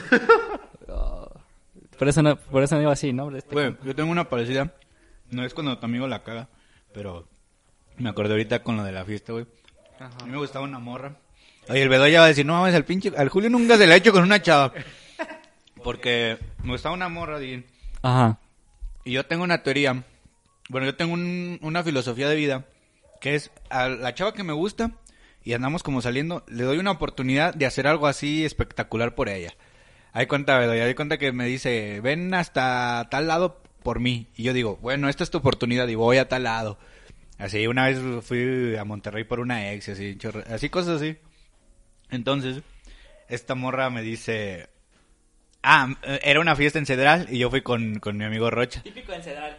Por 1.98 2.08
eso 2.08 2.22
no, 2.22 2.36
por 2.36 2.64
eso 2.64 2.76
no 2.76 2.82
iba 2.82 2.92
así, 2.92 3.14
¿no? 3.14 3.36
Este- 3.36 3.54
Güey, 3.54 3.76
yo 3.84 3.96
tengo 3.96 4.12
una 4.12 4.28
parecida. 4.30 4.74
No 5.30 5.46
es 5.46 5.54
cuando 5.54 5.78
tu 5.78 5.86
amigo 5.86 6.08
la 6.08 6.24
caga, 6.24 6.50
pero 6.94 7.28
me 7.98 8.10
acordé 8.10 8.32
ahorita 8.32 8.64
con 8.64 8.78
lo 8.78 8.84
de 8.84 8.92
la 8.92 9.06
fiesta, 9.06 9.34
güey. 9.34 9.46
A 10.00 10.24
mí 10.26 10.32
me 10.32 10.38
gustaba 10.38 10.66
una 10.66 10.80
morra. 10.80 11.18
Oye, 11.70 11.82
el 11.82 11.90
Bedoya 11.90 12.20
va 12.20 12.26
a 12.26 12.30
decir, 12.30 12.46
no 12.46 12.54
mames, 12.54 12.76
al 12.76 12.86
pinche, 12.86 13.12
al 13.16 13.30
Julio 13.30 13.50
nunca 13.50 13.78
se 13.78 13.88
le 13.88 13.94
ha 13.94 13.98
hecho 13.98 14.12
con 14.12 14.24
una 14.24 14.42
chava. 14.42 14.74
Porque 15.84 16.38
me 16.64 16.72
gustaba 16.72 16.96
una 16.96 17.10
morra, 17.10 17.38
bien. 17.40 17.66
Ajá. 18.02 18.40
Y 19.04 19.12
yo 19.14 19.26
tengo 19.26 19.44
una 19.44 19.64
teoría. 19.64 20.04
Bueno, 20.70 20.86
yo 20.88 20.96
tengo 20.96 21.14
un- 21.14 21.60
una 21.62 21.84
filosofía 21.84 22.30
de 22.30 22.36
vida. 22.36 22.66
Que 23.22 23.36
es 23.36 23.52
a 23.70 23.88
la 23.90 24.14
chava 24.14 24.34
que 24.34 24.44
me 24.44 24.54
gusta 24.54 24.92
y 25.46 25.54
andamos 25.54 25.84
como 25.84 26.02
saliendo, 26.02 26.44
le 26.48 26.64
doy 26.64 26.78
una 26.78 26.92
oportunidad 26.92 27.54
de 27.54 27.66
hacer 27.66 27.88
algo 27.88 28.08
así 28.08 28.44
espectacular 28.46 29.16
por 29.16 29.30
ella. 29.30 29.54
Hay 30.12 30.28
cuenta, 30.28 30.58
¿verdad? 30.58 30.76
Hay 30.86 30.94
cuenta 30.96 31.18
que 31.18 31.32
me 31.32 31.46
dice, 31.46 32.00
ven 32.02 32.34
hasta 32.34 33.08
tal 33.10 33.28
lado 33.28 33.62
por 33.84 34.00
mí. 34.00 34.28
Y 34.36 34.44
yo 34.44 34.54
digo, 34.54 34.78
bueno, 34.82 35.10
esta 35.10 35.24
es 35.24 35.30
tu 35.30 35.38
oportunidad 35.38 35.88
y 35.88 35.96
voy 35.96 36.18
a 36.18 36.28
tal 36.28 36.44
lado. 36.44 36.80
Así, 37.38 37.68
una 37.68 37.86
vez 37.88 38.00
fui 38.26 38.76
a 38.76 38.84
Monterrey 38.86 39.24
por 39.24 39.40
una 39.40 39.72
ex, 39.74 39.90
así, 39.90 40.18
así 40.48 40.70
cosas 40.70 41.02
así. 41.02 41.18
Entonces, 42.10 42.62
esta 43.28 43.56
morra 43.56 43.90
me 43.90 44.02
dice, 44.02 44.70
ah, 45.64 45.96
era 46.24 46.40
una 46.40 46.56
fiesta 46.56 46.80
en 46.80 46.86
Cedral 46.86 47.28
y 47.30 47.40
yo 47.40 47.50
fui 47.50 47.62
con, 47.62 48.00
con 48.00 48.18
mi 48.18 48.24
amigo 48.24 48.50
Rocha. 48.50 48.82
Típico 48.84 49.14
en 49.14 49.24
Cedral. 49.24 49.58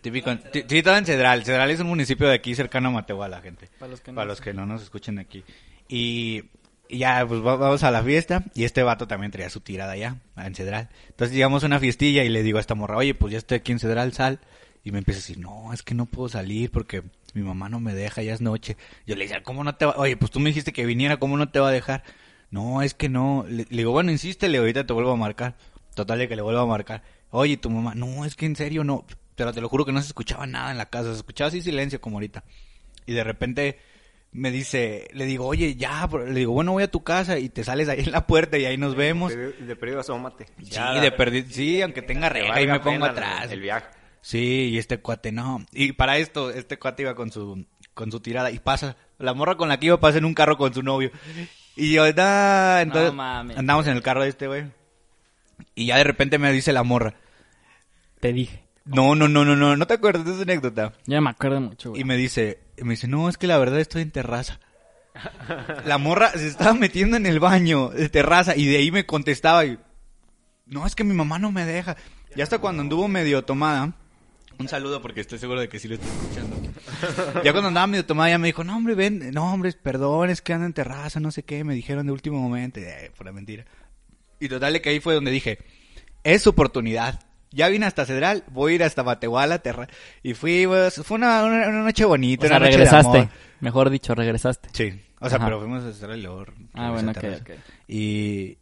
Típico, 0.00 0.30
en- 0.30 0.40
sí, 0.52 0.64
sí, 0.68 0.82
todo 0.82 0.96
en 0.96 1.04
Cedral. 1.04 1.44
Cedral 1.44 1.70
es 1.70 1.80
un 1.80 1.88
municipio 1.88 2.28
de 2.28 2.34
aquí 2.34 2.54
cercano 2.54 2.88
a 2.88 2.92
Matehuala, 2.92 3.40
gente. 3.42 3.68
Para 3.78 3.90
los 3.90 4.00
que 4.00 4.10
no 4.12 4.14
Para 4.16 4.26
los 4.28 4.40
que 4.40 4.54
no 4.54 4.64
nos 4.66 4.82
escuchen 4.82 5.18
aquí. 5.18 5.44
Y, 5.88 6.44
ya, 6.92 7.24
pues 7.26 7.40
va- 7.44 7.56
vamos 7.56 7.82
a 7.82 7.90
la 7.90 8.02
fiesta. 8.02 8.44
Y 8.54 8.64
este 8.64 8.82
vato 8.82 9.06
también 9.08 9.32
traía 9.32 9.50
su 9.50 9.60
tirada 9.60 9.92
allá, 9.92 10.16
en 10.36 10.54
Cedral. 10.54 10.88
Entonces 11.08 11.34
llegamos 11.34 11.62
a 11.64 11.66
una 11.66 11.80
fiestilla 11.80 12.24
y 12.24 12.28
le 12.28 12.42
digo 12.42 12.58
a 12.58 12.60
esta 12.60 12.74
morra, 12.74 12.96
oye, 12.96 13.14
pues 13.14 13.32
ya 13.32 13.38
estoy 13.38 13.58
aquí 13.58 13.72
en 13.72 13.78
Cedral, 13.78 14.12
sal. 14.12 14.40
Y 14.84 14.90
me 14.92 14.98
empieza 14.98 15.18
a 15.18 15.22
decir, 15.22 15.38
no, 15.38 15.72
es 15.72 15.82
que 15.82 15.94
no 15.94 16.06
puedo 16.06 16.28
salir 16.28 16.70
porque 16.70 17.02
mi 17.34 17.42
mamá 17.42 17.68
no 17.68 17.78
me 17.80 17.94
deja, 17.94 18.22
ya 18.22 18.32
es 18.34 18.40
noche. 18.40 18.76
Yo 19.06 19.14
le 19.14 19.24
decía, 19.24 19.42
¿cómo 19.42 19.62
no 19.64 19.76
te 19.76 19.86
va? 19.86 19.94
Oye, 19.96 20.16
pues 20.16 20.30
tú 20.30 20.40
me 20.40 20.50
dijiste 20.50 20.72
que 20.72 20.84
viniera, 20.86 21.18
¿cómo 21.18 21.36
no 21.36 21.48
te 21.50 21.60
va 21.60 21.68
a 21.68 21.72
dejar? 21.72 22.02
No, 22.50 22.82
es 22.82 22.92
que 22.94 23.08
no. 23.08 23.44
Le, 23.48 23.64
le 23.70 23.76
digo, 23.78 23.92
bueno, 23.92 24.10
insístele, 24.10 24.58
ahorita 24.58 24.84
te 24.86 24.92
vuelvo 24.92 25.12
a 25.12 25.16
marcar. 25.16 25.56
Total 25.94 26.18
de 26.18 26.28
que 26.28 26.36
le 26.36 26.42
vuelvo 26.42 26.60
a 26.60 26.66
marcar. 26.66 27.02
Oye, 27.30 27.56
tu 27.56 27.70
mamá, 27.70 27.94
no, 27.94 28.24
es 28.24 28.34
que 28.34 28.46
en 28.46 28.56
serio 28.56 28.82
no. 28.84 29.06
Pero 29.36 29.52
te 29.52 29.60
lo 29.60 29.68
juro 29.68 29.84
que 29.84 29.92
no 29.92 30.00
se 30.02 30.08
escuchaba 30.08 30.46
nada 30.46 30.70
en 30.72 30.78
la 30.78 30.86
casa, 30.90 31.10
se 31.12 31.16
escuchaba 31.18 31.48
así 31.48 31.62
silencio 31.62 32.00
como 32.00 32.16
ahorita. 32.16 32.44
Y 33.06 33.12
de 33.12 33.24
repente 33.24 33.78
me 34.32 34.50
dice, 34.50 35.08
le 35.12 35.26
digo, 35.26 35.46
oye, 35.46 35.74
ya, 35.76 36.06
bro". 36.06 36.26
le 36.26 36.40
digo, 36.40 36.52
bueno, 36.52 36.72
voy 36.72 36.82
a 36.82 36.90
tu 36.90 37.02
casa 37.04 37.38
y 37.38 37.48
te 37.48 37.64
sales 37.64 37.88
ahí 37.88 38.00
en 38.00 38.12
la 38.12 38.26
puerta 38.26 38.56
y 38.58 38.64
ahí 38.64 38.76
nos 38.78 38.94
vemos. 38.96 39.34
De, 39.34 39.52
de 39.52 39.76
perdido 39.76 40.00
asómate. 40.00 40.46
Sí, 40.62 40.70
de 41.00 41.16
perdi- 41.16 41.46
sí, 41.48 41.82
aunque 41.82 42.02
tenga 42.02 42.28
Te 42.28 42.40
reja 42.40 42.60
y 42.62 42.66
me 42.66 42.80
pongo 42.80 43.04
atrás. 43.04 43.50
El 43.52 43.60
viaje. 43.60 43.86
Sí, 44.22 44.70
y 44.72 44.78
este 44.78 44.98
cuate 44.98 45.32
no. 45.32 45.64
Y 45.72 45.92
para 45.92 46.16
esto, 46.18 46.50
este 46.50 46.78
cuate 46.78 47.02
iba 47.02 47.14
con 47.14 47.30
su, 47.30 47.66
con 47.92 48.10
su 48.12 48.20
tirada 48.20 48.50
y 48.50 48.58
pasa. 48.58 48.96
La 49.18 49.34
morra 49.34 49.56
con 49.56 49.68
la 49.68 49.78
que 49.80 49.86
iba 49.86 50.00
pasa 50.00 50.18
en 50.18 50.24
un 50.24 50.34
carro 50.34 50.56
con 50.56 50.72
su 50.72 50.82
novio. 50.82 51.10
Y 51.76 51.92
yo, 51.92 52.04
"Nah", 52.12 52.80
entonces, 52.82 53.12
mames. 53.12 53.56
andamos 53.58 53.86
en 53.86 53.96
el 53.96 54.02
carro 54.02 54.22
de 54.22 54.28
este 54.28 54.46
güey. 54.46 54.64
Y 55.74 55.86
ya 55.86 55.96
de 55.96 56.04
repente 56.04 56.38
me 56.38 56.52
dice 56.52 56.72
la 56.72 56.82
morra, 56.84 57.14
Te 58.20 58.32
dije. 58.32 58.62
No, 58.84 59.14
no, 59.14 59.28
no, 59.28 59.44
no, 59.44 59.56
no, 59.56 59.76
no 59.76 59.86
te 59.86 59.94
acuerdas 59.94 60.24
de 60.24 60.32
esa 60.32 60.42
anécdota. 60.42 60.92
Ya 61.06 61.20
me 61.20 61.30
acuerdo 61.30 61.60
mucho, 61.60 61.90
güey. 61.90 62.02
Y 62.02 62.04
me 62.04 62.16
dice, 62.16 62.60
me 62.82 62.90
dice, 62.90 63.08
no, 63.08 63.28
es 63.28 63.36
que 63.36 63.46
la 63.46 63.58
verdad 63.58 63.80
estoy 63.80 64.02
en 64.02 64.10
terraza. 64.10 64.60
La 65.84 65.98
morra 65.98 66.30
se 66.30 66.46
estaba 66.46 66.72
metiendo 66.74 67.16
en 67.16 67.26
el 67.26 67.38
baño 67.38 67.90
de 67.90 68.08
terraza 68.08 68.56
y 68.56 68.66
de 68.66 68.78
ahí 68.78 68.90
me 68.90 69.04
contestaba 69.04 69.64
y, 69.64 69.78
no, 70.66 70.86
es 70.86 70.94
que 70.94 71.04
mi 71.04 71.14
mamá 71.14 71.38
no 71.38 71.52
me 71.52 71.64
deja. 71.64 71.96
Y 72.34 72.40
hasta 72.40 72.58
cuando 72.58 72.82
anduvo 72.82 73.08
medio 73.08 73.44
tomada, 73.44 73.94
un 74.58 74.68
saludo 74.68 75.02
porque 75.02 75.20
estoy 75.20 75.38
seguro 75.38 75.60
de 75.60 75.68
que 75.68 75.78
sí 75.78 75.88
lo 75.88 75.96
estoy 75.96 76.10
escuchando. 76.10 76.56
Ya 77.44 77.52
cuando 77.52 77.68
andaba 77.68 77.86
medio 77.86 78.06
tomada 78.06 78.30
ya 78.30 78.38
me 78.38 78.48
dijo, 78.48 78.64
no 78.64 78.76
hombre, 78.76 78.94
ven, 78.94 79.32
no 79.32 79.52
hombre, 79.52 79.72
perdón, 79.72 80.30
es 80.30 80.40
que 80.40 80.52
ando 80.52 80.66
en 80.66 80.72
terraza, 80.72 81.20
no 81.20 81.30
sé 81.30 81.42
qué, 81.42 81.64
me 81.64 81.74
dijeron 81.74 82.06
de 82.06 82.12
último 82.12 82.40
momento, 82.40 82.80
eh, 82.80 83.10
pura 83.16 83.32
mentira. 83.32 83.64
Y 84.40 84.48
total 84.48 84.80
que 84.80 84.90
ahí 84.90 85.00
fue 85.00 85.14
donde 85.14 85.30
dije, 85.30 85.58
es 86.24 86.46
oportunidad. 86.46 87.20
Ya 87.52 87.68
vine 87.68 87.86
hasta 87.86 88.04
Cedral, 88.06 88.44
voy 88.48 88.72
a 88.72 88.74
ir 88.76 88.82
hasta 88.84 89.02
Matehuala, 89.02 89.58
terra 89.60 89.88
y 90.22 90.34
fui, 90.34 90.66
pues, 90.66 90.94
fue 91.04 91.16
una, 91.16 91.44
una, 91.44 91.68
una 91.68 91.82
noche 91.82 92.04
bonita, 92.04 92.46
O 92.46 92.48
sea, 92.48 92.56
una 92.56 92.66
noche 92.66 92.78
de 92.78 92.84
regresaste. 92.84 93.18
amor. 93.18 93.30
Mejor 93.60 93.90
dicho, 93.90 94.14
regresaste. 94.14 94.68
Sí, 94.72 95.00
o 95.20 95.28
sea, 95.28 95.36
Ajá. 95.38 95.46
pero 95.46 95.60
fuimos 95.60 95.84
a 95.84 95.92
Cedral 95.92 96.18
y 96.18 96.22
luego 96.22 96.44
Ah, 96.74 96.90
bueno, 96.90 97.10
a 97.10 97.12
ok, 97.12 97.20
Terraza. 97.20 97.42
ok. 97.44 97.50
Y, 97.88 98.58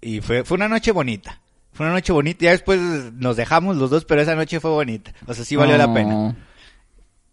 y 0.00 0.20
fue, 0.20 0.44
fue 0.44 0.56
una 0.56 0.68
noche 0.68 0.92
bonita. 0.92 1.40
Fue 1.72 1.86
una 1.86 1.94
noche 1.94 2.12
bonita. 2.12 2.44
Ya 2.44 2.50
después 2.50 2.78
nos 3.14 3.36
dejamos 3.36 3.76
los 3.78 3.88
dos, 3.90 4.04
pero 4.04 4.20
esa 4.20 4.34
noche 4.34 4.60
fue 4.60 4.70
bonita. 4.70 5.12
O 5.26 5.32
sea, 5.32 5.44
sí 5.44 5.56
valió 5.56 5.76
la 5.78 5.92
pena. 5.92 6.36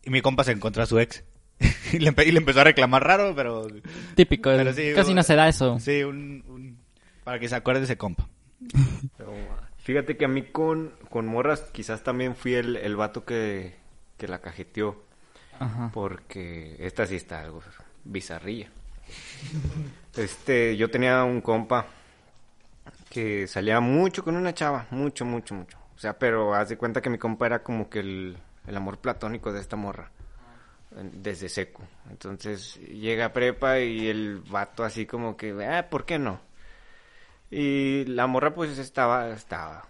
Y 0.06 0.10
mi 0.12 0.22
compa 0.22 0.44
se 0.46 0.54
encontró 0.54 0.82
a 0.82 0.86
su 0.86 0.98
ex. 0.98 1.24
y, 1.92 2.00
le, 2.00 2.14
empe- 2.16 2.26
y 2.26 2.32
le 2.32 2.38
empezó 2.40 2.62
a 2.62 2.64
reclamar 2.64 3.04
raro, 3.04 3.34
pero... 3.36 3.68
Típico. 4.16 4.50
Pero 4.50 4.72
sí, 4.74 4.94
Casi 4.96 5.14
no 5.14 5.24
se 5.24 5.36
da 5.36 5.50
eso. 5.50 5.78
Sí, 5.80 6.04
un, 6.04 6.42
un- 6.48 6.78
para 7.26 7.38
que 7.38 7.50
se 7.50 7.56
acuerde 7.56 7.82
de 7.82 7.86
ese 7.86 7.98
compa. 7.98 8.30
Pero, 9.18 9.34
fíjate 9.90 10.18
que 10.18 10.26
a 10.26 10.28
mí 10.28 10.44
con, 10.44 10.94
con 11.10 11.26
morras 11.26 11.62
quizás 11.72 12.04
también 12.04 12.36
fui 12.36 12.54
el, 12.54 12.76
el 12.76 12.96
vato 12.96 13.26
que, 13.26 13.76
que 14.18 14.28
la 14.28 14.38
cajeteó. 14.38 15.04
Ajá. 15.60 15.90
Porque 15.92 16.76
esta 16.78 17.08
sí 17.08 17.16
está 17.16 17.42
algo 17.42 17.64
bizarrilla. 18.04 18.70
Este, 20.18 20.76
yo 20.76 20.92
tenía 20.92 21.24
un 21.24 21.40
compa 21.40 21.86
que 23.10 23.48
salía 23.48 23.80
mucho 23.80 24.22
con 24.22 24.36
una 24.36 24.54
chava, 24.54 24.86
mucho, 24.92 25.24
mucho, 25.24 25.56
mucho. 25.56 25.78
O 25.96 26.00
sea, 26.00 26.20
pero 26.20 26.54
haz 26.54 26.68
de 26.70 26.78
cuenta 26.78 27.02
que 27.02 27.10
mi 27.10 27.18
compa 27.18 27.46
era 27.46 27.64
como 27.64 27.90
que 27.90 28.00
el, 28.00 28.38
el 28.68 28.76
amor 28.76 28.98
platónico 28.98 29.54
de 29.54 29.62
esta 29.62 29.78
morra. 29.78 30.12
Desde 30.92 31.48
seco. 31.48 31.84
Entonces 32.10 32.76
llega 32.76 33.26
a 33.26 33.34
prepa 33.34 33.80
y 33.80 34.10
el 34.10 34.40
vato 34.40 34.84
así 34.84 35.06
como 35.06 35.38
que, 35.38 35.52
ah, 35.64 35.90
¿por 35.90 36.06
qué 36.06 36.20
no? 36.20 36.42
Y 37.52 38.06
la 38.06 38.28
morra 38.28 38.54
pues 38.54 38.78
estaba, 38.78 39.30
estaba, 39.30 39.88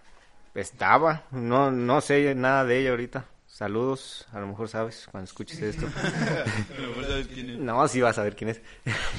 estaba, 0.54 1.24
no, 1.30 1.70
no 1.70 2.00
sé 2.00 2.34
nada 2.34 2.64
de 2.64 2.80
ella 2.80 2.90
ahorita. 2.90 3.26
Saludos, 3.46 4.26
a 4.32 4.40
lo 4.40 4.46
mejor 4.46 4.68
sabes 4.68 5.06
cuando 5.10 5.26
escuches 5.26 5.60
esto. 5.60 5.86
No, 7.58 7.86
sí 7.88 8.00
vas 8.00 8.18
a 8.18 8.22
ver 8.22 8.34
quién 8.34 8.50
es. 8.50 8.62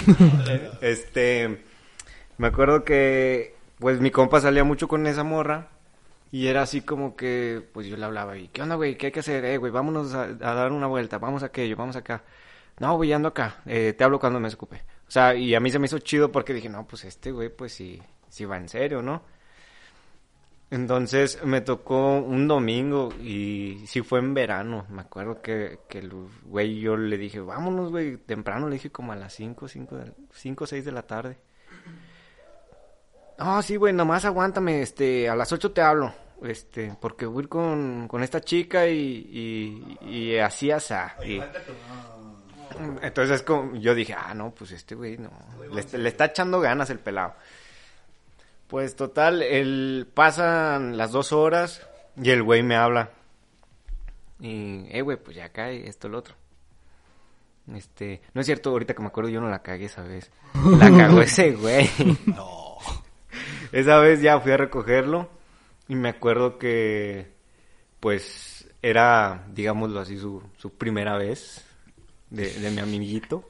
este, 0.82 1.64
me 2.38 2.48
acuerdo 2.48 2.84
que, 2.84 3.56
pues 3.78 4.00
mi 4.00 4.10
compa 4.10 4.42
salía 4.42 4.64
mucho 4.64 4.88
con 4.88 5.06
esa 5.06 5.24
morra 5.24 5.70
y 6.32 6.48
era 6.48 6.64
así 6.64 6.82
como 6.82 7.16
que, 7.16 7.64
pues 7.72 7.86
yo 7.86 7.98
le 7.98 8.06
hablaba 8.06 8.38
y, 8.38 8.48
¿qué 8.48 8.64
onda, 8.64 8.76
güey? 8.76 8.98
¿Qué 8.98 9.08
hay 9.08 9.12
que 9.12 9.20
hacer? 9.20 9.46
Eh, 9.46 9.58
güey, 9.58 9.72
vámonos 9.72 10.16
a, 10.16 10.24
a 10.24 10.54
dar 10.56 10.72
una 10.72 10.88
vuelta, 10.88 11.20
vamos 11.20 11.44
a 11.44 11.48
aquello, 11.48 11.76
vamos 11.76 11.96
acá. 11.96 12.24
No, 12.80 12.96
güey, 12.96 13.14
ando 13.14 13.28
acá, 13.28 13.62
eh, 13.68 13.94
te 13.96 14.04
hablo 14.04 14.20
cuando 14.20 14.40
me 14.40 14.48
escupe. 14.48 14.82
O 15.08 15.12
sea, 15.12 15.36
y 15.36 15.54
a 15.54 15.60
mí 15.60 15.70
se 15.70 15.78
me 15.78 15.86
hizo 15.86 16.00
chido 16.00 16.32
porque 16.32 16.54
dije, 16.54 16.70
no, 16.70 16.88
pues 16.88 17.06
este 17.06 17.32
güey, 17.32 17.50
pues 17.50 17.74
sí, 17.74 18.02
sí 18.32 18.46
va 18.46 18.58
en 18.58 18.70
serio, 18.70 19.02
¿no? 19.02 19.22
Entonces 20.72 21.44
me 21.44 21.60
tocó 21.60 22.16
un 22.16 22.48
domingo 22.48 23.14
y 23.22 23.84
sí 23.88 24.02
fue 24.02 24.20
en 24.20 24.34
verano. 24.34 24.86
Me 24.90 25.02
acuerdo 25.02 25.42
que, 25.42 25.80
que 25.90 26.00
el 26.00 26.14
güey 26.46 26.80
yo 26.80 26.96
le 26.96 27.18
dije, 27.18 27.42
vámonos, 27.42 27.92
güey, 27.92 28.16
temprano. 28.16 28.70
Le 28.70 28.76
dije 28.76 28.90
como 28.90 29.12
a 29.12 29.18
las 29.18 29.34
5, 29.34 29.68
5, 29.68 29.98
5 30.34 30.66
6 30.66 30.86
de 30.86 30.92
la 30.94 31.02
tarde. 31.02 31.38
Ah, 33.38 33.62
sí, 33.62 33.76
güey, 33.76 33.92
nomás 33.92 34.24
aguántame, 34.24 34.82
este, 34.82 35.28
a 35.28 35.36
las 35.36 35.52
8 35.52 35.72
te 35.72 35.82
hablo. 35.82 36.14
Este, 36.42 36.96
porque 37.02 37.26
voy 37.26 37.48
con, 37.48 38.08
con 38.08 38.24
esta 38.24 38.40
chica 38.40 38.88
y, 38.88 38.98
y, 40.02 40.08
y 40.10 40.38
así, 40.38 40.72
asá. 40.72 41.18
Y, 41.26 41.42
entonces 43.02 43.44
como, 43.44 43.76
yo 43.76 43.94
dije, 43.94 44.16
ah, 44.18 44.34
no, 44.34 44.52
pues 44.52 44.72
este 44.72 44.96
güey 44.96 45.18
no. 45.18 45.32
Le, 45.70 45.98
le 45.98 46.10
está 46.10 46.26
echando 46.26 46.62
ganas 46.62 46.90
el 46.92 47.00
pelado. 47.00 47.36
Pues 48.72 48.96
total, 48.96 49.44
el, 49.44 50.08
pasan 50.14 50.96
las 50.96 51.12
dos 51.12 51.34
horas 51.34 51.86
y 52.16 52.30
el 52.30 52.42
güey 52.42 52.64
me 52.64 52.78
habla. 52.78 53.12
Y, 54.40 54.86
eh, 54.90 55.02
güey, 55.02 55.18
pues 55.18 55.36
ya 55.36 55.50
cae 55.50 55.90
esto, 55.90 56.08
lo 56.08 56.20
otro. 56.20 56.36
Este, 57.76 58.22
no 58.34 58.40
es 58.40 58.48
cierto, 58.48 58.70
ahorita 58.70 58.94
que 58.94 59.02
me 59.02 59.10
acuerdo 59.10 59.30
yo 59.30 59.42
no 59.42 59.50
la 59.50 59.62
cagué 59.62 59.88
esa 59.88 60.04
vez. 60.04 60.32
La 60.78 60.90
cagó 60.90 61.22
ese 61.22 61.52
güey. 61.52 61.90
No. 62.28 62.78
Esa 63.74 63.98
vez 63.98 64.22
ya 64.22 64.40
fui 64.40 64.54
a 64.54 64.58
recogerlo 64.58 65.30
y 65.90 65.96
me 65.96 66.08
acuerdo 66.08 66.58
que, 66.58 67.34
pues, 68.00 68.70
era, 68.82 69.48
digámoslo 69.50 70.00
así, 70.00 70.18
su, 70.18 70.42
su 70.56 70.78
primera 70.78 71.18
vez 71.18 71.66
de, 72.30 72.54
de 72.54 72.72
mi 72.72 72.80
amiguito. 72.80 73.44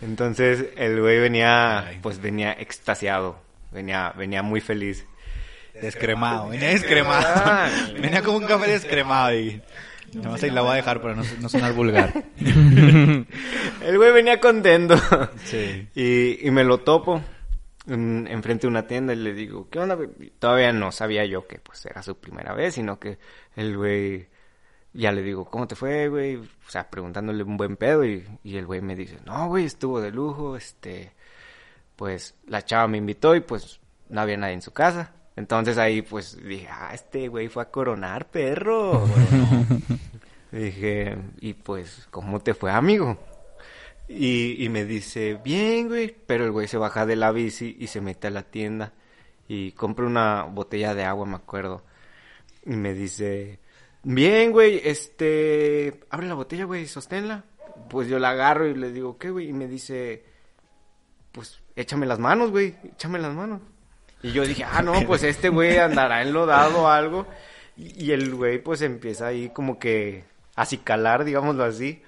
Entonces, 0.00 0.66
el 0.76 1.00
güey 1.00 1.20
venía, 1.20 1.96
pues, 2.02 2.20
venía 2.20 2.52
extasiado, 2.54 3.45
venía, 3.70 4.12
venía 4.16 4.42
muy 4.42 4.60
feliz. 4.60 5.06
Descremado, 5.80 6.48
venía 6.48 6.68
descremado. 6.68 7.70
venía 8.00 8.22
como 8.22 8.38
un 8.38 8.46
café 8.46 8.70
descremado 8.70 9.34
y... 9.34 9.62
No 10.14 10.38
sé, 10.38 10.50
la 10.50 10.62
voy 10.62 10.72
a 10.72 10.74
dejar 10.76 11.02
para 11.02 11.14
no, 11.14 11.24
no 11.40 11.48
sonar 11.48 11.72
vulgar. 11.74 12.24
El 12.38 13.96
güey 13.98 14.12
venía 14.12 14.40
contento. 14.40 14.96
Sí. 15.44 15.88
Y, 15.94 16.46
y 16.46 16.50
me 16.52 16.64
lo 16.64 16.78
topo 16.78 17.22
en, 17.86 18.26
enfrente 18.28 18.62
de 18.62 18.68
una 18.68 18.86
tienda 18.86 19.12
y 19.12 19.16
le 19.16 19.32
digo, 19.32 19.68
¿qué 19.70 19.78
onda, 19.78 19.98
Todavía 20.38 20.72
no 20.72 20.92
sabía 20.92 21.24
yo 21.24 21.46
que 21.46 21.58
pues 21.58 21.84
era 21.86 22.02
su 22.02 22.16
primera 22.18 22.54
vez, 22.54 22.74
sino 22.74 22.98
que 22.98 23.18
el 23.56 23.76
güey, 23.76 24.28
ya 24.92 25.12
le 25.12 25.22
digo, 25.22 25.44
¿cómo 25.46 25.66
te 25.66 25.74
fue, 25.74 26.08
güey? 26.08 26.36
O 26.36 26.46
sea, 26.68 26.88
preguntándole 26.90 27.42
un 27.42 27.56
buen 27.56 27.76
pedo 27.76 28.04
y, 28.04 28.26
y 28.42 28.56
el 28.56 28.66
güey 28.66 28.80
me 28.80 28.94
dice, 28.94 29.18
no, 29.24 29.48
güey, 29.48 29.64
estuvo 29.64 30.00
de 30.00 30.10
lujo, 30.10 30.56
este, 30.56 31.12
pues 31.96 32.34
la 32.46 32.64
chava 32.64 32.86
me 32.88 32.98
invitó 32.98 33.34
y 33.34 33.40
pues 33.40 33.80
no 34.08 34.20
había 34.20 34.36
nadie 34.36 34.54
en 34.54 34.62
su 34.62 34.72
casa. 34.72 35.12
Entonces 35.34 35.78
ahí 35.78 36.02
pues 36.02 36.42
dije, 36.42 36.68
ah, 36.70 36.90
este 36.94 37.28
güey 37.28 37.48
fue 37.48 37.62
a 37.62 37.70
coronar, 37.70 38.30
perro. 38.30 39.04
dije, 40.52 41.18
y 41.40 41.54
pues, 41.54 42.06
¿cómo 42.10 42.40
te 42.40 42.54
fue, 42.54 42.70
amigo? 42.70 43.18
Y, 44.08 44.64
y 44.64 44.68
me 44.68 44.84
dice, 44.84 45.38
bien, 45.42 45.88
güey. 45.88 46.14
Pero 46.26 46.44
el 46.44 46.52
güey 46.52 46.68
se 46.68 46.78
baja 46.78 47.06
de 47.06 47.16
la 47.16 47.32
bici 47.32 47.76
y 47.78 47.88
se 47.88 48.00
mete 48.00 48.28
a 48.28 48.30
la 48.30 48.44
tienda 48.44 48.92
y 49.48 49.72
compra 49.72 50.06
una 50.06 50.44
botella 50.44 50.94
de 50.94 51.04
agua, 51.04 51.26
me 51.26 51.36
acuerdo. 51.36 51.84
Y 52.64 52.76
me 52.76 52.94
dice, 52.94 53.60
bien, 54.02 54.52
güey, 54.52 54.80
este, 54.84 56.00
abre 56.10 56.28
la 56.28 56.34
botella, 56.34 56.64
güey, 56.64 56.86
sosténla. 56.86 57.44
Pues 57.90 58.08
yo 58.08 58.18
la 58.18 58.30
agarro 58.30 58.66
y 58.66 58.74
le 58.74 58.90
digo, 58.90 59.18
¿qué, 59.18 59.30
güey? 59.30 59.48
Y 59.48 59.52
me 59.52 59.68
dice, 59.68 60.24
pues 61.36 61.60
échame 61.76 62.06
las 62.06 62.18
manos, 62.18 62.50
güey, 62.50 62.74
échame 62.82 63.18
las 63.18 63.34
manos. 63.34 63.60
Y 64.22 64.32
yo 64.32 64.46
dije, 64.46 64.64
ah, 64.64 64.80
no, 64.80 64.94
pues 65.06 65.22
este 65.22 65.50
güey 65.50 65.76
andará 65.76 66.22
enlodado 66.22 66.84
o 66.84 66.88
algo. 66.88 67.26
Y, 67.76 68.06
y 68.06 68.12
el 68.12 68.34
güey 68.34 68.58
pues 68.58 68.80
empieza 68.80 69.26
ahí 69.26 69.50
como 69.50 69.78
que 69.78 70.24
a 70.54 70.64
cicalar, 70.64 71.24
digámoslo 71.24 71.62
así. 71.64 72.02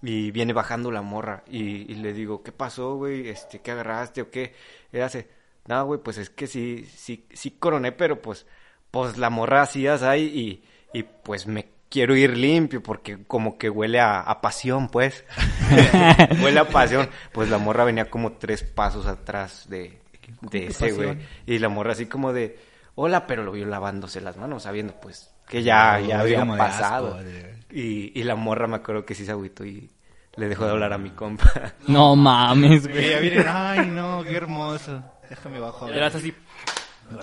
Y 0.00 0.30
viene 0.30 0.54
bajando 0.54 0.90
la 0.90 1.02
morra. 1.02 1.44
Y, 1.46 1.92
y 1.92 1.96
le 1.96 2.14
digo, 2.14 2.42
¿qué 2.42 2.52
pasó, 2.52 2.96
güey? 2.96 3.28
Este, 3.28 3.60
¿qué 3.60 3.70
agarraste 3.70 4.22
o 4.22 4.30
qué? 4.30 4.54
Y 4.92 4.98
hace, 4.98 5.28
no, 5.66 5.84
güey, 5.84 6.00
pues 6.00 6.16
es 6.16 6.30
que 6.30 6.46
sí, 6.46 6.88
sí, 6.96 7.26
sí 7.34 7.50
coroné, 7.50 7.92
pero 7.92 8.22
pues, 8.22 8.46
pues 8.90 9.18
la 9.18 9.28
morra 9.28 9.60
así, 9.60 9.86
ahí 9.86 10.62
y, 10.92 10.98
y 10.98 11.02
pues 11.02 11.46
me 11.46 11.68
quiero 11.94 12.16
ir 12.16 12.36
limpio 12.36 12.82
porque 12.82 13.22
como 13.24 13.56
que 13.56 13.70
huele 13.70 14.00
a, 14.00 14.18
a 14.18 14.40
pasión, 14.40 14.88
pues. 14.88 15.24
huele 16.42 16.58
a 16.58 16.68
pasión. 16.68 17.08
Pues 17.30 17.48
la 17.48 17.58
morra 17.58 17.84
venía 17.84 18.10
como 18.10 18.32
tres 18.32 18.64
pasos 18.64 19.06
atrás 19.06 19.66
de, 19.68 20.00
de 20.40 20.66
ese, 20.66 20.90
güey. 20.90 21.16
Y 21.46 21.60
la 21.60 21.68
morra 21.68 21.92
así 21.92 22.06
como 22.06 22.32
de, 22.32 22.58
hola, 22.96 23.28
pero 23.28 23.44
lo 23.44 23.52
vio 23.52 23.64
lavándose 23.64 24.20
las 24.20 24.36
manos, 24.36 24.64
sabiendo 24.64 24.94
pues 25.00 25.30
que 25.48 25.62
ya, 25.62 26.00
ya 26.00 26.18
había 26.18 26.44
pasado. 26.44 27.16
asco, 27.16 27.28
y, 27.70 28.18
y 28.18 28.24
la 28.24 28.34
morra 28.34 28.66
me 28.66 28.74
acuerdo 28.76 29.04
que 29.04 29.14
sí 29.14 29.24
se 29.24 29.30
agüitó 29.30 29.64
y 29.64 29.88
le 30.34 30.48
dejó 30.48 30.64
de 30.64 30.72
hablar 30.72 30.92
a 30.94 30.98
mi 30.98 31.10
compa. 31.10 31.74
No 31.86 32.16
mames, 32.16 32.88
güey. 32.88 33.08
ya 33.10 33.20
vienen, 33.20 33.46
ay, 33.48 33.86
no, 33.86 34.24
qué 34.24 34.34
hermoso. 34.34 35.00
Déjame 35.30 35.60
bajo. 35.60 35.88
Eras 35.88 36.16
así. 36.16 36.34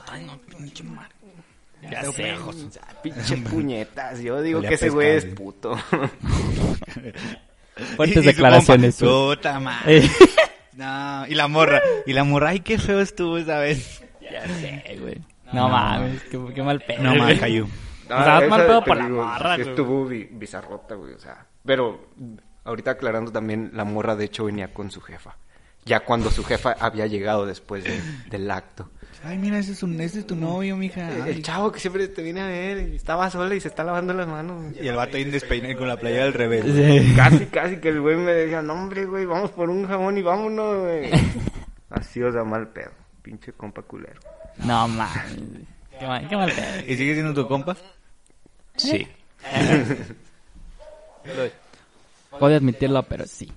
Ay, 0.09 0.23
no, 0.23 0.37
pinche 0.37 0.83
madre. 0.83 1.09
Ya 1.89 2.03
sé. 2.11 2.35
Pinche 3.01 3.37
puñetas. 3.49 4.19
Yo 4.21 4.41
digo 4.41 4.59
Olía 4.59 4.69
que 4.69 4.75
ese 4.75 4.89
güey 4.89 5.09
es 5.17 5.25
puto. 5.25 5.75
Fuertes 7.95 8.25
declaraciones. 8.25 8.97
Puta 8.97 9.59
madre. 9.59 9.97
Eh, 9.99 10.09
No, 10.73 11.27
y 11.27 11.35
la 11.35 11.49
morra. 11.49 11.81
Y 12.05 12.13
la 12.13 12.23
morra, 12.23 12.49
ay, 12.51 12.61
qué 12.61 12.77
feo 12.79 13.01
estuvo 13.01 13.37
esa 13.37 13.59
vez. 13.59 14.01
ya 14.21 14.47
sé, 14.47 14.97
güey. 15.01 15.17
No 15.51 15.67
mames, 15.67 16.21
qué, 16.23 16.39
qué 16.55 16.63
mal 16.63 16.79
pedo. 16.79 17.03
No 17.03 17.13
mames, 17.13 17.39
Cayu. 17.41 17.65
O 18.05 18.07
sea, 18.07 18.41
mal 18.47 18.65
pedo 18.65 18.83
por 18.83 18.95
la 18.97 19.07
morra, 19.09 19.57
güey. 19.57 19.69
Estuvo 19.69 20.05
bi- 20.05 20.29
bizarrota, 20.31 20.95
güey. 20.95 21.13
O 21.13 21.19
sea, 21.19 21.45
pero 21.65 22.07
ahorita 22.63 22.91
aclarando 22.91 23.33
también, 23.33 23.71
la 23.73 23.83
morra 23.83 24.15
de 24.15 24.23
hecho 24.25 24.45
venía 24.45 24.73
con 24.73 24.89
su 24.91 25.01
jefa. 25.01 25.35
Ya 25.83 25.99
cuando 25.99 26.31
su 26.31 26.43
jefa 26.45 26.77
había 26.79 27.05
llegado 27.07 27.45
después 27.45 27.83
de- 27.83 28.01
del 28.29 28.49
acto. 28.49 28.89
Ay, 29.23 29.37
mira, 29.37 29.59
ese 29.59 29.73
es, 29.73 29.83
un, 29.83 30.01
ese 30.01 30.19
es 30.19 30.25
tu 30.27 30.35
novio, 30.35 30.75
mija. 30.75 31.11
El, 31.11 31.27
el 31.27 31.43
chavo 31.43 31.71
que 31.71 31.79
siempre 31.79 32.07
te 32.07 32.23
viene 32.23 32.41
a 32.41 32.47
ver 32.47 32.89
y 32.89 32.95
estaba 32.95 33.29
sola 33.29 33.53
y 33.53 33.61
se 33.61 33.67
está 33.67 33.83
lavando 33.83 34.13
las 34.13 34.27
manos. 34.27 34.73
Y 34.81 34.87
el 34.87 34.95
vato 34.95 35.15
ahí 35.17 35.25
despeinado 35.25 35.77
con 35.77 35.87
la 35.87 35.97
playa 35.97 36.23
del 36.23 36.33
revés. 36.33 36.65
Sí. 36.65 37.13
Casi, 37.15 37.45
casi 37.45 37.77
que 37.77 37.89
el 37.89 38.01
güey 38.01 38.15
me 38.17 38.31
decía, 38.31 38.63
no 38.63 38.73
hombre, 38.73 39.05
güey, 39.05 39.25
vamos 39.27 39.51
por 39.51 39.69
un 39.69 39.87
jamón 39.87 40.17
y 40.17 40.23
vámonos, 40.23 40.79
güey. 40.79 41.11
Así, 41.91 42.23
o 42.23 42.31
sea, 42.31 42.43
mal 42.43 42.69
pedo. 42.69 42.89
Pinche 43.21 43.53
compa 43.53 43.83
culero. 43.83 44.19
No 44.65 44.87
mames. 44.87 45.37
Qué 45.99 46.07
mal, 46.07 46.27
qué 46.27 46.35
mal 46.35 46.51
pedo. 46.51 46.79
¿Y 46.87 46.97
sigue 46.97 47.13
siendo 47.13 47.33
tu 47.35 47.47
compa? 47.47 47.77
Sí. 48.75 49.07
Puedo 52.39 52.55
admitirlo, 52.55 53.03
pero 53.03 53.27
sí. 53.27 53.51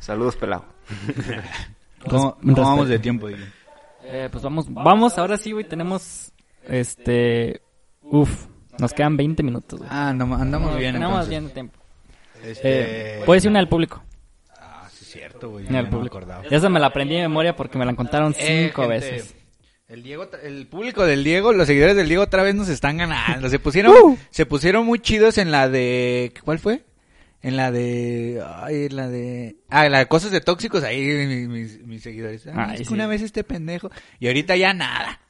Saludos, 0.00 0.34
pelado. 0.36 0.64
¿Cómo, 2.08 2.36
cómo 2.40 2.62
vamos 2.62 2.88
de 2.88 2.98
tiempo? 2.98 3.28
Diego? 3.28 3.44
Eh, 4.10 4.28
pues 4.30 4.42
vamos, 4.42 4.66
vamos, 4.72 5.18
ahora 5.18 5.36
sí, 5.36 5.52
güey, 5.52 5.68
tenemos, 5.68 6.32
este, 6.66 7.60
uf, 8.02 8.46
nos 8.78 8.92
quedan 8.94 9.16
20 9.16 9.42
minutos, 9.42 9.78
güey. 9.80 9.90
Ah, 9.92 10.12
no, 10.14 10.34
andamos 10.34 10.76
bien 10.78 10.94
Tenemos 10.94 11.12
entonces. 11.26 11.30
bien 11.30 11.46
de 11.46 11.50
tiempo. 11.50 11.78
Este... 12.42 13.18
Eh, 13.20 13.22
puedes 13.26 13.44
ir 13.44 13.50
una 13.50 13.58
del 13.60 13.68
público. 13.68 14.02
Ah, 14.58 14.88
sí 14.92 15.04
es 15.04 15.10
cierto, 15.12 15.50
güey. 15.50 15.66
Una 15.66 15.78
ya 15.78 15.82
me 15.82 15.90
público. 15.90 16.16
acordaba. 16.18 16.44
Esa 16.50 16.68
me 16.68 16.80
la 16.80 16.86
aprendí 16.86 17.16
de 17.16 17.22
memoria 17.22 17.54
porque 17.56 17.76
me 17.78 17.84
la 17.84 17.94
contaron 17.94 18.34
Eh, 18.38 18.66
cinco 18.68 18.82
gente, 18.82 18.94
veces. 19.10 19.34
El 19.88 20.02
Diego, 20.02 20.28
el 20.42 20.66
público 20.68 21.04
del 21.04 21.24
Diego, 21.24 21.52
los 21.52 21.66
seguidores 21.66 21.96
del 21.96 22.08
Diego 22.08 22.22
otra 22.22 22.42
vez 22.42 22.54
nos 22.54 22.68
están 22.68 22.98
ganando. 22.98 23.48
Se 23.48 23.58
pusieron, 23.58 23.92
Uh. 24.04 24.16
se 24.30 24.46
pusieron 24.46 24.84
muy 24.86 25.00
chidos 25.00 25.38
en 25.38 25.50
la 25.50 25.68
de, 25.68 26.32
¿cuál 26.44 26.58
fue? 26.58 26.84
En 27.40 27.56
la 27.56 27.70
de, 27.70 28.42
ay, 28.56 28.88
la 28.88 29.08
de, 29.08 29.58
ah, 29.68 29.88
la 29.88 29.98
de 29.98 30.06
cosas 30.06 30.32
de 30.32 30.40
tóxicos 30.40 30.82
ahí, 30.82 31.00
mis, 31.06 31.48
mis, 31.48 31.86
mis 31.86 32.02
seguidores. 32.02 32.46
Ay, 32.48 32.54
Ay, 32.56 32.72
es 32.74 32.78
que 32.80 32.84
sí. 32.86 32.94
una 32.94 33.06
vez 33.06 33.22
este 33.22 33.44
pendejo. 33.44 33.90
Y 34.18 34.26
ahorita 34.26 34.56
ya 34.56 34.74
nada. 34.74 35.20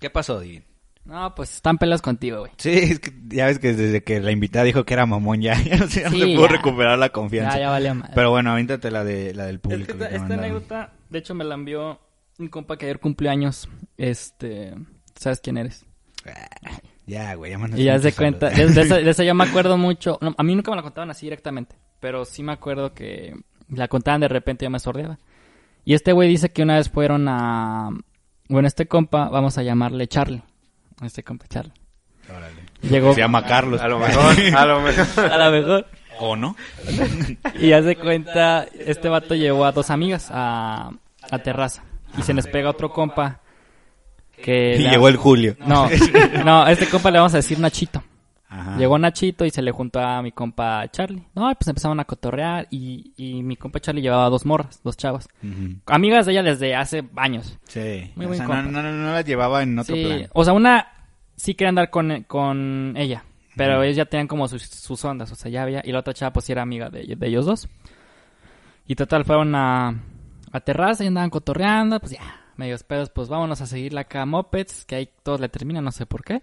¿Qué 0.00 0.08
pasó, 0.10 0.40
Divin? 0.40 0.64
No, 1.04 1.34
pues 1.36 1.54
están 1.54 1.78
pelas 1.78 2.02
contigo, 2.02 2.40
güey. 2.40 2.52
Sí, 2.56 2.70
es 2.70 2.98
que 3.00 3.12
ya 3.28 3.46
ves 3.46 3.58
que 3.60 3.74
desde 3.74 4.02
que 4.02 4.18
la 4.20 4.32
invitada 4.32 4.64
dijo 4.64 4.84
que 4.84 4.94
era 4.94 5.06
mamón 5.06 5.40
ya, 5.42 5.54
ya 5.62 5.76
no, 5.76 5.86
se- 5.88 6.00
ya 6.00 6.10
no 6.10 6.16
Sí, 6.16 6.20
se 6.22 6.26
pudo 6.36 6.46
ya. 6.48 6.52
recuperar 6.56 6.98
la 6.98 7.10
confianza. 7.10 7.56
Ya, 7.56 7.64
ya 7.64 7.70
valía 7.70 7.94
madre. 7.94 8.12
Pero 8.14 8.30
bueno, 8.30 8.50
avéntate 8.50 8.90
la 8.90 9.04
de 9.04 9.32
la 9.34 9.44
del 9.46 9.60
público. 9.60 9.96
que 9.96 10.04
esta, 10.04 10.24
anécdota, 10.34 10.94
de 11.10 11.18
hecho, 11.18 11.34
me 11.34 11.44
la 11.44 11.54
envió 11.54 12.00
un 12.38 12.48
compa 12.48 12.76
que 12.76 12.86
ayer 12.86 12.98
cumplió 12.98 13.30
años. 13.30 13.68
Este, 13.98 14.74
¿sabes 15.14 15.40
quién 15.40 15.58
eres? 15.58 15.84
Ya, 17.06 17.34
güey, 17.34 17.52
ya 17.52 17.58
Y 17.76 17.84
ya 17.84 17.98
se 18.00 18.12
cuenta, 18.12 18.50
de, 18.50 18.66
de 18.66 18.82
esa, 18.82 18.96
de 18.96 19.08
esa 19.08 19.22
yo 19.22 19.34
me 19.34 19.44
acuerdo 19.44 19.76
mucho. 19.78 20.18
No, 20.20 20.34
a 20.36 20.42
mí 20.42 20.54
nunca 20.54 20.70
me 20.72 20.76
la 20.76 20.82
contaban 20.82 21.10
así 21.10 21.26
directamente, 21.26 21.76
pero 22.00 22.24
sí 22.24 22.42
me 22.42 22.52
acuerdo 22.52 22.92
que 22.92 23.34
la 23.68 23.88
contaban 23.88 24.20
de 24.20 24.28
repente 24.28 24.64
y 24.64 24.66
yo 24.66 24.70
me 24.70 24.80
sordeaba. 24.80 25.18
Y 25.84 25.94
este 25.94 26.12
güey 26.12 26.28
dice 26.28 26.50
que 26.50 26.62
una 26.62 26.76
vez 26.76 26.90
fueron 26.90 27.28
a... 27.28 27.90
Bueno, 28.48 28.66
este 28.66 28.86
compa, 28.86 29.28
vamos 29.28 29.56
a 29.56 29.62
llamarle 29.62 30.08
Charlie. 30.08 30.42
Este 31.02 31.22
compa 31.22 31.46
Charlie. 31.46 31.72
Órale. 32.28 32.62
Llegó... 32.82 33.14
Se 33.14 33.20
llama 33.20 33.44
Carlos. 33.44 33.80
A 33.80 33.86
lo 33.86 34.00
mejor, 34.00 34.34
a 34.56 34.66
lo 34.66 34.80
mejor. 34.80 35.24
A 35.32 35.38
lo 35.38 35.50
mejor. 35.52 35.86
¿O 36.18 36.34
no? 36.34 36.56
Y 37.60 37.68
ya 37.68 37.82
se 37.82 37.94
cuenta, 37.94 38.66
este 38.78 39.08
vato 39.08 39.34
llevó 39.36 39.64
a 39.64 39.72
dos 39.72 39.90
amigas 39.90 40.28
a, 40.32 40.90
a 41.30 41.38
terraza. 41.38 41.84
Y 42.18 42.22
se 42.22 42.34
les 42.34 42.48
pega 42.48 42.70
otro 42.70 42.90
compa 42.92 43.42
que... 44.46 44.76
Y 44.78 44.82
le- 44.82 44.90
llegó 44.90 45.08
el 45.08 45.16
Julio. 45.16 45.56
No, 45.66 45.88
no, 46.44 46.62
a 46.62 46.72
este 46.72 46.86
compa 46.86 47.10
le 47.10 47.18
vamos 47.18 47.34
a 47.34 47.38
decir 47.38 47.58
Nachito. 47.58 48.02
Ajá. 48.48 48.76
Llegó 48.78 48.96
Nachito 48.98 49.44
y 49.44 49.50
se 49.50 49.60
le 49.60 49.72
juntó 49.72 49.98
a 50.00 50.22
mi 50.22 50.30
compa 50.32 50.88
Charlie. 50.90 51.22
No, 51.34 51.52
pues 51.54 51.66
empezaron 51.68 51.98
a 52.00 52.04
cotorrear 52.04 52.68
y, 52.70 53.12
y 53.16 53.42
mi 53.42 53.56
compa 53.56 53.80
Charlie 53.80 54.00
llevaba 54.02 54.30
dos 54.30 54.46
morras, 54.46 54.80
dos 54.84 54.96
chavas. 54.96 55.28
Amigas 55.86 56.26
de 56.26 56.32
ella 56.32 56.42
desde 56.44 56.74
hace 56.74 57.04
años. 57.16 57.58
Sí. 57.64 58.12
Muy 58.14 58.26
o 58.26 58.34
sea, 58.34 58.46
no, 58.46 58.62
no, 58.62 58.82
no, 58.82 59.12
las 59.12 59.24
llevaba 59.24 59.62
en 59.64 59.76
otro 59.78 59.94
Sí, 59.96 60.04
plan. 60.04 60.28
o 60.32 60.44
sea, 60.44 60.52
una 60.54 60.86
sí 61.34 61.54
quería 61.54 61.70
andar 61.70 61.90
con, 61.90 62.22
con 62.28 62.94
ella, 62.96 63.24
pero 63.56 63.82
ellos 63.82 63.96
ya 63.96 64.04
tenían 64.06 64.28
como 64.28 64.46
sus, 64.48 64.62
sus 64.62 65.04
ondas, 65.04 65.30
o 65.32 65.34
sea, 65.34 65.50
ya 65.50 65.62
había, 65.64 65.82
y 65.84 65.90
la 65.92 65.98
otra 65.98 66.14
chava 66.14 66.32
pues 66.32 66.46
sí 66.46 66.52
era 66.52 66.62
amiga 66.62 66.88
de, 66.88 67.14
de 67.16 67.26
ellos 67.26 67.44
dos. 67.46 67.68
Y 68.86 68.94
total, 68.94 69.24
fueron 69.24 69.54
a, 69.56 69.92
a 70.52 70.60
terraza 70.60 71.02
y 71.02 71.08
andaban 71.08 71.30
cotorreando, 71.30 71.98
pues 71.98 72.12
ya, 72.12 72.40
medios 72.58 72.82
pedos, 72.84 73.10
pues 73.10 73.28
vámonos 73.28 73.60
a 73.60 73.66
seguir 73.66 73.92
la 73.92 74.02
acá 74.02 74.22
a 74.22 74.26
Mopeds, 74.26 74.84
que 74.84 74.94
ahí 74.96 75.08
todos 75.22 75.40
le 75.40 75.48
terminan, 75.48 75.84
no 75.84 75.92
sé 75.92 76.06
por 76.06 76.24
qué. 76.24 76.42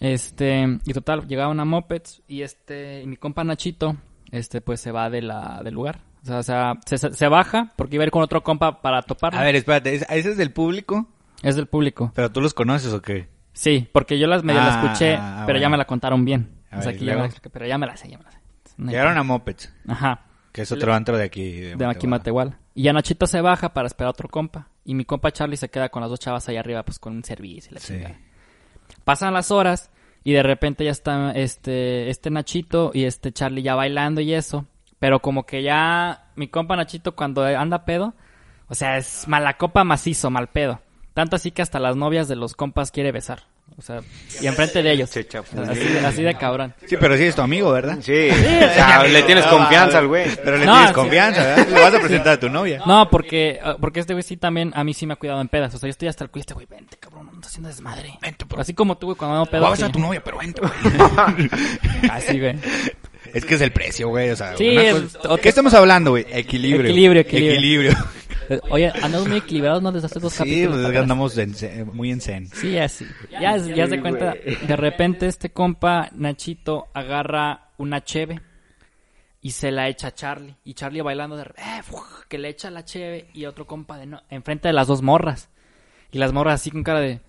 Este, 0.00 0.78
y 0.84 0.92
total, 0.92 1.26
llegaban 1.26 1.58
a 1.60 1.64
Mopeds 1.64 2.22
y 2.28 2.42
este, 2.42 3.02
y 3.02 3.06
mi 3.06 3.16
compa 3.16 3.44
Nachito, 3.44 3.96
este, 4.30 4.60
pues 4.60 4.80
se 4.80 4.92
va 4.92 5.08
de 5.10 5.22
la, 5.22 5.62
del 5.64 5.74
lugar. 5.74 6.00
O 6.22 6.26
sea, 6.26 6.38
o 6.38 6.42
sea, 6.42 6.74
se, 6.84 6.98
se- 7.14 7.28
baja 7.28 7.72
porque 7.76 7.94
iba 7.96 8.02
a 8.02 8.06
ir 8.06 8.10
con 8.10 8.22
otro 8.22 8.42
compa 8.42 8.82
para 8.82 9.02
toparlo. 9.02 9.38
A 9.38 9.42
ver, 9.44 9.54
espérate, 9.56 9.94
¿es- 9.94 10.06
¿ese 10.10 10.30
es 10.30 10.36
del 10.36 10.52
público? 10.52 11.06
Es 11.42 11.56
del 11.56 11.66
público. 11.66 12.12
¿Pero 12.14 12.30
tú 12.32 12.40
los 12.40 12.52
conoces 12.52 12.92
o 12.92 13.00
qué? 13.00 13.28
Sí, 13.52 13.88
porque 13.92 14.18
yo 14.18 14.26
las 14.26 14.42
medio 14.44 14.60
la 14.60 14.80
Ah, 14.80 14.84
escuché, 14.84 15.14
ah, 15.14 15.44
pero 15.46 15.58
ya 15.58 15.68
me 15.68 15.76
la 15.78 15.86
contaron 15.86 16.24
bien. 16.24 16.50
A 16.70 16.78
o 16.78 16.82
sea, 16.82 16.90
ver, 16.90 16.96
aquí 16.96 17.04
ya 17.04 17.12
me 17.12 17.12
luego. 17.12 17.20
la 17.20 17.26
expliqué, 17.26 17.50
pero 17.50 17.66
ya 17.66 17.78
me 17.78 17.86
la 17.86 17.96
sé, 17.96 18.10
ya 18.10 18.18
me 18.18 18.24
la 18.24 18.30
sé. 18.32 18.38
No 18.76 18.90
Llegaron 18.90 19.16
a. 19.16 19.22
Mopeds, 19.22 19.72
Ajá, 19.88 20.26
que 20.52 20.62
es 20.62 20.72
otro 20.72 20.92
antro 20.92 21.16
de 21.16 21.24
aquí. 21.24 21.52
De, 21.60 21.76
de 21.76 21.86
aquí. 21.86 22.06
Matehuala. 22.06 22.58
Y 22.74 22.82
ya 22.82 22.92
Nachito 22.92 23.26
se 23.26 23.40
baja 23.40 23.72
para 23.72 23.86
esperar 23.86 24.08
a 24.08 24.10
otro 24.10 24.28
compa. 24.28 24.68
Y 24.86 24.94
mi 24.94 25.04
compa 25.04 25.32
Charlie 25.32 25.56
se 25.58 25.68
queda 25.68 25.88
con 25.90 26.00
las 26.00 26.08
dos 26.10 26.20
chavas 26.20 26.48
ahí 26.48 26.56
arriba, 26.56 26.82
pues 26.84 26.98
con 26.98 27.14
un 27.16 27.24
servicio 27.24 27.72
y 27.72 27.74
la 27.74 27.80
Sí. 27.80 27.94
chingada. 27.94 28.18
Pasan 29.04 29.34
las 29.34 29.50
horas 29.50 29.90
y 30.24 30.32
de 30.32 30.42
repente 30.42 30.84
ya 30.84 30.92
está 30.92 31.32
este, 31.32 32.08
este 32.08 32.30
Nachito 32.30 32.92
y 32.94 33.04
este 33.04 33.32
Charlie 33.32 33.62
ya 33.62 33.74
bailando 33.74 34.20
y 34.20 34.32
eso. 34.32 34.64
Pero 34.98 35.20
como 35.20 35.44
que 35.44 35.62
ya 35.62 36.30
mi 36.36 36.48
compa 36.48 36.76
Nachito 36.76 37.14
cuando 37.16 37.44
anda 37.44 37.84
pedo, 37.84 38.14
o 38.68 38.74
sea, 38.74 38.96
es 38.96 39.28
mala 39.28 39.56
copa 39.58 39.84
macizo, 39.84 40.30
mal 40.30 40.48
pedo. 40.48 40.80
Tanto 41.14 41.36
así 41.36 41.50
que 41.50 41.62
hasta 41.62 41.78
las 41.80 41.96
novias 41.96 42.28
de 42.28 42.36
los 42.36 42.54
compas 42.54 42.90
quiere 42.90 43.10
besar. 43.12 43.42
O 43.78 43.82
sea, 43.82 44.00
y 44.40 44.46
enfrente 44.46 44.82
de 44.82 44.90
ellos. 44.90 45.10
Se. 45.10 45.20
Así, 45.20 45.80
de- 45.84 46.00
así 46.06 46.22
de 46.22 46.34
cabrón. 46.34 46.72
Sí, 46.86 46.96
pero 46.98 47.14
sí 47.16 47.24
es 47.24 47.34
tu 47.34 47.42
amigo, 47.42 47.70
¿verdad? 47.72 47.98
Sí, 48.00 48.30
o 48.30 48.34
sea, 48.74 49.02
le 49.04 49.22
tienes 49.24 49.44
confianza 49.46 49.98
al 49.98 50.06
güey. 50.08 50.24
Pero 50.42 50.56
le 50.56 50.64
No, 50.64 50.72
tienes 50.72 50.88
sí. 50.88 50.94
confianza, 50.94 51.42
¿verdad? 51.42 51.68
Le 51.68 51.80
vas 51.80 51.94
a 51.94 51.98
presentar 52.00 52.32
a 52.32 52.40
tu 52.40 52.48
novia. 52.48 52.80
No, 52.86 53.10
porque, 53.10 53.60
ah, 53.62 53.76
porque 53.78 54.00
este 54.00 54.14
güey 54.14 54.22
sí 54.22 54.38
también 54.38 54.72
a 54.74 54.82
mí 54.82 54.94
sí 54.94 55.06
me 55.06 55.12
ha 55.12 55.16
cuidado 55.16 55.42
en 55.42 55.48
pedas. 55.48 55.74
O 55.74 55.78
sea, 55.78 55.88
yo 55.88 55.90
estoy 55.90 56.08
hasta 56.08 56.24
el 56.24 56.30
cuello. 56.30 56.40
Este 56.42 56.54
güey, 56.54 56.66
vente, 56.70 56.96
cabrón, 56.98 57.26
no 57.26 57.32
estás 57.34 57.48
haciendo 57.50 57.68
desmadre. 57.68 58.18
Vente, 58.22 58.46
por 58.46 58.60
Así 58.60 58.72
como 58.72 58.96
tú, 58.96 59.06
güey, 59.08 59.16
cuando 59.18 59.40
me 59.44 59.46
pedo. 59.50 59.60
Vas 59.62 59.82
a 59.82 59.92
tu 59.92 59.98
novia, 59.98 60.22
pero 60.24 60.38
vente, 60.38 60.62
güey. 60.62 60.72
Así, 62.10 62.40
güey. 62.40 62.54
Es 63.34 63.44
que 63.44 63.56
es 63.56 63.60
el 63.60 63.72
precio, 63.72 64.08
güey. 64.08 64.30
O 64.30 64.36
sea, 64.36 64.56
Sí, 64.56 64.68
una 64.70 64.82
es 64.84 65.16
cosa- 65.18 65.36
¿Qué 65.42 65.48
estamos 65.50 65.74
hablando, 65.74 66.12
güey? 66.12 66.24
Equilibrio. 66.32 66.86
Equilibrio, 66.90 67.20
equilibrio. 67.20 67.52
Equilibrio. 67.58 67.92
Eh, 68.48 68.60
Oye, 68.70 68.92
andamos 69.02 69.28
muy 69.28 69.38
equilibrados, 69.38 69.82
¿no? 69.82 69.92
Desde 69.92 70.06
hace 70.06 70.20
dos 70.20 70.32
Sí, 70.32 70.38
capítulos. 70.38 70.68
pues 70.68 70.78
es 70.78 70.82
para 70.84 70.92
que 70.92 70.98
atrás. 70.98 71.02
andamos 71.02 71.38
en 71.38 71.54
zen- 71.54 71.92
muy 71.92 72.10
en 72.10 72.20
zen. 72.20 72.46
Sí, 72.48 72.78
así. 72.78 73.06
Ya, 73.30 73.56
ya 73.56 73.86
se 73.86 74.00
cuenta, 74.00 74.34
de 74.34 74.76
repente 74.76 75.26
este 75.26 75.50
compa 75.50 76.08
Nachito 76.12 76.86
agarra 76.94 77.70
una 77.78 78.02
cheve 78.04 78.40
y 79.40 79.50
se 79.52 79.70
la 79.70 79.88
echa 79.88 80.08
a 80.08 80.14
Charlie. 80.14 80.56
Y 80.64 80.74
Charlie 80.74 81.02
bailando 81.02 81.36
de 81.36 81.42
eh, 81.44 81.82
fu- 81.82 82.02
que 82.28 82.38
le 82.38 82.48
echa 82.48 82.70
la 82.70 82.84
cheve 82.84 83.28
y 83.34 83.44
otro 83.46 83.66
compa 83.66 83.96
de 83.98 84.06
no, 84.06 84.22
enfrente 84.30 84.68
de 84.68 84.74
las 84.74 84.86
dos 84.86 85.02
morras. 85.02 85.48
Y 86.12 86.18
las 86.18 86.32
morras 86.32 86.54
así 86.60 86.70
con 86.70 86.82
cara 86.84 87.00
de 87.00 87.20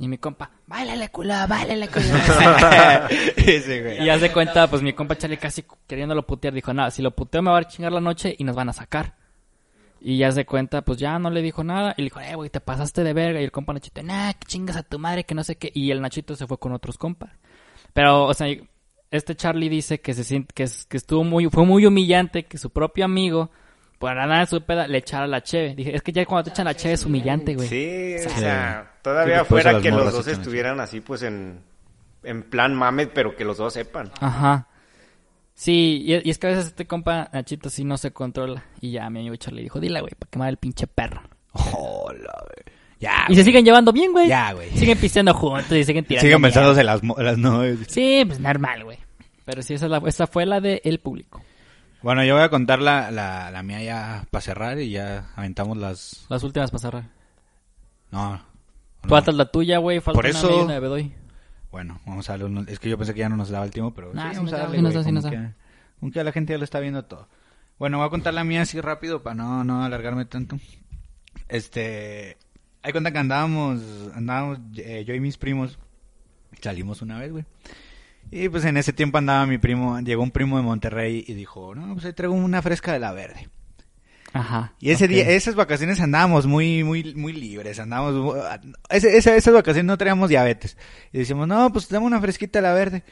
y 0.00 0.06
mi 0.06 0.16
compa, 0.16 0.50
bailale 0.68 1.08
culo, 1.08 1.34
bailale 1.48 1.88
culo. 1.88 2.06
Y 4.00 4.04
ya 4.04 4.18
se 4.18 4.30
cuenta, 4.32 4.68
pues 4.68 4.80
mi 4.82 4.92
compa 4.92 5.16
Charlie 5.16 5.38
casi 5.38 5.64
queriéndolo 5.86 6.26
putear 6.26 6.54
dijo, 6.54 6.72
no, 6.72 6.90
si 6.90 7.02
lo 7.02 7.10
puteo 7.10 7.42
me 7.42 7.50
va 7.50 7.58
a 7.58 7.66
chingar 7.68 7.92
la 7.92 8.00
noche 8.00 8.34
y 8.38 8.44
nos 8.44 8.54
van 8.56 8.68
a 8.68 8.72
sacar. 8.72 9.14
Y 10.00 10.18
ya 10.18 10.30
se 10.30 10.46
cuenta, 10.46 10.82
pues 10.82 10.98
ya 10.98 11.18
no 11.18 11.30
le 11.30 11.42
dijo 11.42 11.64
nada. 11.64 11.94
Y 11.96 12.02
le 12.02 12.06
dijo, 12.06 12.20
eh, 12.20 12.34
güey, 12.34 12.50
te 12.50 12.60
pasaste 12.60 13.02
de 13.02 13.12
verga. 13.12 13.40
Y 13.40 13.44
el 13.44 13.50
compa 13.50 13.72
Nachito, 13.72 14.02
nah, 14.02 14.32
que 14.32 14.46
chingas 14.46 14.76
a 14.76 14.82
tu 14.82 14.98
madre, 14.98 15.24
que 15.24 15.34
no 15.34 15.42
sé 15.42 15.56
qué. 15.56 15.70
Y 15.74 15.90
el 15.90 16.00
Nachito 16.00 16.36
se 16.36 16.46
fue 16.46 16.58
con 16.58 16.72
otros 16.72 16.98
compas. 16.98 17.30
Pero, 17.92 18.24
o 18.26 18.34
sea, 18.34 18.48
este 19.10 19.34
Charlie 19.34 19.68
dice 19.68 20.00
que 20.00 20.14
se 20.14 20.24
siente, 20.24 20.52
que, 20.54 20.68
que 20.88 20.96
estuvo 20.96 21.24
muy, 21.24 21.48
fue 21.48 21.64
muy 21.64 21.86
humillante 21.86 22.44
que 22.44 22.58
su 22.58 22.70
propio 22.70 23.04
amigo, 23.04 23.50
por 23.98 24.14
nada 24.14 24.40
de 24.40 24.46
su 24.46 24.60
peda, 24.62 24.86
le 24.86 24.98
echara 24.98 25.26
la 25.26 25.42
cheve. 25.42 25.74
Dije, 25.74 25.96
es 25.96 26.02
que 26.02 26.12
ya 26.12 26.24
cuando 26.26 26.44
te 26.44 26.50
echan 26.50 26.66
la 26.66 26.74
cheve 26.74 26.94
es 26.94 27.04
humillante, 27.04 27.54
güey. 27.54 27.68
Sí, 27.68 28.14
o 28.24 28.30
sea, 28.30 28.82
Sí, 28.92 29.00
todavía 29.02 29.44
fuera 29.44 29.80
que 29.80 29.90
los 29.90 30.12
dos 30.12 30.28
estuvieran 30.28 30.78
así, 30.80 31.00
pues 31.00 31.22
en, 31.22 31.60
en 32.22 32.42
plan 32.44 32.74
mame, 32.74 33.06
pero 33.06 33.34
que 33.34 33.44
los 33.44 33.56
dos 33.56 33.72
sepan. 33.72 34.12
Ajá. 34.20 34.68
Sí, 35.60 36.04
y, 36.06 36.30
es 36.30 36.38
que 36.38 36.46
a 36.46 36.50
veces 36.50 36.66
este 36.66 36.86
compa 36.86 37.30
Nachito 37.32 37.68
sí 37.68 37.82
no 37.82 37.98
se 37.98 38.12
controla. 38.12 38.62
Y 38.80 38.92
ya 38.92 39.10
mi 39.10 39.18
amigo 39.18 39.34
Charlie 39.34 39.62
dijo, 39.62 39.80
dile, 39.80 40.00
güey, 40.00 40.12
para 40.16 40.30
quemar 40.30 40.48
el 40.50 40.56
pinche 40.56 40.86
perro. 40.86 41.20
Hola, 41.52 42.32
güey. 42.44 42.76
Ya, 43.00 43.26
Y 43.28 43.34
se 43.34 43.42
siguen 43.42 43.64
llevando 43.64 43.92
bien, 43.92 44.12
güey. 44.12 44.28
Ya, 44.28 44.52
güey. 44.52 44.70
Siguen 44.70 44.96
pisteando 44.98 45.34
juntos 45.34 45.72
y 45.72 45.82
siguen 45.82 46.04
tirando. 46.04 46.24
Siguen 46.24 46.42
pensándose 46.42 46.84
las, 46.84 47.02
mo- 47.02 47.16
las 47.18 47.36
novias. 47.38 47.78
Sí, 47.88 48.22
pues 48.24 48.38
normal, 48.38 48.84
güey. 48.84 48.98
Pero 49.44 49.60
sí, 49.62 49.74
esa, 49.74 49.86
es 49.86 49.90
la, 49.90 49.98
esa 50.06 50.28
fue 50.28 50.46
la 50.46 50.60
de 50.60 50.80
el 50.84 51.00
público. 51.00 51.42
Bueno, 52.02 52.22
yo 52.24 52.34
voy 52.34 52.44
a 52.44 52.50
contar 52.50 52.80
la, 52.80 53.10
la, 53.10 53.50
la 53.50 53.62
mía 53.64 53.82
ya 53.82 54.26
para 54.30 54.42
cerrar 54.42 54.78
y 54.78 54.90
ya 54.90 55.32
aventamos 55.34 55.76
las... 55.76 56.24
Las 56.28 56.44
últimas 56.44 56.70
para 56.70 56.80
cerrar. 56.80 57.04
No. 58.12 58.30
no. 58.34 59.08
Falta 59.08 59.32
la 59.32 59.50
tuya, 59.50 59.78
güey. 59.78 59.98
Falta 59.98 60.16
Por 60.16 60.26
una 60.30 60.38
eso- 60.38 60.64
una 60.64 60.74
de 60.74 60.80
Bedoy. 60.80 61.12
Bueno, 61.70 62.00
vamos 62.06 62.28
a 62.30 62.36
darle 62.38 62.64
Es 62.72 62.78
que 62.78 62.88
yo 62.88 62.96
pensé 62.96 63.12
que 63.14 63.20
ya 63.20 63.28
no 63.28 63.36
nos 63.36 63.50
daba 63.50 63.64
el 63.64 63.70
tiempo, 63.70 63.92
pero 63.94 64.14
Nah, 64.14 64.30
sí, 64.30 64.36
vamos 64.36 64.52
a 64.52 64.56
da, 64.56 64.62
darle, 64.64 64.80
güey, 64.80 64.94
como 64.94 65.12
nos 65.12 65.24
da. 65.24 65.30
que- 65.30 65.50
como 66.00 66.12
que 66.12 66.24
la 66.24 66.32
gente 66.32 66.52
ya 66.54 66.58
lo 66.58 66.64
está 66.64 66.80
viendo 66.80 67.04
todo. 67.04 67.28
Bueno, 67.78 67.98
voy 67.98 68.06
a 68.06 68.10
contar 68.10 68.32
la 68.34 68.44
mía 68.44 68.62
así 68.62 68.80
rápido 68.80 69.22
para 69.22 69.34
no, 69.34 69.64
no 69.64 69.84
alargarme 69.84 70.24
tanto. 70.24 70.58
Este... 71.48 72.36
Hay 72.82 72.92
cuenta 72.92 73.10
que 73.12 73.18
andábamos, 73.18 73.80
andábamos 74.14 74.60
eh, 74.76 75.04
yo 75.06 75.12
y 75.14 75.20
mis 75.20 75.36
primos, 75.36 75.78
salimos 76.62 77.02
una 77.02 77.18
vez, 77.18 77.32
güey. 77.32 77.44
Y 78.30 78.48
pues 78.48 78.64
en 78.64 78.76
ese 78.76 78.92
tiempo 78.92 79.18
andaba 79.18 79.46
mi 79.46 79.58
primo, 79.58 79.98
llegó 80.00 80.22
un 80.22 80.30
primo 80.30 80.56
de 80.58 80.62
Monterrey 80.62 81.24
y 81.26 81.34
dijo, 81.34 81.74
no, 81.74 81.92
pues 81.94 82.04
ahí 82.06 82.12
traigo 82.12 82.34
una 82.34 82.62
fresca 82.62 82.92
de 82.92 83.00
la 83.00 83.12
verde. 83.12 83.48
Ajá. 84.38 84.74
Y 84.78 84.90
ese 84.90 85.08
día, 85.08 85.28
esas 85.30 85.54
vacaciones 85.54 86.00
andábamos 86.00 86.46
muy, 86.46 86.84
muy, 86.84 87.14
muy 87.14 87.32
libres, 87.32 87.78
andábamos, 87.80 88.14
mu- 88.14 88.34
ese- 88.90 89.16
esa- 89.16 89.34
esas 89.36 89.52
vacaciones 89.54 89.86
no 89.86 89.98
traíamos 89.98 90.28
diabetes. 90.28 90.76
Y 91.12 91.18
decíamos, 91.18 91.48
no, 91.48 91.72
pues 91.72 91.88
dame 91.88 92.06
una 92.06 92.20
fresquita 92.20 92.60
a 92.60 92.62
la 92.62 92.72
verde. 92.72 93.02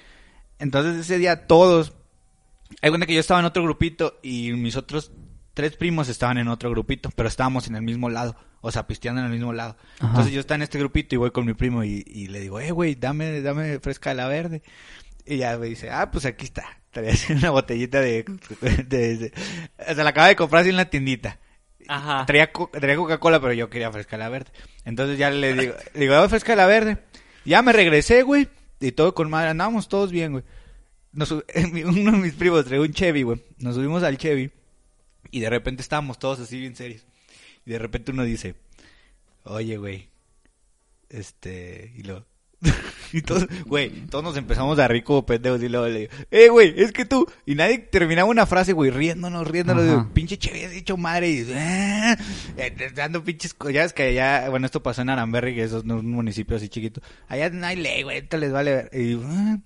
Entonces 0.59 0.97
ese 0.99 1.19
día 1.19 1.47
todos, 1.47 1.95
hay 2.83 2.91
cuenta 2.91 3.07
que 3.07 3.15
yo 3.15 3.21
estaba 3.21 3.41
en 3.41 3.47
otro 3.47 3.63
grupito 3.63 4.19
y 4.23 4.53
mis 4.53 4.77
otros 4.77 5.13
tres 5.55 5.77
primos 5.77 6.09
estaban 6.09 6.39
en 6.39 6.49
otro 6.49 6.71
grupito, 6.71 7.11
pero 7.17 7.29
estábamos 7.29 7.67
en 7.67 7.77
el 7.77 7.83
mismo 7.83 8.09
lado, 8.11 8.37
o 8.61 8.71
sea, 8.71 8.87
pisteando 8.87 9.21
en 9.21 9.27
el 9.27 9.33
mismo 9.33 9.53
lado. 9.53 9.77
Ajá. 9.99 10.09
Entonces 10.09 10.33
yo 10.33 10.41
estaba 10.41 10.57
en 10.57 10.63
este 10.63 10.79
grupito 10.79 11.15
y 11.15 11.19
voy 11.19 11.31
con 11.31 11.47
mi 11.47 11.55
primo 11.55 11.83
y, 11.83 12.05
y 12.07 12.29
le 12.29 12.41
digo, 12.41 12.61
eh, 12.61 12.71
güey, 12.71 12.95
dame, 12.95 13.41
dame 13.41 13.81
fresca 13.81 14.11
de 14.11 14.17
la 14.17 14.29
verde. 14.29 14.63
Y 15.27 15.39
ya 15.39 15.59
me 15.59 15.67
dice, 15.67 15.91
ah, 15.91 16.11
pues 16.11 16.25
aquí 16.25 16.45
está. 16.45 16.65
Traía 16.91 17.13
así 17.13 17.33
una 17.33 17.51
botellita 17.51 18.01
de, 18.01 18.25
de, 18.87 19.17
de- 19.17 19.33
se 19.87 19.95
la 20.03 20.11
acaba 20.11 20.29
de 20.29 20.37
comprar 20.37 20.61
así 20.63 20.71
en 20.71 20.77
la 20.77 20.89
tiendita. 20.89 21.39
Ajá. 21.89 22.25
Traía, 22.27 22.51
traía 22.73 22.97
Coca-Cola, 22.97 23.41
pero 23.41 23.53
yo 23.53 23.69
quería 23.69 23.93
fresca 23.93 24.17
la 24.17 24.29
verde. 24.29 24.51
Entonces 24.85 25.19
ya 25.19 25.31
le 25.31 25.55
digo, 25.55 25.75
le 25.95 26.01
digo, 26.01 26.15
dame 26.15 26.29
fresca 26.29 26.53
de 26.53 26.57
la 26.57 26.67
verde. 26.67 26.99
Ya 27.45 27.63
me 27.63 27.73
regresé, 27.73 28.23
güey. 28.23 28.49
Y 28.81 28.93
todo 28.93 29.15
con 29.15 29.31
madre, 29.31 29.51
andábamos 29.51 29.89
todos 29.89 30.11
bien, 30.11 30.33
güey. 30.33 30.45
Nos 31.13 31.31
uno 31.33 31.43
de 31.45 32.19
mis 32.19 32.35
primos 32.35 32.65
traía 32.65 32.81
un 32.83 32.93
Chevy, 32.93 33.23
güey. 33.23 33.43
Nos 33.59 33.75
subimos 33.75 34.03
al 34.03 34.19
Chevy. 34.19 34.51
Y 35.31 35.41
de 35.41 35.51
repente 35.51 35.83
estábamos 35.83 36.19
todos 36.19 36.41
así 36.41 36.59
bien 36.61 36.77
serios. 36.77 37.05
Y 37.65 37.71
de 37.73 37.79
repente 37.79 38.13
uno 38.13 38.23
dice, 38.25 38.55
oye, 39.45 39.77
güey. 39.77 40.09
Este, 41.09 41.93
y 41.97 42.03
lo... 42.03 42.27
y 43.13 43.21
todos, 43.23 43.47
güey, 43.67 43.91
todos 44.07 44.25
nos 44.25 44.37
empezamos 44.37 44.79
a 44.79 44.89
reír 44.89 45.05
como 45.05 45.27
pendejos 45.27 45.63
y 45.63 45.69
luego 45.69 45.87
le 45.89 45.99
digo, 46.01 46.13
eh, 46.31 46.49
güey, 46.49 46.75
es 46.81 46.93
que 46.93 47.05
tú, 47.05 47.27
y 47.45 47.55
nadie 47.55 47.79
terminaba 47.79 48.29
una 48.29 48.47
frase, 48.47 48.73
güey, 48.73 48.91
riéndonos, 48.91 49.47
riéndonos, 49.47 49.85
digo, 49.85 50.09
pinche 50.15 50.39
Chevy, 50.39 50.65
has 50.65 50.73
dicho 50.73 50.97
madre, 50.97 51.29
y 51.31 51.47
"Ah", 51.55 52.17
eh, 52.57 52.75
dando 52.95 53.23
pinches, 53.23 53.53
co- 53.55 53.71
ya 53.71 53.85
es 53.85 53.93
que 53.93 54.05
allá, 54.05 54.49
bueno, 54.49 54.67
esto 54.67 54.83
pasó 54.83 55.03
en 55.03 55.11
Aramberri, 55.11 55.55
que 55.55 55.65
es 55.65 55.73
un 55.73 56.11
municipio 56.11 56.57
así 56.57 56.69
chiquito, 56.69 57.01
allá 57.29 57.51
no 57.51 57.67
hay 57.67 57.77
ley, 57.77 58.03
güey, 58.03 58.19
esto 58.19 58.39
les 58.39 58.53
vale 58.53 58.75
ver, 58.75 58.91
y 58.93 58.99
digo, 58.99 59.23
"Ah". 59.27 59.59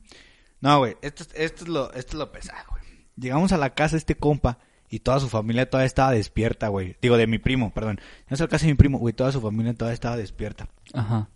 no, 0.61 0.79
güey, 0.79 0.97
esto, 1.03 1.23
es- 1.23 1.31
esto 1.35 1.63
es 1.65 1.69
lo, 1.69 1.93
esto 1.95 2.13
es 2.13 2.19
lo 2.19 2.33
pesado, 2.33 2.65
güey, 2.71 2.83
llegamos 3.17 3.53
a 3.53 3.57
la 3.57 3.75
casa 3.75 3.93
de 3.93 3.99
este 3.99 4.17
compa, 4.17 4.59
y 4.93 4.99
toda 4.99 5.21
su 5.21 5.29
familia 5.29 5.71
todavía 5.71 5.87
estaba 5.87 6.11
despierta, 6.11 6.67
güey, 6.67 6.97
digo, 7.01 7.17
de 7.17 7.29
mi 7.29 7.39
primo, 7.39 7.73
perdón, 7.73 8.01
no 8.29 8.35
es 8.35 8.41
la 8.41 8.49
casa 8.49 8.67
de 8.67 8.73
mi 8.73 8.77
primo, 8.77 8.99
güey, 8.99 9.15
toda 9.15 9.31
su 9.31 9.41
familia 9.41 9.73
todavía 9.75 9.95
estaba 9.95 10.17
despierta, 10.17 10.69
Ajá. 10.93 11.29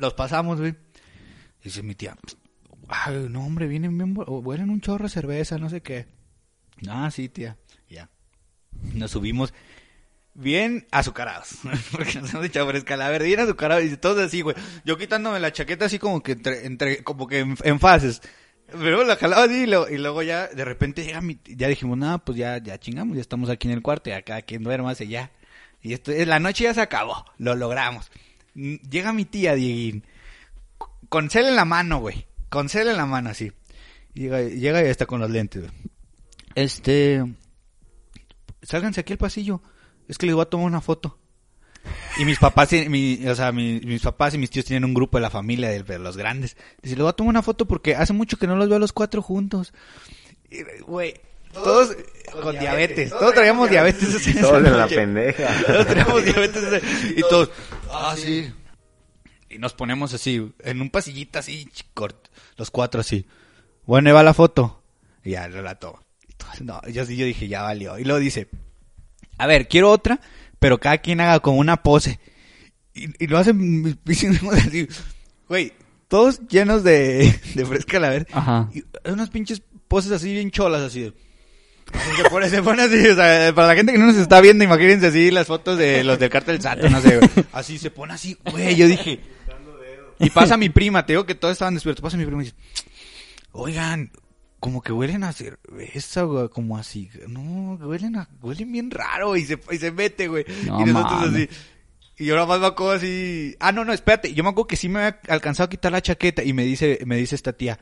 Los 0.00 0.14
pasamos, 0.14 0.58
güey. 0.60 0.74
Dice 1.62 1.82
mi 1.82 1.94
tía, 1.94 2.16
ay, 2.88 3.26
no, 3.28 3.44
hombre, 3.44 3.66
vienen 3.66 3.96
bien, 3.96 4.14
huelen 4.16 4.70
un 4.70 4.80
chorro 4.80 5.04
de 5.04 5.10
cerveza, 5.10 5.58
no 5.58 5.68
sé 5.68 5.82
qué. 5.82 6.06
Ah, 6.88 7.10
sí, 7.10 7.28
tía. 7.28 7.56
Ya. 7.88 8.08
Nos 8.94 9.10
subimos 9.10 9.52
bien 10.34 10.86
azucarados. 10.90 11.58
Porque 11.92 12.20
nos 12.20 12.32
hemos 12.32 12.46
echado 12.46 12.68
fresca 12.68 12.96
la 12.96 13.10
verde, 13.10 13.26
bien 13.26 13.40
azucarados. 13.40 13.84
Y 13.84 13.96
todos 13.96 14.18
así, 14.18 14.40
güey. 14.40 14.56
Yo 14.84 14.96
quitándome 14.96 15.40
la 15.40 15.52
chaqueta 15.52 15.86
así 15.86 15.98
como 15.98 16.22
que 16.22 16.32
entre, 16.32 16.66
entre 16.66 17.04
como 17.04 17.26
que 17.26 17.40
en, 17.40 17.80
fases. 17.80 18.22
Pero 18.66 19.04
la 19.04 19.16
jalaba 19.16 19.44
así 19.44 19.62
y 19.62 19.66
luego, 19.66 19.88
y 19.88 19.98
luego 19.98 20.22
ya 20.22 20.46
de 20.46 20.64
repente 20.64 21.04
llega 21.04 21.20
mi, 21.20 21.40
ya 21.44 21.66
dijimos, 21.66 21.98
no, 21.98 22.24
pues 22.24 22.38
ya, 22.38 22.58
ya 22.58 22.78
chingamos, 22.78 23.16
ya 23.16 23.20
estamos 23.20 23.50
aquí 23.50 23.66
en 23.66 23.74
el 23.74 23.82
cuarto, 23.82 24.10
ya 24.10 24.22
cada 24.22 24.42
quien 24.42 24.62
duerma, 24.62 24.90
hace 24.90 25.08
ya. 25.08 25.32
Y 25.82 25.92
esto, 25.92 26.12
la 26.12 26.38
noche 26.38 26.64
ya 26.64 26.74
se 26.74 26.80
acabó, 26.80 27.24
lo 27.38 27.56
logramos. 27.56 28.10
Llega 28.54 29.12
mi 29.12 29.24
tía, 29.24 29.54
Dieguín, 29.54 30.04
con 31.08 31.30
cel 31.30 31.46
en 31.46 31.56
la 31.56 31.64
mano, 31.64 32.00
güey. 32.00 32.26
Con 32.48 32.68
cel 32.68 32.88
en 32.88 32.96
la 32.96 33.06
mano, 33.06 33.30
así. 33.30 33.52
Llega, 34.14 34.42
llega 34.42 34.82
y 34.82 34.86
está 34.88 35.06
con 35.06 35.20
los 35.20 35.30
lentes, 35.30 35.62
güey. 35.62 35.72
Este... 36.54 37.24
Sálganse 38.62 39.00
aquí 39.00 39.12
al 39.12 39.18
pasillo. 39.18 39.62
Es 40.08 40.18
que 40.18 40.26
les 40.26 40.34
voy 40.34 40.42
a 40.42 40.46
tomar 40.46 40.66
una 40.66 40.80
foto. 40.80 41.18
Y 42.18 42.24
mis 42.26 42.38
papás, 42.38 42.72
y 42.74 42.88
mi, 42.90 43.26
o 43.26 43.34
sea, 43.34 43.52
mi- 43.52 43.80
mis 43.80 44.02
papás 44.02 44.34
y 44.34 44.38
mis 44.38 44.50
tíos 44.50 44.66
tienen 44.66 44.84
un 44.84 44.92
grupo 44.92 45.16
de 45.16 45.22
la 45.22 45.30
familia 45.30 45.70
de, 45.70 45.82
de 45.82 45.98
los 45.98 46.16
grandes. 46.16 46.56
Dice, 46.82 46.96
les 46.96 47.02
voy 47.02 47.08
a 47.08 47.14
tomar 47.14 47.30
una 47.30 47.42
foto 47.42 47.66
porque 47.66 47.94
hace 47.94 48.12
mucho 48.12 48.36
que 48.36 48.46
no 48.46 48.56
los 48.56 48.68
veo 48.68 48.76
a 48.76 48.80
los 48.80 48.92
cuatro 48.92 49.22
juntos. 49.22 49.72
Güey, 50.86 51.14
todos 51.54 51.96
con 52.42 52.58
diabetes. 52.58 53.10
Todos 53.10 53.32
traíamos 53.32 53.70
diabetes. 53.70 54.22
Todos 54.40 54.58
en 54.66 54.76
la 54.76 54.86
pendeja. 54.88 55.48
Todos 55.66 55.86
traíamos 55.86 56.24
diabetes. 56.24 56.82
Y 57.16 57.20
todos, 57.22 57.50
ah, 57.90 58.14
sí. 58.16 58.52
Y 59.48 59.58
nos 59.58 59.72
ponemos 59.74 60.14
así, 60.14 60.52
en 60.60 60.80
un 60.80 60.90
pasillito 60.90 61.38
así, 61.38 61.68
corto, 61.94 62.30
los 62.56 62.70
cuatro 62.70 63.00
así. 63.00 63.26
Bueno, 63.84 64.08
ahí 64.08 64.14
va 64.14 64.22
la 64.22 64.34
foto. 64.34 64.82
Y 65.24 65.30
ya. 65.30 65.48
Y 65.48 65.52
todos, 65.78 66.60
No, 66.60 66.80
yo 66.88 67.04
sí, 67.04 67.16
yo 67.16 67.26
dije, 67.26 67.48
ya 67.48 67.62
valió. 67.62 67.98
Y 67.98 68.04
luego 68.04 68.20
dice, 68.20 68.48
a 69.38 69.46
ver, 69.46 69.68
quiero 69.68 69.90
otra, 69.90 70.20
pero 70.58 70.78
cada 70.78 70.98
quien 70.98 71.20
haga 71.20 71.40
como 71.40 71.58
una 71.58 71.82
pose. 71.82 72.20
Y, 72.94 73.24
y 73.24 73.26
lo 73.26 73.38
hacen 73.38 73.98
así, 74.52 74.88
güey, 75.48 75.72
todos 76.08 76.46
llenos 76.48 76.84
de, 76.84 77.40
de 77.54 77.66
fresca 77.66 77.98
la 77.98 78.10
ver. 78.10 78.26
Ajá. 78.32 78.68
Y 78.72 78.84
unas 79.08 79.30
pinches 79.30 79.62
poses 79.88 80.12
así 80.12 80.32
bien 80.32 80.50
cholas, 80.50 80.82
así 80.82 81.02
de... 81.02 81.29
Se 82.16 82.30
pone, 82.30 82.48
se 82.48 82.62
pone 82.62 82.82
así, 82.82 83.08
o 83.08 83.14
sea, 83.14 83.52
para 83.54 83.68
la 83.68 83.74
gente 83.74 83.92
que 83.92 83.98
no 83.98 84.06
nos 84.06 84.16
está 84.16 84.40
viendo, 84.40 84.64
imagínense 84.64 85.08
así 85.08 85.30
las 85.30 85.46
fotos 85.46 85.78
de 85.78 86.04
los 86.04 86.18
del 86.18 86.30
cartel 86.30 86.60
Santa, 86.60 86.88
no 86.88 87.00
sé, 87.00 87.18
güey. 87.18 87.30
Así 87.52 87.78
se 87.78 87.90
pone 87.90 88.14
así, 88.14 88.36
güey, 88.50 88.76
yo 88.76 88.86
dije... 88.86 89.20
Y 90.20 90.30
pasa 90.30 90.56
mi 90.56 90.68
prima, 90.68 91.06
te 91.06 91.14
digo 91.14 91.24
que 91.24 91.34
todos 91.34 91.52
estaban 91.52 91.74
despiertos. 91.74 92.02
Pasa 92.02 92.16
mi 92.18 92.26
prima 92.26 92.42
y 92.42 92.46
dice, 92.46 92.56
oigan, 93.52 94.12
como 94.60 94.82
que 94.82 94.92
huelen 94.92 95.24
a 95.24 95.32
cerveza, 95.32 96.22
güey, 96.22 96.48
como 96.50 96.76
así. 96.76 97.10
No, 97.26 97.74
huelen 97.76 98.16
a, 98.16 98.28
huelen 98.42 98.70
bien 98.70 98.90
raro 98.90 99.34
y 99.36 99.44
se, 99.46 99.58
y 99.70 99.78
se 99.78 99.90
mete, 99.90 100.28
güey. 100.28 100.44
No 100.66 100.82
y 100.82 100.92
nosotros 100.92 101.30
así. 101.32 101.48
Y 102.18 102.26
yo 102.26 102.34
nada 102.34 102.46
más 102.46 102.60
me 102.60 102.66
acuerdo 102.66 102.92
así. 102.92 103.56
Ah, 103.60 103.72
no, 103.72 103.86
no, 103.86 103.94
espérate. 103.94 104.34
Yo 104.34 104.44
me 104.44 104.50
acuerdo 104.50 104.68
que 104.68 104.76
sí 104.76 104.90
me 104.90 104.98
había 104.98 105.20
alcanzado 105.28 105.66
a 105.66 105.70
quitar 105.70 105.90
la 105.90 106.02
chaqueta 106.02 106.44
y 106.44 106.52
me 106.52 106.64
dice, 106.64 106.98
me 107.06 107.16
dice 107.16 107.34
esta 107.34 107.54
tía, 107.54 107.80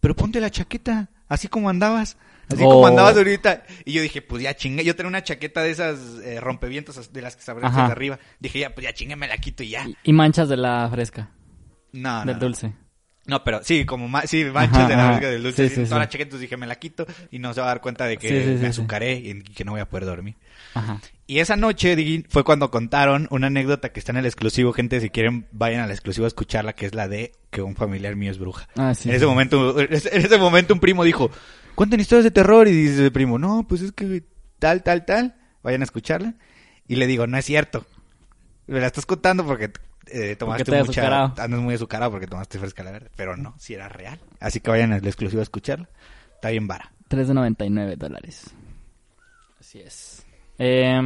pero 0.00 0.14
ponte 0.14 0.40
la 0.40 0.50
chaqueta, 0.50 1.08
así 1.26 1.48
como 1.48 1.70
andabas. 1.70 2.18
Así 2.48 2.62
Oh. 2.64 2.70
como 2.70 2.86
andabas 2.86 3.16
ahorita. 3.16 3.64
Y 3.84 3.92
yo 3.92 4.02
dije, 4.02 4.22
pues 4.22 4.42
ya 4.42 4.54
chingue. 4.54 4.84
Yo 4.84 4.96
tenía 4.96 5.08
una 5.08 5.22
chaqueta 5.22 5.62
de 5.62 5.70
esas 5.70 5.98
eh, 6.24 6.40
rompevientos 6.40 7.12
de 7.12 7.22
las 7.22 7.36
que 7.36 7.42
se 7.42 7.50
abren 7.50 7.72
de 7.72 7.80
arriba. 7.80 8.18
Dije, 8.40 8.58
ya, 8.60 8.74
pues 8.74 8.84
ya 8.86 8.92
chingue, 8.94 9.16
me 9.16 9.28
la 9.28 9.36
quito 9.38 9.62
y 9.62 9.70
ya. 9.70 9.86
Y, 10.02 10.12
manchas 10.12 10.48
de 10.48 10.56
la 10.56 10.88
fresca, 10.90 11.30
No, 11.92 12.20
no. 12.20 12.24
del 12.26 12.34
no. 12.36 12.40
dulce. 12.40 12.72
No, 13.26 13.44
pero 13.44 13.60
sí, 13.62 13.84
como 13.84 14.08
ma 14.08 14.22
sí, 14.22 14.42
manchas 14.46 14.78
Ajá, 14.78 14.88
de 14.88 14.96
la 14.96 15.10
verga 15.10 15.28
del 15.28 15.42
dulce. 15.42 15.68
Sí, 15.68 15.72
así, 15.74 15.84
sí, 15.84 15.90
toda 15.90 15.96
sí. 15.96 16.00
la 16.00 16.08
chaqueta, 16.08 16.22
entonces 16.28 16.40
dije, 16.40 16.56
me 16.56 16.66
la 16.66 16.76
quito 16.76 17.06
y 17.30 17.38
no 17.38 17.52
se 17.52 17.60
va 17.60 17.66
a 17.66 17.68
dar 17.68 17.82
cuenta 17.82 18.06
de 18.06 18.16
que 18.16 18.26
Sí, 18.28 18.34
sí, 18.36 18.42
sí, 18.44 18.50
me 18.52 18.58
sí. 18.60 18.66
azucaré 18.66 19.16
y 19.16 19.42
que 19.42 19.64
no 19.66 19.72
voy 19.72 19.82
a 19.82 19.86
poder 19.90 20.06
dormir. 20.06 20.36
Ajá. 20.72 20.98
Y 21.26 21.40
esa 21.40 21.54
noche 21.56 22.24
fue 22.30 22.42
cuando 22.42 22.70
contaron 22.70 23.28
una 23.30 23.48
anécdota 23.48 23.90
que 23.90 24.00
está 24.00 24.12
en 24.12 24.16
el 24.18 24.24
exclusivo. 24.24 24.72
Gente, 24.72 24.98
si 25.02 25.10
quieren, 25.10 25.46
vayan 25.52 25.82
al 25.82 25.90
exclusivo 25.90 26.24
a 26.24 26.28
escucharla, 26.28 26.72
que 26.72 26.86
es 26.86 26.94
la 26.94 27.06
de 27.06 27.32
que 27.50 27.60
un 27.60 27.76
familiar 27.76 28.16
mío 28.16 28.30
es 28.30 28.38
bruja. 28.38 28.66
Ah, 28.76 28.94
sí. 28.94 29.10
en, 29.10 29.16
ese 29.16 29.26
momento, 29.26 29.78
en 29.80 29.92
ese 29.92 30.38
momento 30.38 30.72
un 30.72 30.80
primo 30.80 31.04
dijo, 31.04 31.30
cuenten 31.78 32.00
historias 32.00 32.24
de 32.24 32.32
terror. 32.32 32.66
Y 32.66 32.72
dice 32.72 33.04
el 33.04 33.12
primo, 33.12 33.38
no, 33.38 33.64
pues 33.68 33.82
es 33.82 33.92
que 33.92 34.24
tal, 34.58 34.82
tal, 34.82 35.04
tal. 35.04 35.36
Vayan 35.62 35.82
a 35.82 35.84
escucharla. 35.84 36.34
Y 36.88 36.96
le 36.96 37.06
digo, 37.06 37.28
no 37.28 37.38
es 37.38 37.44
cierto. 37.44 37.86
Me 38.66 38.80
la 38.80 38.88
estás 38.88 39.06
contando 39.06 39.46
porque 39.46 39.70
eh, 40.08 40.34
tomaste 40.34 40.64
te 40.64 40.76
has 40.76 40.86
mucha... 40.88 41.00
azucarado. 41.00 41.34
Andas 41.38 41.60
muy 41.60 41.74
azucarado 41.74 42.10
porque 42.10 42.26
tomaste 42.26 42.58
fresca 42.58 42.82
la 42.82 42.90
verde. 42.90 43.10
Pero 43.14 43.36
no, 43.36 43.54
si 43.58 43.74
era 43.74 43.88
real. 43.88 44.18
Así 44.40 44.58
que 44.58 44.70
vayan 44.70 44.92
al 44.92 45.06
exclusivo 45.06 45.38
a 45.38 45.44
escucharla. 45.44 45.88
Está 46.34 46.50
bien 46.50 46.66
vara. 46.66 46.90
3 47.06 47.28
de 47.28 47.34
99 47.34 47.94
dólares. 47.96 48.50
Así 49.60 49.78
es. 49.78 50.26
Eh, 50.58 51.00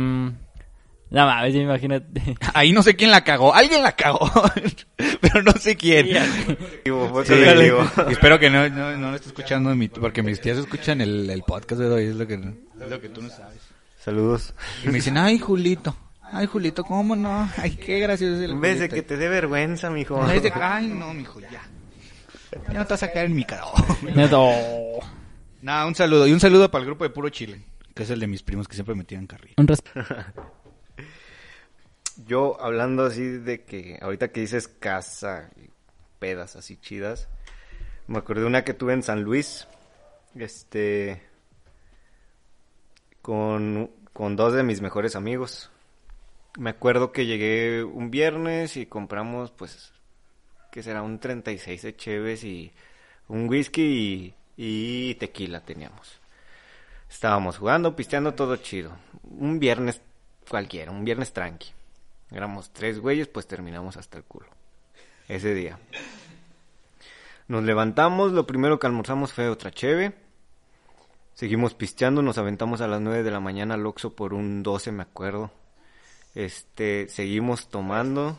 no 1.12 1.26
mames, 1.26 1.54
imagínate. 1.54 2.36
Ahí 2.54 2.72
no 2.72 2.82
sé 2.82 2.96
quién 2.96 3.10
la 3.10 3.22
cagó. 3.22 3.54
Alguien 3.54 3.82
la 3.82 3.92
cagó. 3.92 4.30
pero 5.20 5.42
no 5.42 5.52
sé 5.52 5.76
quién. 5.76 6.08
Espero 8.10 8.38
que 8.38 8.50
no, 8.50 8.68
no, 8.68 8.96
no 8.96 9.10
lo 9.10 9.16
esté 9.16 9.28
escuchando 9.28 9.74
mi, 9.74 9.88
porque 9.88 10.22
mis 10.22 10.40
tías 10.40 10.58
escuchan 10.58 11.00
el, 11.00 11.28
el 11.30 11.42
podcast 11.42 11.80
de 11.80 11.88
hoy, 11.88 12.04
es 12.06 12.16
lo 12.16 12.26
que, 12.26 12.34
es 12.34 12.88
lo 12.90 13.00
que 13.00 13.08
tú 13.08 13.22
no 13.22 13.28
sabes. 13.28 13.60
Saludos. 14.02 14.54
Y 14.84 14.88
me 14.88 14.94
dicen, 14.94 15.16
ay, 15.18 15.38
Julito, 15.38 15.94
ay, 16.32 16.46
Julito, 16.46 16.82
¿cómo 16.82 17.14
no? 17.14 17.48
Ay, 17.56 17.76
qué 17.76 18.00
gracioso 18.00 18.34
es 18.36 18.40
el 18.42 18.52
En 18.52 18.60
vez 18.60 18.80
de 18.80 18.88
Julito". 18.88 18.94
que 18.96 19.02
te 19.02 19.16
dé 19.16 19.28
vergüenza, 19.28 19.90
mijo. 19.90 20.24
De 20.26 20.40
que, 20.42 20.52
ay, 20.60 20.88
no, 20.88 21.14
mijo, 21.14 21.38
ya. 21.40 21.62
Ya 22.68 22.78
no 22.80 22.86
te 22.86 22.94
vas 22.94 23.02
a 23.02 23.12
caer 23.12 23.26
en 23.26 23.34
mi 23.36 23.44
cara. 23.44 23.64
Nada, 25.62 25.86
un 25.86 25.94
saludo. 25.94 26.26
Y 26.26 26.32
un 26.32 26.40
saludo 26.40 26.70
para 26.70 26.82
el 26.82 26.86
grupo 26.86 27.04
de 27.04 27.10
Puro 27.10 27.28
Chile, 27.28 27.60
que 27.94 28.02
es 28.02 28.10
el 28.10 28.18
de 28.18 28.26
mis 28.26 28.42
primos 28.42 28.66
que 28.66 28.74
siempre 28.74 28.94
me 28.94 29.04
tiran 29.04 29.26
carrilla. 29.26 29.54
Un 29.58 29.68
res- 29.68 29.82
Yo 32.32 32.58
hablando 32.62 33.04
así 33.04 33.24
de 33.24 33.62
que 33.62 33.98
ahorita 34.00 34.28
que 34.28 34.40
dices 34.40 34.66
casa, 34.66 35.50
y 35.54 35.68
pedas 36.18 36.56
así 36.56 36.78
chidas, 36.78 37.28
me 38.06 38.16
acordé 38.16 38.40
de 38.40 38.46
una 38.46 38.64
que 38.64 38.72
tuve 38.72 38.94
en 38.94 39.02
San 39.02 39.22
Luis, 39.22 39.68
este, 40.34 41.20
con, 43.20 43.90
con 44.14 44.34
dos 44.34 44.54
de 44.54 44.62
mis 44.62 44.80
mejores 44.80 45.14
amigos. 45.14 45.70
Me 46.58 46.70
acuerdo 46.70 47.12
que 47.12 47.26
llegué 47.26 47.84
un 47.84 48.10
viernes 48.10 48.78
y 48.78 48.86
compramos, 48.86 49.50
pues, 49.50 49.92
que 50.70 50.82
será 50.82 51.02
un 51.02 51.18
36 51.18 51.82
de 51.82 51.96
cheves 51.96 52.44
y 52.44 52.72
un 53.28 53.46
whisky 53.46 54.34
y, 54.56 55.10
y 55.10 55.14
tequila 55.16 55.60
teníamos. 55.60 56.18
Estábamos 57.10 57.58
jugando, 57.58 57.94
pisteando 57.94 58.32
todo 58.32 58.56
chido. 58.56 58.96
Un 59.22 59.58
viernes 59.58 60.00
cualquiera, 60.48 60.92
un 60.92 61.04
viernes 61.04 61.34
tranqui. 61.34 61.74
Éramos 62.32 62.70
tres 62.72 62.98
güeyes, 62.98 63.28
pues 63.28 63.46
terminamos 63.46 63.96
hasta 63.96 64.18
el 64.18 64.24
culo. 64.24 64.48
Ese 65.28 65.54
día. 65.54 65.78
Nos 67.48 67.64
levantamos, 67.64 68.32
lo 68.32 68.46
primero 68.46 68.78
que 68.78 68.86
almorzamos 68.86 69.32
fue 69.32 69.48
otra 69.48 69.70
cheve. 69.70 70.14
Seguimos 71.34 71.74
pisteando, 71.74 72.22
nos 72.22 72.38
aventamos 72.38 72.80
a 72.80 72.88
las 72.88 73.00
9 73.00 73.22
de 73.22 73.30
la 73.30 73.40
mañana 73.40 73.74
al 73.74 73.86
Oxxo 73.86 74.14
por 74.14 74.34
un 74.34 74.62
12, 74.62 74.92
me 74.92 75.02
acuerdo. 75.02 75.50
Este, 76.34 77.08
seguimos 77.08 77.68
tomando. 77.68 78.38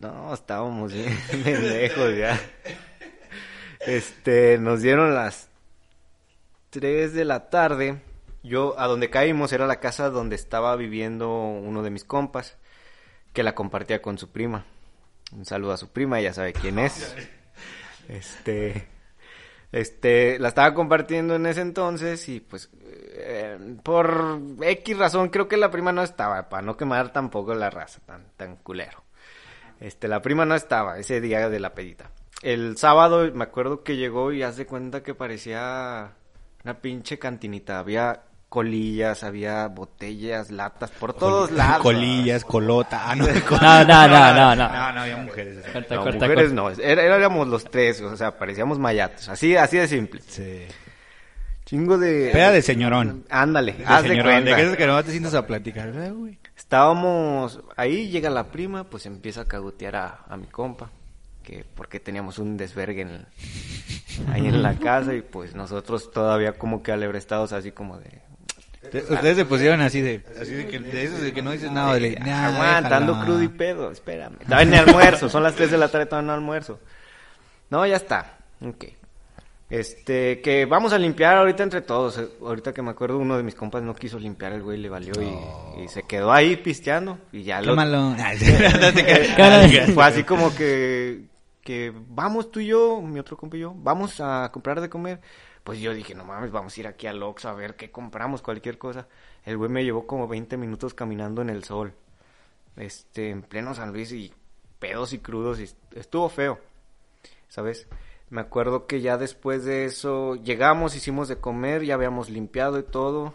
No, 0.00 0.32
estábamos 0.32 0.92
bien 0.92 1.18
lejos 1.44 2.16
ya. 2.16 2.40
Este, 3.80 4.58
nos 4.58 4.80
dieron 4.80 5.14
las 5.14 5.48
3 6.70 7.12
de 7.14 7.24
la 7.24 7.50
tarde. 7.50 8.00
Yo, 8.42 8.78
a 8.78 8.86
donde 8.86 9.10
caímos 9.10 9.52
era 9.52 9.66
la 9.66 9.80
casa 9.80 10.10
donde 10.10 10.36
estaba 10.36 10.74
viviendo 10.76 11.30
uno 11.30 11.82
de 11.82 11.90
mis 11.90 12.04
compas, 12.04 12.56
que 13.32 13.42
la 13.42 13.54
compartía 13.54 14.02
con 14.02 14.18
su 14.18 14.30
prima. 14.30 14.64
Un 15.32 15.44
saludo 15.44 15.72
a 15.72 15.76
su 15.76 15.88
prima, 15.88 16.20
ella 16.20 16.32
sabe 16.32 16.52
quién 16.52 16.78
es. 16.78 17.14
Este, 18.08 18.88
este, 19.70 20.38
la 20.40 20.48
estaba 20.48 20.74
compartiendo 20.74 21.36
en 21.36 21.46
ese 21.46 21.60
entonces 21.60 22.28
y 22.28 22.40
pues, 22.40 22.68
eh, 22.82 23.76
por 23.82 24.40
X 24.60 24.98
razón, 24.98 25.28
creo 25.28 25.46
que 25.46 25.56
la 25.56 25.70
prima 25.70 25.92
no 25.92 26.02
estaba, 26.02 26.48
para 26.48 26.62
no 26.62 26.76
quemar 26.76 27.12
tampoco 27.12 27.54
la 27.54 27.70
raza 27.70 28.00
tan, 28.04 28.26
tan 28.36 28.56
culero. 28.56 29.04
Este, 29.80 30.08
la 30.08 30.20
prima 30.20 30.44
no 30.44 30.56
estaba 30.56 30.98
ese 30.98 31.20
día 31.20 31.48
de 31.48 31.60
la 31.60 31.74
pedita. 31.74 32.10
El 32.42 32.76
sábado 32.76 33.32
me 33.32 33.44
acuerdo 33.44 33.82
que 33.82 33.96
llegó 33.96 34.32
y 34.32 34.42
haz 34.42 34.56
de 34.56 34.66
cuenta 34.66 35.02
que 35.02 35.14
parecía 35.14 36.12
una 36.64 36.80
pinche 36.80 37.18
cantinita. 37.18 37.78
Había 37.78 38.24
colillas, 38.52 39.24
había 39.24 39.66
botellas, 39.68 40.50
latas, 40.50 40.90
por 40.90 41.14
todos 41.14 41.50
lados. 41.52 41.80
Colillas, 41.82 42.44
colota. 42.44 43.00
Ah, 43.10 43.16
no, 43.16 43.24
No, 43.26 43.32
no, 43.32 44.08
no, 44.08 44.34
no, 44.34 44.56
no. 44.56 44.68
No, 44.68 44.92
no 44.92 45.00
había 45.00 45.16
mujeres. 45.16 45.64
Corta, 45.72 45.94
No, 45.94 46.02
corta, 46.02 46.18
mujeres 46.26 46.52
corta. 46.52 46.54
no, 46.54 46.70
era- 46.70 47.02
éramos 47.16 47.48
los 47.48 47.64
tres, 47.64 48.02
o 48.02 48.14
sea, 48.14 48.36
parecíamos 48.36 48.78
mayatos, 48.78 49.30
así, 49.30 49.56
así 49.56 49.78
de 49.78 49.88
simple. 49.88 50.20
Sí. 50.28 50.66
Chingo 51.64 51.96
de... 51.96 52.28
Peda 52.30 52.50
de 52.50 52.60
señorón. 52.60 53.24
Ándale, 53.30 53.72
De 53.72 53.86
haz 53.86 54.02
de 54.02 54.10
señorón, 54.10 54.32
cuenta. 54.32 54.50
de 54.50 54.56
que 54.62 54.70
es 54.72 54.76
que 54.76 54.86
no 54.86 55.02
te 55.02 55.10
sientas 55.12 55.32
a 55.34 55.46
platicar. 55.46 55.88
Eh, 55.88 56.10
güey. 56.10 56.38
Estábamos 56.54 57.60
ahí, 57.76 58.10
llega 58.10 58.28
la 58.28 58.44
prima, 58.50 58.84
pues 58.84 59.06
empieza 59.06 59.40
a 59.42 59.44
cagotear 59.46 59.96
a, 59.96 60.18
a 60.28 60.36
mi 60.36 60.46
compa, 60.48 60.90
que 61.42 61.64
porque 61.74 62.00
teníamos 62.00 62.38
un 62.38 62.58
desvergue 62.58 63.00
en, 63.02 63.26
ahí 64.30 64.46
en 64.46 64.62
la 64.62 64.74
casa 64.78 65.14
y 65.14 65.22
pues 65.22 65.54
nosotros 65.54 66.10
todavía 66.12 66.52
como 66.58 66.82
que 66.82 66.92
alebrestados 66.92 67.52
así 67.54 67.72
como 67.72 67.96
de... 67.98 68.20
Ustedes 68.92 69.36
se 69.36 69.44
pusieron 69.44 69.80
así 69.80 70.00
de, 70.00 70.22
así 70.40 70.52
de 70.52 70.66
que, 70.66 70.78
de 70.78 71.04
eso 71.04 71.18
de 71.18 71.32
que 71.32 71.42
no 71.42 71.52
dices 71.52 71.70
nada. 71.70 71.94
De, 71.94 72.16
nah, 72.16 72.48
Aguanta, 72.48 72.96
ando 72.98 73.20
crudo 73.20 73.42
y 73.42 73.48
pedo, 73.48 73.90
espérame. 73.90 74.36
Estaba 74.40 74.62
en 74.62 74.74
el 74.74 74.88
almuerzo, 74.88 75.28
son 75.28 75.42
las 75.42 75.54
3 75.54 75.70
de 75.70 75.78
la 75.78 75.88
tarde, 75.88 76.06
todavía 76.06 76.26
no 76.26 76.34
almuerzo. 76.34 76.80
No, 77.70 77.86
ya 77.86 77.96
está, 77.96 78.36
ok. 78.60 78.84
Este, 79.72 80.42
que 80.42 80.66
vamos 80.66 80.92
a 80.92 80.98
limpiar 80.98 81.38
ahorita 81.38 81.62
entre 81.62 81.80
todos. 81.80 82.18
Eh, 82.18 82.28
Ahorita 82.42 82.74
que 82.74 82.82
me 82.82 82.90
acuerdo, 82.90 83.16
uno 83.16 83.38
de 83.38 83.42
mis 83.42 83.54
compas 83.54 83.82
no 83.82 83.94
quiso 83.94 84.18
limpiar, 84.18 84.52
el 84.52 84.62
güey 84.62 84.76
le 84.76 84.90
valió 84.90 85.14
y, 85.22 85.82
y 85.82 85.88
se 85.88 86.02
quedó 86.02 86.30
ahí 86.30 86.56
pisteando. 86.56 87.18
Y 87.32 87.44
ya 87.44 87.62
lo, 87.62 87.74
fue 89.94 90.04
así 90.04 90.24
como 90.24 90.54
que, 90.54 91.22
que 91.62 91.90
vamos 92.08 92.50
tú 92.50 92.60
y 92.60 92.66
yo, 92.66 93.00
mi 93.00 93.18
otro 93.18 93.38
compa 93.38 93.56
y 93.56 93.60
yo, 93.60 93.72
vamos 93.74 94.20
a 94.20 94.50
comprar 94.52 94.78
de 94.82 94.90
comer. 94.90 95.20
Pues 95.64 95.78
yo 95.78 95.94
dije, 95.94 96.14
no 96.14 96.24
mames, 96.24 96.50
vamos 96.50 96.76
a 96.76 96.80
ir 96.80 96.86
aquí 96.86 97.06
al 97.06 97.22
Oxxo 97.22 97.48
a 97.48 97.54
ver 97.54 97.76
qué 97.76 97.90
compramos, 97.90 98.42
cualquier 98.42 98.78
cosa. 98.78 99.08
El 99.44 99.56
güey 99.56 99.70
me 99.70 99.84
llevó 99.84 100.06
como 100.06 100.26
20 100.26 100.56
minutos 100.56 100.94
caminando 100.94 101.42
en 101.42 101.50
el 101.50 101.62
sol. 101.62 101.94
Este, 102.76 103.30
en 103.30 103.42
pleno 103.42 103.74
San 103.74 103.92
Luis 103.92 104.12
y 104.12 104.32
pedos 104.78 105.12
y 105.12 105.18
crudos 105.18 105.60
y 105.60 105.68
estuvo 105.96 106.28
feo. 106.28 106.58
¿Sabes? 107.48 107.86
Me 108.30 108.40
acuerdo 108.40 108.86
que 108.86 109.00
ya 109.00 109.18
después 109.18 109.64
de 109.64 109.84
eso 109.84 110.36
llegamos, 110.36 110.96
hicimos 110.96 111.28
de 111.28 111.38
comer, 111.38 111.84
ya 111.84 111.94
habíamos 111.94 112.30
limpiado 112.30 112.78
y 112.78 112.82
todo. 112.82 113.34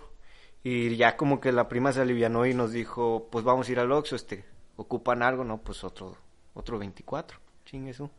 Y 0.63 0.97
ya 0.97 1.15
como 1.15 1.39
que 1.39 1.51
la 1.51 1.69
prima 1.69 1.93
se 1.93 2.01
alivianó 2.01 2.45
y 2.45 2.53
nos 2.53 2.71
dijo, 2.71 3.29
pues 3.31 3.45
vamos 3.45 3.69
a 3.69 3.71
ir 3.71 3.79
al 3.79 3.91
Oxxo, 3.91 4.15
este, 4.15 4.43
ocupan 4.75 5.21
algo, 5.21 5.43
no, 5.45 5.59
pues 5.59 5.83
otro, 5.83 6.17
otro 6.53 6.77
24, 6.77 7.37
chingue 7.63 7.91
eso. 7.91 8.09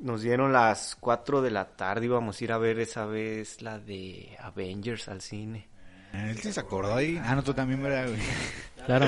Nos 0.00 0.22
dieron 0.22 0.52
las 0.52 0.96
4 0.98 1.42
de 1.42 1.50
la 1.50 1.66
tarde, 1.66 2.06
íbamos 2.06 2.40
a 2.40 2.44
ir 2.44 2.52
a 2.52 2.58
ver 2.58 2.78
esa 2.78 3.04
vez 3.04 3.60
la 3.60 3.78
de 3.78 4.36
Avengers 4.40 5.08
al 5.08 5.20
cine. 5.20 5.68
Él 6.14 6.36
sí 6.38 6.52
se 6.52 6.60
acordó 6.60 6.94
ahí. 6.96 7.20
Ah, 7.24 7.34
no, 7.36 7.42
tú 7.44 7.52
también, 7.54 7.82
¿verdad, 7.82 8.08
güey? 8.08 8.20
Claro. 8.86 9.06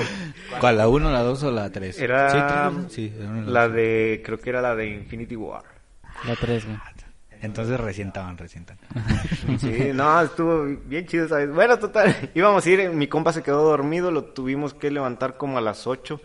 ¿Cuál, 0.59 0.77
la 0.77 0.87
1, 0.87 1.11
la 1.11 1.23
2 1.23 1.43
o 1.43 1.51
la 1.51 1.69
3? 1.71 1.99
Era 1.99 2.69
Sí, 2.87 3.09
sí, 3.09 3.13
era 3.19 3.27
una 3.29 3.41
la 3.41 3.51
las- 3.67 3.73
de, 3.73 4.21
creo 4.23 4.39
que 4.39 4.49
era 4.51 4.61
la 4.61 4.75
de 4.75 4.87
Infinity 4.87 5.35
War. 5.35 5.63
La 6.27 6.35
3, 6.35 6.65
güey. 6.65 6.77
Entonces 7.41 7.77
recién 7.79 8.09
estaban, 8.09 8.37
recién 8.37 8.63
estaban. 8.69 9.03
Sí, 9.59 9.89
no, 9.93 10.21
estuvo 10.21 10.63
bien 10.85 11.07
chido, 11.07 11.27
¿sabes? 11.27 11.51
Bueno, 11.51 11.77
total, 11.79 12.29
íbamos 12.35 12.63
a 12.65 12.69
ir, 12.69 12.89
mi 12.91 13.07
compa 13.07 13.33
se 13.33 13.41
quedó 13.41 13.63
dormido, 13.63 14.11
lo 14.11 14.25
tuvimos 14.25 14.75
que 14.75 14.91
levantar 14.91 15.37
como 15.37 15.57
a 15.57 15.61
las 15.61 15.87
8. 15.87 16.21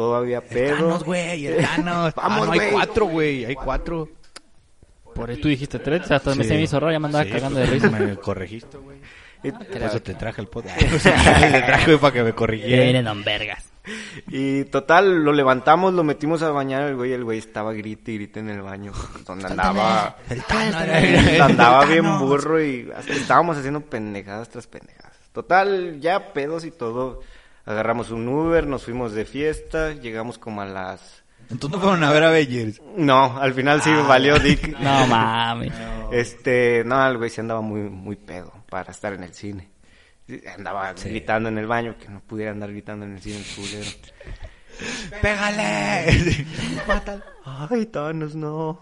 Todavía 0.00 0.40
pedo. 0.40 0.76
Thanos, 0.76 1.04
güey, 1.04 1.46
el 1.46 1.64
Thanos. 1.76 2.14
Vamos, 2.14 2.42
ah, 2.42 2.46
no, 2.46 2.52
hay 2.52 2.58
güey. 2.58 2.70
cuatro, 2.72 3.04
güey, 3.06 3.44
hay 3.44 3.54
cuatro. 3.54 4.08
Por 5.14 5.28
ahí 5.28 5.36
tú 5.38 5.48
dijiste 5.48 5.78
tres, 5.78 6.02
o 6.02 6.04
sea, 6.06 6.16
hasta 6.16 6.34
me 6.34 6.44
Sí. 6.44 6.48
se 6.48 6.54
me 6.54 6.62
hizo 6.62 6.80
raro, 6.80 6.92
ya 6.92 6.98
me 7.00 7.06
andaba 7.06 7.24
Sí, 7.24 7.30
cagando 7.30 7.58
de 7.60 7.66
pues, 7.66 7.82
risa. 7.82 7.90
Me 7.98 8.16
corregiste, 8.16 8.78
güey. 8.78 8.96
Y- 9.42 9.52
Por 9.52 9.82
eso 9.82 10.00
te 10.02 10.14
traje 10.14 10.40
el 10.42 10.48
podcast. 10.48 10.78
te 10.80 11.62
traje 11.62 11.84
güey, 11.86 11.98
para 11.98 12.12
que 12.12 12.22
me 12.22 12.32
corrigiera. 12.34 13.02
don 13.02 13.24
vergas. 13.24 13.66
Y 14.28 14.64
total, 14.64 15.24
lo 15.24 15.32
levantamos, 15.32 15.94
lo 15.94 16.04
metimos 16.04 16.42
a 16.42 16.50
bañar 16.50 16.82
el 16.82 16.96
güey, 16.96 17.12
el 17.14 17.24
güey 17.24 17.38
estaba 17.38 17.72
grite 17.72 18.12
y 18.12 18.16
grite 18.16 18.40
en 18.40 18.50
el 18.50 18.60
baño, 18.62 18.92
donde 19.26 19.46
andaba, 19.46 20.16
El 20.28 20.42
Thanos. 20.44 21.40
andaba 21.40 21.84
el 21.84 21.90
bien 21.90 22.18
burro 22.18 22.62
y 22.62 22.90
hasta 22.94 23.12
estábamos 23.14 23.56
haciendo 23.56 23.80
pendejadas 23.80 24.48
tras 24.50 24.66
pendejadas. 24.66 25.16
Total, 25.32 25.98
ya 26.00 26.32
pedos 26.34 26.64
y 26.66 26.70
todo, 26.70 27.20
agarramos 27.64 28.10
un 28.10 28.26
Uber, 28.28 28.66
nos 28.66 28.84
fuimos 28.84 29.12
de 29.12 29.24
fiesta, 29.24 29.92
llegamos 29.94 30.38
como 30.38 30.60
a 30.62 30.66
las... 30.66 31.22
Entonces 31.50 31.78
no 31.78 31.82
fueron 31.84 32.04
a 32.04 32.12
ver 32.12 32.22
Avengers. 32.24 32.80
No, 32.96 33.38
al 33.40 33.54
final 33.54 33.80
Ah. 33.80 33.84
sí 33.84 33.90
valió 34.06 34.38
Dick. 34.38 34.78
No 34.78 35.06
mames. 35.06 35.72
Este, 36.12 36.82
no, 36.84 37.06
el 37.06 37.18
güey 37.18 37.30
sí 37.30 37.40
andaba 37.40 37.60
muy, 37.60 37.82
muy 37.82 38.16
pedo 38.16 38.52
para 38.68 38.90
estar 38.90 39.12
en 39.12 39.22
el 39.22 39.32
cine. 39.32 39.70
Sí, 40.26 40.42
Andaba 40.56 40.92
gritando 40.92 41.48
en 41.48 41.58
el 41.58 41.66
baño, 41.68 41.94
que 42.00 42.08
no 42.08 42.20
pudiera 42.20 42.50
andar 42.50 42.70
gritando 42.72 43.04
en 43.06 43.14
el 43.14 43.20
cine 43.20 43.36
el 43.38 43.44
culero. 43.54 43.90
¡Pégale! 45.22 46.46
Ay, 47.70 47.86
Thanos, 47.86 48.34
no. 48.34 48.80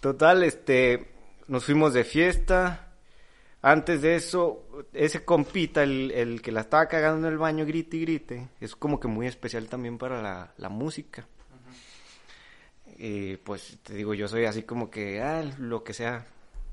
Total, 0.00 0.42
este, 0.42 1.12
nos 1.46 1.64
fuimos 1.64 1.94
de 1.94 2.04
fiesta. 2.04 2.85
Antes 3.62 4.02
de 4.02 4.16
eso, 4.16 4.64
ese 4.92 5.24
compita, 5.24 5.82
el, 5.82 6.10
el 6.12 6.42
que 6.42 6.52
la 6.52 6.60
estaba 6.60 6.86
cagando 6.86 7.26
en 7.26 7.32
el 7.32 7.38
baño, 7.38 7.66
grite 7.66 7.96
y 7.96 8.00
grite, 8.02 8.48
es 8.60 8.76
como 8.76 9.00
que 9.00 9.08
muy 9.08 9.26
especial 9.26 9.68
también 9.68 9.98
para 9.98 10.22
la, 10.22 10.52
la 10.56 10.68
música. 10.68 11.26
Y 12.98 13.36
pues 13.38 13.78
te 13.82 13.94
digo, 13.94 14.14
yo 14.14 14.28
soy 14.28 14.44
así 14.44 14.62
como 14.62 14.90
que, 14.90 15.20
ah, 15.20 15.42
lo 15.58 15.82
que 15.82 15.92
sea, 15.92 16.24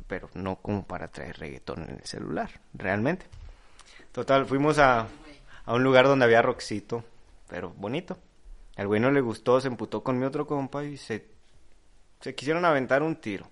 pero 0.07 0.29
no 0.36 0.57
como 0.57 0.86
para 0.86 1.07
traer 1.07 1.38
reggaetón 1.38 1.84
en 1.84 1.95
el 1.95 2.05
celular, 2.05 2.61
realmente. 2.73 3.25
Total, 4.11 4.45
fuimos 4.45 4.77
a, 4.77 5.07
a 5.65 5.73
un 5.73 5.84
lugar 5.84 6.05
donde 6.05 6.25
había 6.25 6.41
rockcito, 6.41 7.03
pero 7.49 7.71
bonito. 7.71 8.17
Al 8.75 8.88
güey 8.88 9.01
no 9.01 9.11
le 9.11 9.21
gustó, 9.21 9.59
se 9.59 9.67
emputó 9.67 10.03
con 10.03 10.17
mi 10.17 10.25
otro 10.25 10.47
compa 10.47 10.84
y 10.84 10.97
se, 10.97 11.25
se 12.21 12.36
quisieron 12.36 12.65
aventar 12.65 13.03
un 13.03 13.15
tiro. 13.17 13.49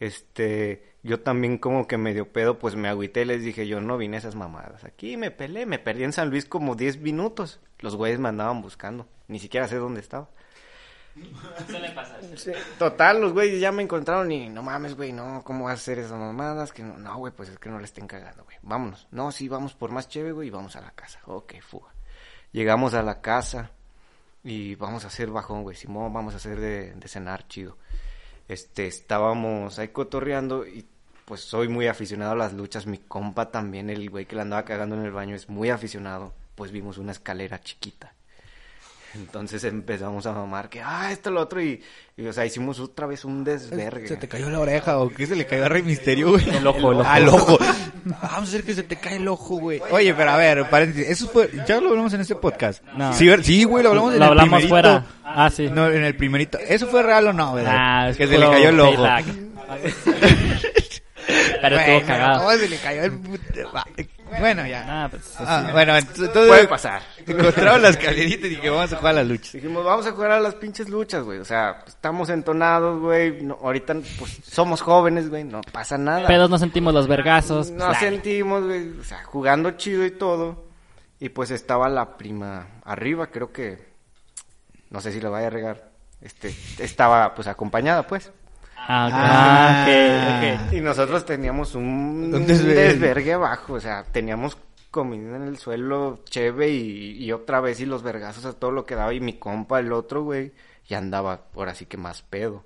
Este, 0.00 0.87
yo 1.02 1.20
también 1.20 1.58
como 1.58 1.86
que 1.86 1.96
medio 1.96 2.32
pedo, 2.32 2.58
pues 2.58 2.74
me 2.74 2.88
agüité 2.88 3.22
y 3.22 3.26
les 3.26 3.42
dije, 3.42 3.66
yo 3.66 3.80
no 3.80 3.96
vine 3.96 4.16
a 4.16 4.20
esas 4.20 4.34
mamadas. 4.34 4.84
Aquí 4.84 5.16
me 5.16 5.30
peleé, 5.30 5.66
me 5.66 5.78
perdí 5.78 6.04
en 6.04 6.12
San 6.12 6.30
Luis 6.30 6.44
como 6.44 6.74
10 6.74 6.98
minutos. 6.98 7.60
Los 7.78 7.96
güeyes 7.96 8.18
me 8.18 8.28
andaban 8.28 8.62
buscando, 8.62 9.06
ni 9.28 9.38
siquiera 9.38 9.68
sé 9.68 9.76
dónde 9.76 10.00
estaba. 10.00 10.28
Sí, 12.36 12.52
Total, 12.78 13.20
los 13.20 13.32
güeyes 13.32 13.60
ya 13.60 13.72
me 13.72 13.82
encontraron 13.82 14.30
y 14.30 14.48
no 14.48 14.62
mames, 14.62 14.94
güey, 14.94 15.12
no, 15.12 15.42
¿cómo 15.44 15.64
vas 15.64 15.72
a 15.72 15.74
hacer 15.74 15.98
esas 15.98 16.18
mamadas? 16.18 16.72
Que 16.72 16.82
no, 16.82 16.96
no, 16.96 17.16
güey, 17.16 17.32
pues 17.32 17.48
es 17.48 17.58
que 17.58 17.68
no 17.68 17.78
le 17.78 17.84
estén 17.84 18.06
cagando, 18.06 18.44
güey. 18.44 18.56
Vámonos. 18.62 19.08
No, 19.10 19.32
sí, 19.32 19.48
vamos 19.48 19.74
por 19.74 19.90
más 19.90 20.08
chévere, 20.08 20.32
güey, 20.32 20.48
y 20.48 20.50
vamos 20.50 20.76
a 20.76 20.80
la 20.80 20.90
casa. 20.92 21.20
Ok, 21.26 21.54
fuga. 21.60 21.92
Llegamos 22.52 22.94
a 22.94 23.02
la 23.02 23.20
casa 23.20 23.72
y 24.44 24.74
vamos 24.76 25.04
a 25.04 25.08
hacer 25.08 25.30
bajón, 25.30 25.62
güey. 25.62 25.76
Simón, 25.76 26.12
vamos 26.12 26.34
a 26.34 26.36
hacer 26.36 26.60
de, 26.60 26.94
de 26.94 27.08
cenar 27.08 27.46
chido. 27.48 27.76
Este, 28.48 28.86
estábamos 28.86 29.78
ahí 29.78 29.88
cotorreando 29.88 30.66
y 30.66 30.86
pues 31.24 31.42
soy 31.42 31.68
muy 31.68 31.86
aficionado 31.86 32.32
a 32.32 32.36
las 32.36 32.54
luchas. 32.54 32.86
Mi 32.86 32.98
compa 32.98 33.50
también, 33.50 33.90
el 33.90 34.08
güey 34.08 34.24
que 34.24 34.34
le 34.34 34.42
andaba 34.42 34.64
cagando 34.64 34.96
en 34.96 35.04
el 35.04 35.12
baño, 35.12 35.36
es 35.36 35.48
muy 35.48 35.70
aficionado. 35.70 36.32
Pues 36.54 36.72
vimos 36.72 36.98
una 36.98 37.12
escalera 37.12 37.60
chiquita. 37.60 38.14
Entonces 39.14 39.64
empezamos 39.64 40.26
a 40.26 40.32
mamar 40.32 40.68
que, 40.68 40.80
ah, 40.82 41.10
esto, 41.10 41.30
lo 41.30 41.40
otro, 41.40 41.62
y, 41.62 41.82
y, 42.16 42.26
o 42.26 42.32
sea, 42.32 42.44
hicimos 42.44 42.78
otra 42.78 43.06
vez 43.06 43.24
un 43.24 43.42
desvergue. 43.42 44.06
¿Se 44.06 44.16
te 44.16 44.28
cayó 44.28 44.50
la 44.50 44.60
oreja 44.60 44.98
o 44.98 45.08
qué 45.08 45.26
se 45.26 45.34
le 45.34 45.46
cayó 45.46 45.64
a 45.64 45.68
Rey 45.68 45.82
Misterio, 45.82 46.30
güey? 46.30 46.48
El 46.50 46.66
ojo, 46.66 46.92
el 46.92 47.28
ojo. 47.28 47.58
Ah. 47.60 47.74
Vamos 48.04 48.32
a 48.32 48.42
hacer 48.42 48.64
que 48.64 48.74
se 48.74 48.82
te 48.82 48.96
cae 48.96 49.16
el 49.16 49.26
ojo, 49.28 49.56
güey. 49.58 49.80
Oye, 49.90 50.12
pero 50.14 50.30
a 50.30 50.36
ver, 50.36 50.68
paréntesis, 50.68 51.08
eso 51.08 51.28
fue, 51.28 51.50
ya 51.66 51.80
lo 51.80 51.88
hablamos 51.90 52.12
en 52.12 52.20
este 52.20 52.34
podcast. 52.34 52.82
No. 52.96 53.12
Sí, 53.14 53.26
ver- 53.26 53.42
sí, 53.44 53.64
güey, 53.64 53.82
lo 53.82 53.90
hablamos 53.90 54.12
en 54.12 54.18
Lo 54.20 54.24
el 54.26 54.30
hablamos 54.30 54.48
primerito. 54.62 54.68
fuera. 54.68 55.06
Ah, 55.24 55.50
sí. 55.50 55.68
No, 55.68 55.88
en 55.90 56.04
el 56.04 56.14
primerito. 56.16 56.58
¿Eso 56.58 56.86
fue 56.86 57.02
real 57.02 57.28
o 57.28 57.32
no, 57.32 57.54
verdad? 57.54 57.74
Ah, 57.76 58.08
es 58.10 58.16
que 58.16 58.26
se 58.26 58.38
le 58.38 58.46
cayó 58.50 58.68
el 58.68 58.80
ojo. 58.80 59.04
Pero 61.60 61.76
estuvo 61.76 61.92
Bueno, 61.94 62.06
cagado. 62.06 62.38
¿cómo 62.44 62.52
se 62.56 62.68
le 62.68 62.76
cayó 62.78 63.02
el. 63.04 63.12
Bueno, 64.38 64.66
ya. 64.66 64.84
Ah, 64.86 65.08
pues, 65.08 65.34
Ah, 65.38 65.68
bueno, 65.72 65.96
entonces 65.96 66.30
Puede 66.30 66.68
pasar. 66.68 67.02
encontraron 67.26 67.82
las 67.82 67.96
escalerita 67.96 68.46
y 68.46 68.50
dije, 68.50 68.70
vamos 68.70 68.92
a 68.92 68.96
jugar 68.96 69.12
a 69.14 69.16
la 69.16 69.24
lucha. 69.24 69.50
Dijimos, 69.52 69.84
vamos 69.84 70.06
a 70.06 70.12
jugar 70.12 70.30
a 70.32 70.40
las 70.40 70.54
pinches 70.54 70.88
luchas, 70.88 71.22
güey. 71.24 71.38
O 71.38 71.44
sea, 71.44 71.82
estamos 71.86 72.28
entonados, 72.28 73.00
güey. 73.00 73.42
No, 73.42 73.58
ahorita, 73.62 73.94
pues, 74.18 74.38
somos 74.44 74.80
jóvenes, 74.80 75.28
güey. 75.30 75.44
No 75.44 75.60
pasa 75.72 75.98
nada. 75.98 76.26
Pedos 76.26 76.50
no 76.50 76.58
sentimos 76.58 76.94
los 76.94 77.08
vergazos. 77.08 77.70
Nos 77.70 77.86
pues, 77.88 77.98
sentimos, 77.98 78.64
güey. 78.64 78.98
O 78.98 79.04
sea, 79.04 79.24
jugando 79.24 79.72
chido 79.72 80.04
y 80.04 80.10
todo. 80.10 80.66
Y 81.20 81.30
pues 81.30 81.50
estaba 81.50 81.88
la 81.88 82.16
prima 82.16 82.66
arriba, 82.84 83.28
creo 83.28 83.52
que. 83.52 83.88
No 84.90 85.00
sé 85.00 85.12
si 85.12 85.20
la 85.20 85.28
vaya 85.30 85.48
a 85.48 85.50
regar. 85.50 85.90
Este, 86.20 86.54
estaba, 86.78 87.34
pues, 87.34 87.46
acompañada, 87.48 88.06
pues. 88.06 88.30
Ah. 88.90 89.84
Ah. 89.86 90.68
Y 90.72 90.80
nosotros 90.80 91.24
teníamos 91.26 91.74
un, 91.74 92.32
Un 92.32 92.46
desvergue. 92.46 92.74
desvergue 92.74 93.32
abajo, 93.34 93.74
o 93.74 93.80
sea, 93.80 94.04
teníamos 94.04 94.56
comida 94.90 95.36
en 95.36 95.42
el 95.42 95.58
suelo, 95.58 96.20
cheve 96.24 96.70
y, 96.70 97.22
y 97.22 97.32
otra 97.32 97.60
vez 97.60 97.80
y 97.80 97.86
los 97.86 98.02
vergazos 98.02 98.46
a 98.46 98.54
todo 98.54 98.70
lo 98.70 98.86
que 98.86 98.94
daba 98.94 99.12
y 99.12 99.20
mi 99.20 99.34
compa, 99.38 99.78
el 99.80 99.92
otro, 99.92 100.22
güey, 100.22 100.52
ya 100.88 100.98
andaba 100.98 101.42
ahora 101.54 101.74
sí 101.74 101.84
que 101.86 101.98
más 101.98 102.22
pedo. 102.22 102.64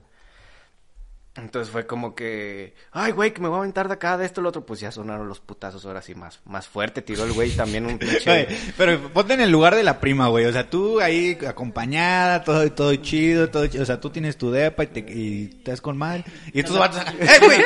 Entonces 1.34 1.72
fue 1.72 1.86
como 1.86 2.14
que, 2.14 2.74
ay, 2.90 3.12
güey, 3.12 3.32
que 3.32 3.40
me 3.40 3.48
voy 3.48 3.56
a 3.56 3.58
aventar 3.60 3.88
de 3.88 3.94
acá, 3.94 4.18
de 4.18 4.26
esto, 4.26 4.42
lo 4.42 4.50
otro, 4.50 4.66
pues 4.66 4.80
ya 4.80 4.92
sonaron 4.92 5.28
los 5.28 5.40
putazos 5.40 5.86
ahora 5.86 6.02
sí 6.02 6.14
más, 6.14 6.40
más 6.44 6.68
fuerte, 6.68 7.00
tiró 7.00 7.24
el 7.24 7.32
güey 7.32 7.50
también 7.52 7.86
un 7.86 7.98
pinche... 7.98 8.48
Pero 8.76 9.08
ponte 9.14 9.32
en 9.32 9.40
el 9.40 9.50
lugar 9.50 9.74
de 9.74 9.82
la 9.82 9.98
prima, 9.98 10.28
güey. 10.28 10.44
O 10.44 10.52
sea, 10.52 10.68
tú 10.68 11.00
ahí 11.00 11.38
acompañada, 11.48 12.44
todo, 12.44 12.70
todo 12.72 12.94
chido, 12.96 13.48
todo 13.48 13.66
chido. 13.66 13.82
O 13.82 13.86
sea, 13.86 13.98
tú 13.98 14.10
tienes 14.10 14.36
tu 14.36 14.50
depa 14.50 14.84
y 14.84 14.86
te, 14.88 15.00
y 15.00 15.46
te 15.64 15.70
das 15.70 15.80
con 15.80 15.96
mal. 15.96 16.22
Y 16.52 16.60
estos 16.60 16.78
vatos, 16.78 17.00
¡eh, 17.20 17.38
güey! 17.42 17.60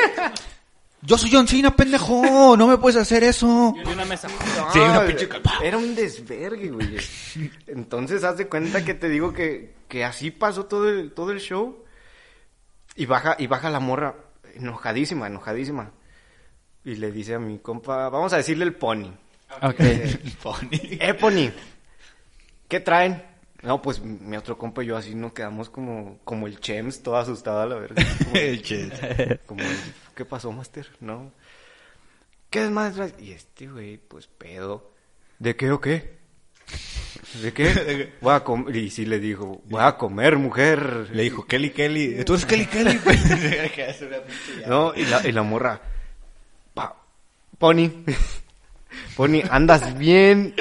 Yo 1.01 1.17
soy 1.17 1.29
John 1.31 1.47
Cena, 1.47 1.75
pendejo. 1.75 2.55
No 2.57 2.67
me 2.67 2.77
puedes 2.77 2.97
hacer 2.97 3.23
eso. 3.23 3.75
No, 3.75 3.91
Sí, 4.71 4.79
una 4.79 5.05
pinche 5.05 5.27
calpa. 5.27 5.59
Era 5.61 5.77
un 5.77 5.93
desvergue, 5.93 6.69
güey. 6.69 6.97
Entonces, 7.67 8.23
haz 8.23 8.37
de 8.37 8.47
cuenta 8.47 8.83
que 8.83 8.93
te 8.93 9.09
digo 9.09 9.33
que, 9.33 9.73
que 9.87 10.05
así 10.05 10.31
pasó 10.31 10.65
todo 10.65 10.89
el, 10.89 11.11
todo 11.11 11.31
el 11.31 11.39
show. 11.39 11.83
Y 12.97 13.05
baja, 13.05 13.35
y 13.39 13.47
baja 13.47 13.69
la 13.69 13.79
morra, 13.79 14.15
enojadísima, 14.55 15.27
enojadísima. 15.27 15.91
Y 16.83 16.95
le 16.95 17.11
dice 17.11 17.35
a 17.35 17.39
mi 17.39 17.59
compa, 17.59 18.09
vamos 18.09 18.33
a 18.33 18.37
decirle 18.37 18.65
el 18.65 18.75
pony. 18.75 19.13
Ok. 19.61 19.79
Eh, 19.79 21.13
pony, 21.19 21.51
¿qué 22.67 22.79
traen? 22.81 23.23
No, 23.63 23.81
pues 23.81 23.99
mi 24.01 24.35
otro 24.37 24.57
compa 24.57 24.83
y 24.83 24.87
yo 24.87 24.97
así 24.97 25.15
nos 25.15 25.33
quedamos 25.33 25.69
como, 25.69 26.19
como 26.23 26.47
el 26.47 26.59
Chems, 26.59 27.01
todo 27.01 27.17
asustado 27.17 27.61
a 27.61 27.65
la 27.65 27.75
verga. 27.75 28.03
Como- 28.25 28.35
El 28.35 28.61
chis. 28.61 28.91
como, 29.45 29.63
¿qué 30.15 30.25
pasó, 30.25 30.51
Master? 30.51 30.87
¿No? 30.99 31.31
¿Qué 32.49 32.63
es 32.65 32.69
más? 32.71 32.95
Y 33.19 33.31
este 33.31 33.67
güey, 33.67 33.97
pues 33.97 34.27
pedo. 34.27 34.91
¿De 35.39 35.55
qué 35.55 35.71
o 35.71 35.81
qué? 35.81 36.16
¿De 37.41 37.53
qué? 37.53 38.13
Voy 38.21 38.33
a 38.33 38.43
comer. 38.43 38.75
Y 38.75 38.89
sí 38.89 39.05
le 39.05 39.19
dijo, 39.19 39.61
voy 39.65 39.81
a 39.83 39.97
comer, 39.97 40.37
mujer. 40.37 41.09
Le 41.11 41.23
dijo, 41.23 41.45
Kelly, 41.45 41.71
Kelly. 41.71 42.23
Tú 42.25 42.33
eres 42.33 42.45
Kelly, 42.45 42.65
Kelly. 42.65 42.97
güey. 43.03 43.17
No, 44.67 44.93
y 44.95 45.05
la, 45.05 45.27
y 45.27 45.31
la 45.31 45.43
morra. 45.43 45.81
Pa, 46.73 46.95
Pony. 47.57 47.89
Pony, 49.15 49.41
andas 49.49 49.97
bien 49.97 50.53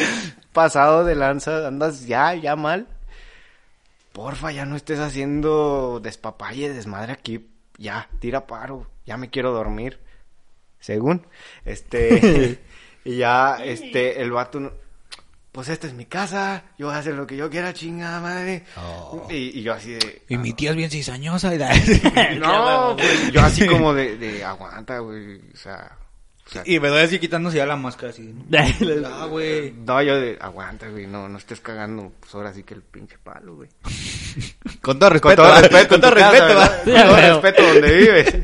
pasado 0.53 1.05
de 1.05 1.15
lanza, 1.15 1.67
andas 1.67 2.07
ya, 2.07 2.35
ya 2.35 2.57
mal. 2.57 2.87
Porfa, 4.13 4.51
ya 4.53 4.65
no 4.65 4.77
estés 4.77 4.99
haciendo 4.99 6.01
despapalle, 6.03 6.73
desmadre 6.73 7.13
aquí. 7.13 7.47
Ya, 7.79 8.09
tira 8.21 8.47
paro, 8.47 8.87
ya 9.05 9.17
me 9.19 9.29
quiero 9.29 9.53
dormir. 9.53 10.01
Según, 10.81 11.27
este, 11.65 12.59
y 13.05 13.17
ya, 13.19 13.59
este, 13.63 14.23
el 14.23 14.31
vato, 14.31 14.61
no- 14.61 14.73
pues 15.57 15.71
esta 15.71 15.87
es 15.87 15.95
mi 15.95 16.05
casa, 16.05 16.63
yo 16.79 16.87
voy 16.87 16.95
a 16.95 16.99
hacer 16.99 17.15
lo 17.15 17.27
que 17.27 17.35
yo 17.37 17.49
quiera, 17.51 17.73
chingada 17.73 18.21
madre. 18.21 18.65
Oh. 18.77 19.27
Y, 19.31 19.59
y 19.59 19.63
yo 19.63 19.73
así 19.73 19.93
de, 19.95 20.23
Y 20.29 20.37
mi 20.37 20.53
tía 20.53 20.71
es 20.71 20.77
bien 20.77 20.91
cizañosa. 20.91 21.53
y 21.55 21.59
da- 21.59 21.73
no, 22.39 22.95
pues, 22.99 23.33
yo 23.33 23.41
así 23.41 23.67
como 23.67 23.95
de, 23.95 24.17
de 24.19 24.45
aguanta, 24.45 24.99
güey, 24.99 25.37
o 25.53 25.57
sea, 25.57 25.97
o 26.47 26.51
sea, 26.51 26.63
Y 26.67 26.79
me 26.79 26.89
doy 26.89 27.01
así 27.01 27.19
quitándose 27.19 27.57
ya 27.57 27.65
la 27.67 27.75
máscara 27.75 28.11
así. 28.11 28.33
Ah, 29.05 29.27
güey. 29.31 29.73
no, 29.73 30.03
yo 30.03 30.21
de, 30.21 30.39
aguanta, 30.41 30.89
güey, 30.91 31.07
no, 31.07 31.29
no 31.29 31.39
estés 31.39 31.61
cagando, 31.61 32.13
pues 32.21 32.35
ahora 32.35 32.53
sí 32.53 32.63
que 32.63 32.75
el 32.75 32.83
pinche 32.83 33.17
palo, 33.19 33.57
güey. 33.57 33.69
Con 34.83 34.99
todo 34.99 35.09
Con 35.09 35.13
respeto. 35.15 35.37
todo 35.43 35.49
¿va? 35.53 35.61
respeto, 35.63 35.89
Con 35.89 36.01
todo 36.03 36.15
casa, 36.15 36.31
respeto. 36.31 36.65
Sí, 36.85 36.91
Con 36.93 37.03
todo 37.07 37.17
respeto 37.17 37.63
donde 37.67 37.97
vives. 37.97 38.35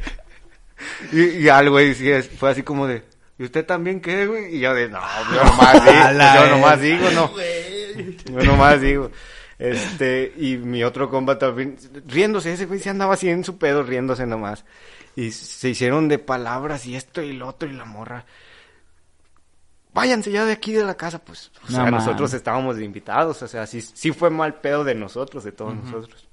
Y, 1.13 1.23
y 1.45 1.49
al 1.49 1.69
güey 1.71 1.95
sí 1.95 2.11
es- 2.11 2.29
fue 2.31 2.51
así 2.51 2.63
como 2.63 2.87
de, 2.87 3.05
¿y 3.43 3.45
usted 3.45 3.67
también 3.67 4.01
qué, 4.01 4.25
güey? 4.25 4.55
Y 4.55 4.61
yo 4.61 4.73
de, 4.73 4.89
no, 4.89 5.01
yo 5.35 5.45
nomás 5.45 5.85
digo, 5.85 6.31
yo 6.35 6.47
nomás 6.49 6.81
digo, 6.81 7.11
no. 7.11 8.41
Yo 8.41 8.45
nomás 8.45 8.81
digo. 8.81 9.11
Este, 9.59 10.33
y 10.37 10.59
mi 10.59 10.85
otro 10.85 11.11
compa 11.11 11.37
también, 11.39 11.77
riéndose, 12.07 12.53
ese 12.53 12.67
güey 12.67 12.79
se 12.79 12.91
andaba 12.91 13.15
así 13.15 13.29
en 13.29 13.43
su 13.43 13.59
pedo, 13.59 13.83
riéndose 13.83 14.27
nomás. 14.27 14.65
Y 15.17 15.33
se 15.33 15.71
hicieron 15.71 16.07
de 16.07 16.21
palabras 16.21 16.87
y 16.87 16.95
esto 16.95 17.21
y 17.21 17.33
lo 17.33 17.49
otro 17.49 17.69
y 17.69 17.73
la 17.73 17.85
morra. 17.85 18.27
Váyanse 19.93 20.31
ya 20.31 20.45
de 20.45 20.53
aquí 20.53 20.73
de 20.73 20.85
la 20.85 20.95
casa, 20.95 21.19
pues. 21.19 21.51
O 21.65 21.73
No 21.73 21.77
sea, 21.79 21.91
nosotros 21.91 22.33
estábamos 22.35 22.77
de 22.77 22.85
invitados, 22.85 23.43
o 23.43 23.49
sea, 23.49 23.67
sí, 23.67 23.83
sí 23.83 24.13
fue 24.13 24.31
mal 24.31 24.61
pedo 24.61 24.85
de 24.85 24.95
nosotros, 24.95 25.43
de 25.43 25.51
todos 25.51 25.75
nosotros. 25.75 26.29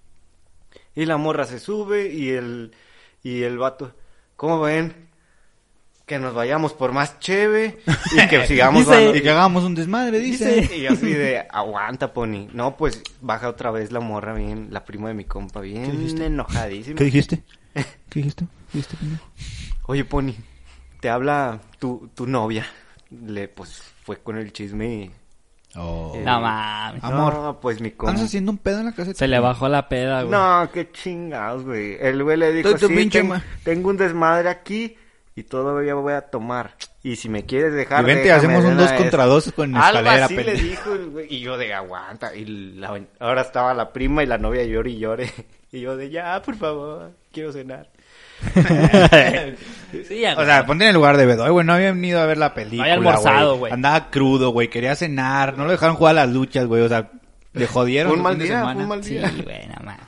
Y 0.93 1.05
la 1.05 1.17
morra 1.17 1.45
se 1.45 1.59
sube 1.59 2.13
y 2.13 2.29
el, 2.29 2.75
y 3.23 3.41
el 3.41 3.57
vato, 3.57 3.95
¿cómo 4.35 4.61
ven? 4.61 5.08
Que 6.09 6.17
nos 6.17 6.33
vayamos 6.33 6.73
por 6.73 6.91
más 6.91 7.19
cheve 7.19 7.77
y 8.17 8.27
que 8.27 8.45
sigamos 8.47 8.79
Dice- 8.87 8.95
dando- 9.05 9.15
Y 9.15 9.21
que 9.21 9.29
hagamos 9.29 9.63
un 9.63 9.75
desmadre, 9.75 10.19
dice. 10.19 10.67
y 10.75 10.81
yo 10.81 10.93
así 10.93 11.13
de, 11.13 11.45
aguanta, 11.51 12.11
Pony. 12.13 12.47
No, 12.51 12.75
pues 12.75 13.03
baja 13.21 13.47
otra 13.47 13.69
vez 13.69 13.91
la 13.91 13.99
morra 13.99 14.33
bien, 14.33 14.69
la 14.71 14.83
prima 14.85 15.09
de 15.09 15.13
mi 15.13 15.25
compa, 15.25 15.61
bien 15.61 15.91
dijiste? 15.91 16.25
enojadísima. 16.25 16.97
¿Qué 16.97 17.03
dijiste? 17.03 17.43
¿Qué 17.73 17.83
dijiste? 18.21 18.47
¿Qué? 18.73 18.81
Oye, 19.85 20.03
Pony, 20.03 20.33
te 20.99 21.09
habla 21.11 21.59
tu, 21.77 22.09
tu 22.15 22.25
novia. 22.25 22.65
Le, 23.11 23.47
pues, 23.47 23.81
fue 24.03 24.17
con 24.17 24.37
el 24.37 24.51
chisme 24.51 24.87
y... 24.95 25.11
Oh. 25.75 26.13
Eh, 26.15 26.23
No 26.25 26.41
mames. 26.41 27.03
Amor. 27.03 27.33
No, 27.35 27.59
pues 27.59 27.81
mi 27.81 27.91
compa... 27.91 28.11
¿Andas 28.13 28.25
haciendo 28.25 28.51
un 28.51 28.57
pedo 28.57 28.79
en 28.79 28.85
la 28.85 28.93
casa? 28.93 29.13
Se 29.13 29.27
le 29.27 29.39
bajó 29.39 29.69
la 29.69 29.87
peda, 29.89 30.23
güey. 30.23 30.31
No, 30.31 30.69
qué 30.73 30.91
chingados, 30.91 31.63
güey. 31.65 31.97
El 32.01 32.23
güey 32.23 32.37
le 32.37 32.51
dijo, 32.51 32.75
sí, 32.79 32.87
pinche 32.87 33.21
ten- 33.21 33.43
tengo 33.63 33.89
un 33.89 33.97
desmadre 33.97 34.49
aquí 34.49 34.95
y 35.39 35.43
todavía 35.43 35.93
voy 35.95 36.13
a 36.13 36.21
tomar. 36.21 36.71
Y 37.03 37.15
si 37.15 37.29
me 37.29 37.45
quieres 37.45 37.73
dejar, 37.73 38.03
Y 38.03 38.07
vente, 38.07 38.23
déjame 38.23 38.37
hacemos 38.55 38.65
un 38.65 38.71
una 38.73 38.81
dos 38.81 38.91
vez". 38.91 38.99
contra 39.01 39.25
dos 39.25 39.51
con 39.55 39.75
Algo 39.75 39.99
escalera, 39.99 40.25
así 40.25 40.35
le 40.35 40.53
dijo. 40.53 40.89
Y 41.29 41.39
yo 41.39 41.57
de 41.57 41.73
aguanta. 41.73 42.35
Y 42.35 42.45
la- 42.45 42.99
ahora 43.19 43.41
estaba 43.41 43.73
la 43.73 43.91
prima 43.93 44.21
y 44.23 44.25
la 44.25 44.37
novia 44.37 44.63
llore 44.65 44.91
y 44.91 44.99
llore. 44.99 45.31
Y 45.71 45.81
yo 45.81 45.95
de 45.95 46.09
ya, 46.09 46.41
por 46.41 46.55
favor, 46.55 47.11
quiero 47.31 47.51
cenar. 47.53 47.87
Sí, 50.07 50.19
ya, 50.21 50.35
O 50.37 50.45
sea, 50.45 50.65
ponte 50.65 50.83
en 50.85 50.89
el 50.89 50.95
lugar 50.95 51.17
de 51.17 51.25
Bedoy, 51.25 51.49
güey. 51.51 51.65
No 51.65 51.73
había 51.73 51.91
venido 51.91 52.19
a 52.19 52.25
ver 52.25 52.37
la 52.37 52.53
película. 52.53 52.83
Había 52.83 52.93
almorzado, 52.95 53.57
güey. 53.57 53.71
Andaba 53.73 54.09
crudo, 54.09 54.49
güey. 54.51 54.67
Quería 54.69 54.95
cenar. 54.95 55.57
No 55.57 55.65
lo 55.65 55.71
dejaron 55.71 55.95
jugar 55.95 56.17
a 56.17 56.25
las 56.25 56.29
luchas, 56.33 56.65
güey. 56.65 56.81
O 56.83 56.89
sea, 56.89 57.09
le 57.53 57.67
jodieron. 57.67 58.13
Un 58.13 58.21
mal 58.21 58.37
día, 58.39 58.63
un 58.65 58.87
mal 58.87 59.03
Sí, 59.03 59.15
día. 59.15 59.31
güey, 59.43 59.67
no 59.67 59.75
mames. 59.83 59.99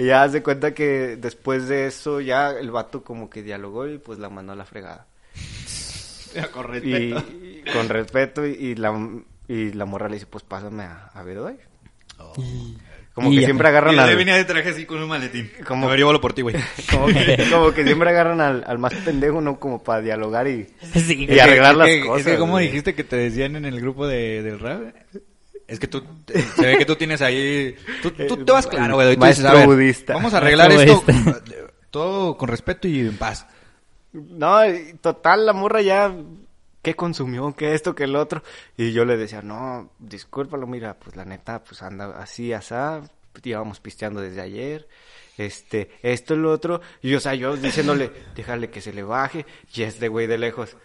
Y 0.00 0.06
ya 0.06 0.28
se 0.28 0.42
cuenta 0.42 0.72
que 0.74 1.16
después 1.16 1.66
de 1.68 1.86
eso, 1.86 2.20
ya 2.20 2.50
el 2.50 2.70
vato 2.70 3.02
como 3.02 3.28
que 3.28 3.42
dialogó 3.42 3.86
y 3.88 3.98
pues 3.98 4.18
la 4.18 4.28
mandó 4.30 4.52
a 4.52 4.56
la 4.56 4.64
fregada. 4.64 5.06
Con 6.52 6.66
Y, 6.86 6.94
y 6.94 7.64
con 7.72 7.88
respeto 7.88 8.46
y, 8.46 8.50
y 8.52 8.74
la, 8.74 8.92
y 9.48 9.72
la 9.72 9.84
morra 9.86 10.08
le 10.08 10.14
dice, 10.14 10.26
pues 10.26 10.44
pásame 10.44 10.84
a, 10.84 11.10
a 11.14 11.22
Bedoy. 11.22 11.56
Como 13.14 13.32
Y 13.32 13.36
que 13.36 13.40
ya. 13.40 13.46
siempre 13.48 13.68
agarran 13.68 13.98
al... 13.98 14.14
venía 14.16 14.36
de 14.36 14.44
traje 14.44 14.68
así 14.68 14.84
con 14.86 15.02
un 15.02 15.08
maletín. 15.08 15.50
Como- 15.66 15.88
A 15.90 16.20
por 16.20 16.32
ti, 16.34 16.42
güey. 16.42 16.54
Como 16.90 17.06
que, 17.06 17.46
como 17.50 17.72
que 17.72 17.84
siempre 17.84 18.10
agarran 18.10 18.40
al, 18.40 18.62
al 18.66 18.78
más 18.78 18.94
pendejo, 18.94 19.40
¿no? 19.40 19.58
Como 19.58 19.82
para 19.82 20.00
dialogar 20.02 20.46
y... 20.46 20.68
Sí, 20.94 21.22
Y 21.22 21.26
güey. 21.26 21.40
arreglar 21.40 21.74
las 21.74 21.88
cosas, 22.06 22.26
Es 22.26 22.32
que, 22.34 22.38
¿cómo 22.38 22.52
güey. 22.52 22.66
dijiste 22.68 22.94
que 22.94 23.02
te 23.04 23.16
decían 23.16 23.56
en 23.56 23.64
el 23.64 23.80
grupo 23.80 24.06
de, 24.06 24.42
del 24.42 24.60
rap? 24.60 24.82
Es 25.68 25.78
que 25.78 25.86
tú, 25.86 26.02
se 26.56 26.66
ve 26.66 26.78
que 26.78 26.86
tú 26.86 26.96
tienes 26.96 27.20
ahí, 27.20 27.76
tú, 28.02 28.10
tú 28.10 28.36
te 28.44 28.52
vas 28.52 28.66
claro, 28.66 28.94
güey. 28.94 29.16
Tú 29.16 29.24
dices, 29.24 29.44
a 29.44 29.52
ver, 29.52 29.66
budista. 29.66 30.14
Vamos 30.14 30.32
a 30.32 30.38
arreglar 30.38 30.72
esto 30.72 31.04
todo 31.90 32.36
con 32.36 32.48
respeto 32.48 32.88
y 32.88 33.00
en 33.00 33.16
paz. 33.16 33.46
No, 34.12 34.60
total, 35.00 35.46
la 35.46 35.52
morra 35.52 35.82
ya... 35.82 36.14
¿Qué 36.80 36.94
consumió? 36.94 37.54
¿Qué 37.54 37.74
esto? 37.74 37.94
¿Qué 37.94 38.04
el 38.04 38.16
otro? 38.16 38.42
Y 38.76 38.92
yo 38.92 39.04
le 39.04 39.16
decía, 39.16 39.42
no, 39.42 39.90
discúlpalo, 39.98 40.66
mira, 40.66 40.94
pues 40.94 41.16
la 41.16 41.24
neta, 41.24 41.62
pues 41.62 41.82
anda 41.82 42.18
así, 42.18 42.52
asá. 42.52 43.02
Íbamos 43.42 43.80
pisteando 43.80 44.20
desde 44.20 44.40
ayer. 44.40 44.88
Este, 45.36 45.90
esto 46.02 46.34
y 46.34 46.38
lo 46.38 46.52
otro. 46.52 46.80
Y 47.02 47.14
o 47.14 47.20
sea, 47.20 47.34
yo 47.34 47.56
diciéndole, 47.56 48.10
déjale 48.36 48.70
que 48.70 48.80
se 48.80 48.92
le 48.92 49.02
baje. 49.02 49.44
Y 49.74 49.82
este 49.82 50.08
güey 50.08 50.28
de 50.28 50.38
lejos, 50.38 50.76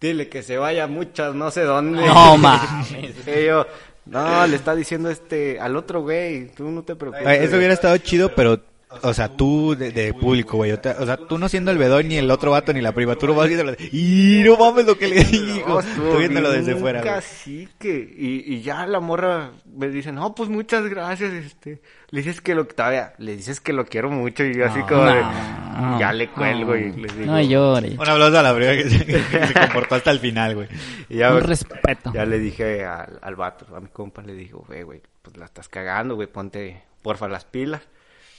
dile 0.00 0.28
que 0.28 0.42
se 0.42 0.58
vaya 0.58 0.86
muchas, 0.86 1.34
no 1.34 1.50
sé 1.50 1.62
dónde. 1.62 2.06
No 2.06 2.36
mames. 2.36 2.92
Y 2.92 3.46
yo, 3.46 3.66
no, 4.08 4.46
le 4.46 4.56
está 4.56 4.74
diciendo 4.74 5.10
este, 5.10 5.60
al 5.60 5.76
otro 5.76 6.02
güey, 6.02 6.48
tú 6.48 6.70
no 6.70 6.82
te 6.82 6.96
preocupes. 6.96 7.40
Eso 7.42 7.56
hubiera 7.56 7.74
estado 7.74 7.96
chido, 7.98 8.34
pero, 8.34 8.60
o 9.02 9.12
sea, 9.12 9.28
tú 9.28 9.74
de, 9.76 9.92
de 9.92 10.14
público, 10.14 10.56
güey. 10.56 10.72
O 10.72 10.80
sea, 10.82 11.16
tú 11.16 11.36
no 11.38 11.48
siendo 11.48 11.70
el 11.70 11.78
Bedoy, 11.78 12.04
ni 12.04 12.16
el 12.16 12.30
otro 12.30 12.52
vato, 12.52 12.72
ni 12.72 12.80
la 12.80 12.92
prima. 12.92 13.16
Tú 13.16 13.26
lo 13.26 13.34
vas 13.34 13.48
viendo. 13.48 13.72
Y 13.92 14.42
no 14.44 14.56
mames 14.56 14.86
lo 14.86 14.96
que 14.96 15.08
le 15.08 15.22
No, 15.24 15.30
dijo. 15.30 15.80
estuvo 15.80 16.12
Tú 16.12 16.18
viéndolo 16.18 16.50
desde 16.50 16.74
fuera, 16.74 17.00
güey. 17.02 17.12
cacique. 17.12 18.14
Y, 18.16 18.54
y 18.54 18.62
ya 18.62 18.86
la 18.86 19.00
morra 19.00 19.50
me 19.76 19.88
dice, 19.88 20.10
no, 20.12 20.34
pues 20.34 20.48
muchas 20.48 20.86
gracias, 20.88 21.32
este. 21.32 21.80
Le 22.10 22.22
dices 22.22 22.40
que 22.40 22.54
lo 22.54 22.64
todavía, 22.66 23.12
le 23.18 23.36
dices 23.36 23.60
que 23.60 23.74
lo 23.74 23.84
quiero 23.84 24.08
mucho 24.08 24.42
y 24.42 24.54
yo 24.56 24.64
así 24.64 24.80
como 24.82 25.04
de, 25.04 25.20
No, 25.22 26.00
ya 26.00 26.10
le 26.12 26.28
cuelgo 26.30 26.74
y 26.74 26.90
le 26.92 27.12
digo. 27.12 27.26
No 27.26 27.40
llores. 27.42 27.98
Un 27.98 28.08
aplauso 28.08 28.38
a 28.38 28.42
la 28.42 28.54
prima 28.54 28.72
que 28.72 28.88
se, 28.88 29.04
que 29.06 29.46
se 29.46 29.54
comportó 29.54 29.96
hasta 29.96 30.10
el 30.10 30.18
final, 30.18 30.54
güey. 30.54 30.68
Y 31.10 31.18
ya, 31.18 31.34
Un 31.34 31.42
respeto. 31.42 32.10
ya 32.14 32.24
le 32.24 32.38
dije 32.38 32.86
al, 32.86 33.18
al 33.20 33.36
vato, 33.36 33.66
a 33.76 33.80
mi 33.80 33.88
compa, 33.88 34.22
le 34.22 34.32
digo, 34.32 34.64
güey, 34.66 34.82
güey, 34.82 35.02
pues 35.20 35.36
la 35.36 35.44
estás 35.44 35.68
cagando, 35.68 36.14
güey, 36.14 36.28
ponte, 36.28 36.82
porfa, 37.02 37.28
las 37.28 37.44
pilas. 37.44 37.82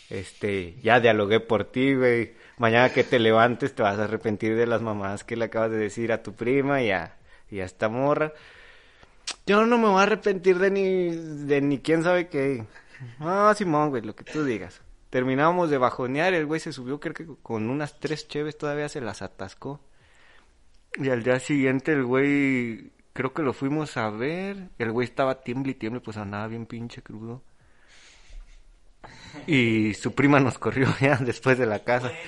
Este, 0.10 0.76
ya 0.82 1.00
dialogué 1.00 1.40
por 1.40 1.66
ti, 1.66 1.94
güey. 1.94 2.34
Mañana 2.58 2.90
que 2.90 3.04
te 3.04 3.20
levantes 3.20 3.74
te 3.76 3.84
vas 3.84 4.00
a 4.00 4.06
arrepentir 4.06 4.56
de 4.56 4.68
las 4.68 4.82
mamadas 4.82 5.24
que 5.24 5.36
le 5.36 5.46
acabas 5.46 5.72
de 5.72 5.78
decir 5.78 6.12
a 6.12 6.24
tu 6.24 6.34
prima 6.34 6.82
y 6.82 6.92
a, 6.92 7.18
y 7.50 7.60
a 7.60 7.66
esta 7.66 7.90
morra. 7.90 8.34
Yo 9.46 9.66
no 9.66 9.78
me 9.78 9.88
voy 9.88 10.00
a 10.00 10.04
arrepentir 10.04 10.58
de 10.60 10.72
ni, 10.72 11.10
de 11.46 11.62
ni 11.62 11.80
quién 11.80 12.04
sabe 12.04 12.28
qué. 12.28 12.66
Ah, 13.20 13.54
Simón, 13.56 13.90
güey, 13.90 14.02
lo 14.02 14.16
que 14.16 14.24
tú 14.24 14.44
digas. 14.44 14.82
Terminamos 15.10 15.70
de 15.70 15.78
bajonear, 15.78 16.34
el 16.34 16.46
güey 16.46 16.60
se 16.60 16.72
subió, 16.72 17.00
creo 17.00 17.14
que 17.14 17.26
con 17.42 17.70
unas 17.70 18.00
tres 18.00 18.28
cheves 18.28 18.58
todavía 18.58 18.90
se 18.90 19.02
las 19.02 19.22
atascó. 19.22 19.80
Y 20.96 21.10
al 21.10 21.24
día 21.24 21.40
siguiente 21.40 21.94
el 21.94 22.04
güey, 22.04 22.92
creo 23.14 23.34
que 23.34 23.42
lo 23.42 23.54
fuimos 23.54 23.98
a 23.98 24.10
ver, 24.10 24.70
el 24.78 24.92
güey 24.92 25.06
estaba 25.06 25.42
tiemble 25.42 25.72
y 25.72 25.76
tiemble, 25.76 26.02
pues 26.02 26.18
andaba 26.18 26.48
bien 26.48 26.66
pinche 26.66 27.02
crudo. 27.02 27.44
Y 29.48 29.94
su 29.96 30.14
prima 30.14 30.40
nos 30.40 30.58
corrió 30.60 30.88
ya 31.02 31.16
después 31.18 31.58
de 31.58 31.66
la 31.66 31.80
casa. 31.80 32.12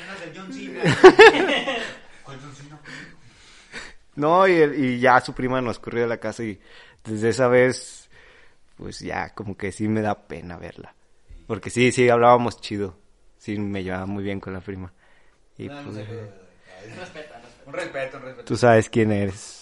No, 4.15 4.47
y, 4.47 4.51
el- 4.53 4.83
y 4.83 4.99
ya 4.99 5.21
su 5.21 5.33
prima 5.33 5.61
nos 5.61 5.79
corrió 5.79 6.01
de 6.03 6.07
la 6.09 6.17
casa 6.17 6.43
y 6.43 6.59
desde 7.03 7.29
esa 7.29 7.47
vez, 7.47 8.09
pues 8.75 8.99
ya 8.99 9.33
como 9.33 9.55
que 9.55 9.71
sí 9.71 9.87
me 9.87 10.01
da 10.01 10.27
pena 10.27 10.57
verla. 10.57 10.93
Porque 11.47 11.69
sí, 11.69 11.91
sí, 11.91 12.09
hablábamos 12.09 12.59
chido. 12.61 12.97
Sí, 13.37 13.57
me 13.57 13.83
llevaba 13.83 14.05
muy 14.05 14.23
bien 14.23 14.39
con 14.39 14.53
la 14.53 14.59
prima. 14.59 14.91
Y 15.57 15.67
pues, 15.69 15.85
Un 15.85 15.93
respeto, 16.93 17.33
un 17.65 17.73
respeto. 17.73 18.43
tú 18.45 18.57
sabes 18.57 18.89
quién 18.89 19.11
eres. 19.11 19.60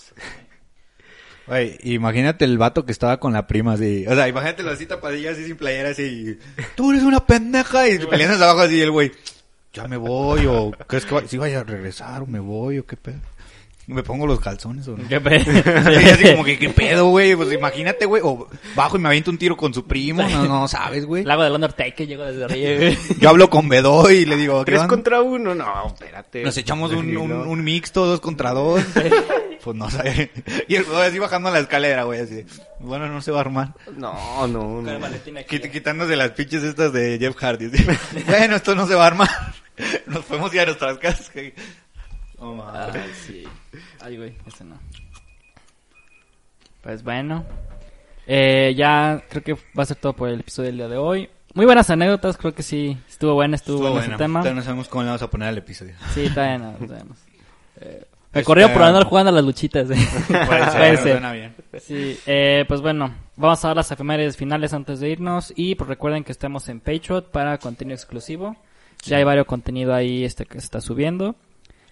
Güey, 1.50 1.78
imagínate 1.84 2.46
el 2.46 2.58
vato 2.58 2.86
que 2.86 2.92
estaba 2.92 3.20
con 3.20 3.34
la 3.34 3.48
prima 3.48 3.74
así. 3.74 4.06
O 4.08 4.14
sea, 4.16 4.28
imagínate 4.28 4.64
la 4.64 4.76
cita 4.76 5.02
padilla 5.02 5.32
así 5.32 5.46
sin 5.46 5.58
playera 5.58 5.90
así. 5.90 6.38
Tú 6.76 6.92
eres 6.92 7.04
una 7.04 7.20
pendeja 7.26 7.90
y 7.90 7.98
peleando 8.00 8.44
abajo 8.46 8.62
así 8.62 8.80
el 8.82 8.92
güey. 8.92 9.12
Ya 9.74 9.88
me 9.88 9.98
voy 9.98 10.46
o 10.48 10.72
crees 10.88 11.06
que 11.06 11.16
va- 11.16 11.28
si 11.28 11.38
vaya 11.38 11.60
a 11.62 11.64
regresar 11.64 12.22
o 12.22 12.28
me 12.28 12.40
voy 12.40 12.78
o 12.80 12.86
qué 12.86 12.96
pedo. 12.98 13.20
Me 13.92 14.04
pongo 14.04 14.28
los 14.28 14.40
calzones 14.40 14.88
o 14.88 14.96
no. 14.96 15.08
¿Qué 15.08 15.20
pe- 15.20 15.40
Sí, 15.44 16.10
así 16.10 16.32
como 16.32 16.44
que 16.44 16.60
qué 16.60 16.70
pedo, 16.70 17.08
güey. 17.08 17.36
Pues 17.36 17.52
imagínate, 17.52 18.06
güey. 18.06 18.22
O 18.24 18.48
bajo 18.76 18.98
y 18.98 19.00
me 19.00 19.08
aviento 19.10 19.32
un 19.32 19.38
tiro 19.40 19.58
con 19.58 19.74
su 19.74 19.86
primo. 19.88 20.22
No, 20.22 20.46
no 20.48 20.68
sabes, 20.68 21.06
güey. 21.06 21.24
Lago 21.24 21.44
del 21.44 21.54
Undertaker 21.54 22.08
llegó 22.08 22.24
desde 22.24 22.46
arriba. 22.46 22.76
güey. 22.78 22.98
Yo 23.20 23.30
hablo 23.30 23.50
con 23.50 23.68
Bedoy 23.68 24.18
y 24.18 24.26
le 24.26 24.36
digo, 24.38 24.64
¿qué 24.64 24.74
¿Tres 24.74 24.84
contra 24.88 25.22
uno? 25.22 25.56
No, 25.56 25.88
espérate. 25.88 26.44
Nos 26.44 26.56
echamos 26.58 26.92
un, 26.92 27.18
un, 27.18 27.32
un 27.32 27.64
mixto, 27.64 28.06
dos 28.06 28.20
contra 28.22 28.52
dos. 28.52 28.82
pues 29.64 29.76
no 29.76 29.90
sé. 29.90 30.32
Y 30.68 30.76
el 30.76 30.84
Bedoy 30.84 31.08
así 31.08 31.18
bajando 31.18 31.50
la 31.50 31.60
escalera, 31.60 32.04
güey, 32.04 32.20
así. 32.22 32.46
Bueno, 32.80 33.08
no 33.08 33.22
se 33.22 33.32
va 33.32 33.40
a 33.40 33.42
armar. 33.42 33.74
No, 33.98 34.48
no, 34.48 34.82
no. 34.84 35.00
Quit- 35.48 35.72
quitándose 35.72 36.16
las 36.16 36.32
pinches 36.32 36.64
estas 36.64 36.94
de 36.94 37.18
Jeff 37.20 37.36
Hardy. 37.38 37.66
así. 37.74 37.86
bueno, 38.28 38.56
esto 38.56 38.76
no 38.76 38.86
se 38.88 38.94
va 38.94 39.06
a 39.06 39.08
armar. 39.08 39.30
Nos 40.06 40.26
podemos 40.26 40.54
ir 40.54 40.60
a 40.62 40.66
nuestras 40.66 40.98
casas. 41.00 41.32
Oh, 42.38 42.54
madre. 42.54 43.02
Ay, 43.04 43.12
sí. 43.28 43.44
Ay, 44.02 44.18
güey, 44.18 44.36
ese 44.46 44.64
no. 44.64 44.78
Pues 46.82 47.04
bueno. 47.04 47.44
Eh, 48.28 48.74
ya 48.78 49.24
creo 49.30 49.44
que 49.44 49.54
va 49.78 49.84
a 49.84 49.86
ser 49.86 49.98
todo 49.98 50.14
por 50.14 50.30
el 50.30 50.40
episodio 50.40 50.68
del 50.68 50.78
día 50.78 50.88
de 50.88 50.98
hoy. 50.98 51.30
Muy 51.56 51.66
buenas 51.66 51.90
anécdotas, 51.90 52.38
creo 52.38 52.54
que 52.54 52.62
sí. 52.64 52.98
Estuvo 53.10 53.34
bueno, 53.34 53.56
estuvo, 53.56 53.78
Estuvo 53.78 53.92
bueno 53.94 54.08
ese 54.08 54.18
tema. 54.18 54.40
Todavía 54.42 54.60
no 54.60 54.64
sabemos 54.64 54.88
cómo 54.88 55.02
le 55.04 55.08
vamos 55.08 55.22
a 55.24 55.30
poner 55.30 55.48
al 55.50 55.58
episodio. 55.58 55.96
Sí, 56.14 56.30
todavía 56.30 56.58
no, 56.60 56.76
no 56.80 56.88
sabemos. 56.88 57.18
Eh, 57.82 58.06
me 58.34 58.44
corrió 58.44 58.74
por 58.74 58.84
andar 58.84 59.06
jugando 59.06 59.30
a 59.30 59.32
las 59.32 59.44
luchitas. 59.46 59.90
eh. 59.90 59.96
Puede 60.28 60.46
Puede 60.48 60.72
ser, 60.72 60.98
ser. 60.98 61.12
suena 61.14 61.32
bien. 61.32 61.56
Sí, 61.80 62.20
eh, 62.26 62.66
pues 62.68 62.82
bueno, 62.82 63.16
vamos 63.38 63.64
a 63.64 63.70
dar 63.70 63.78
las 63.78 63.90
efemérides 63.90 64.36
finales 64.36 64.74
antes 64.74 65.00
de 65.00 65.10
irnos 65.10 65.54
y 65.56 65.76
pues 65.76 65.88
recuerden 65.88 66.26
que 66.26 66.34
estamos 66.34 66.68
en 66.68 66.82
Patreon 66.82 67.24
para 67.32 67.58
contenido 67.58 67.96
exclusivo. 67.96 68.58
Ya 69.04 69.16
hay 69.16 69.24
varios 69.24 69.46
contenido 69.46 69.96
ahí 69.96 70.26
este 70.26 70.46
que 70.46 70.60
se 70.60 70.66
está 70.66 70.82
subiendo. 70.82 71.38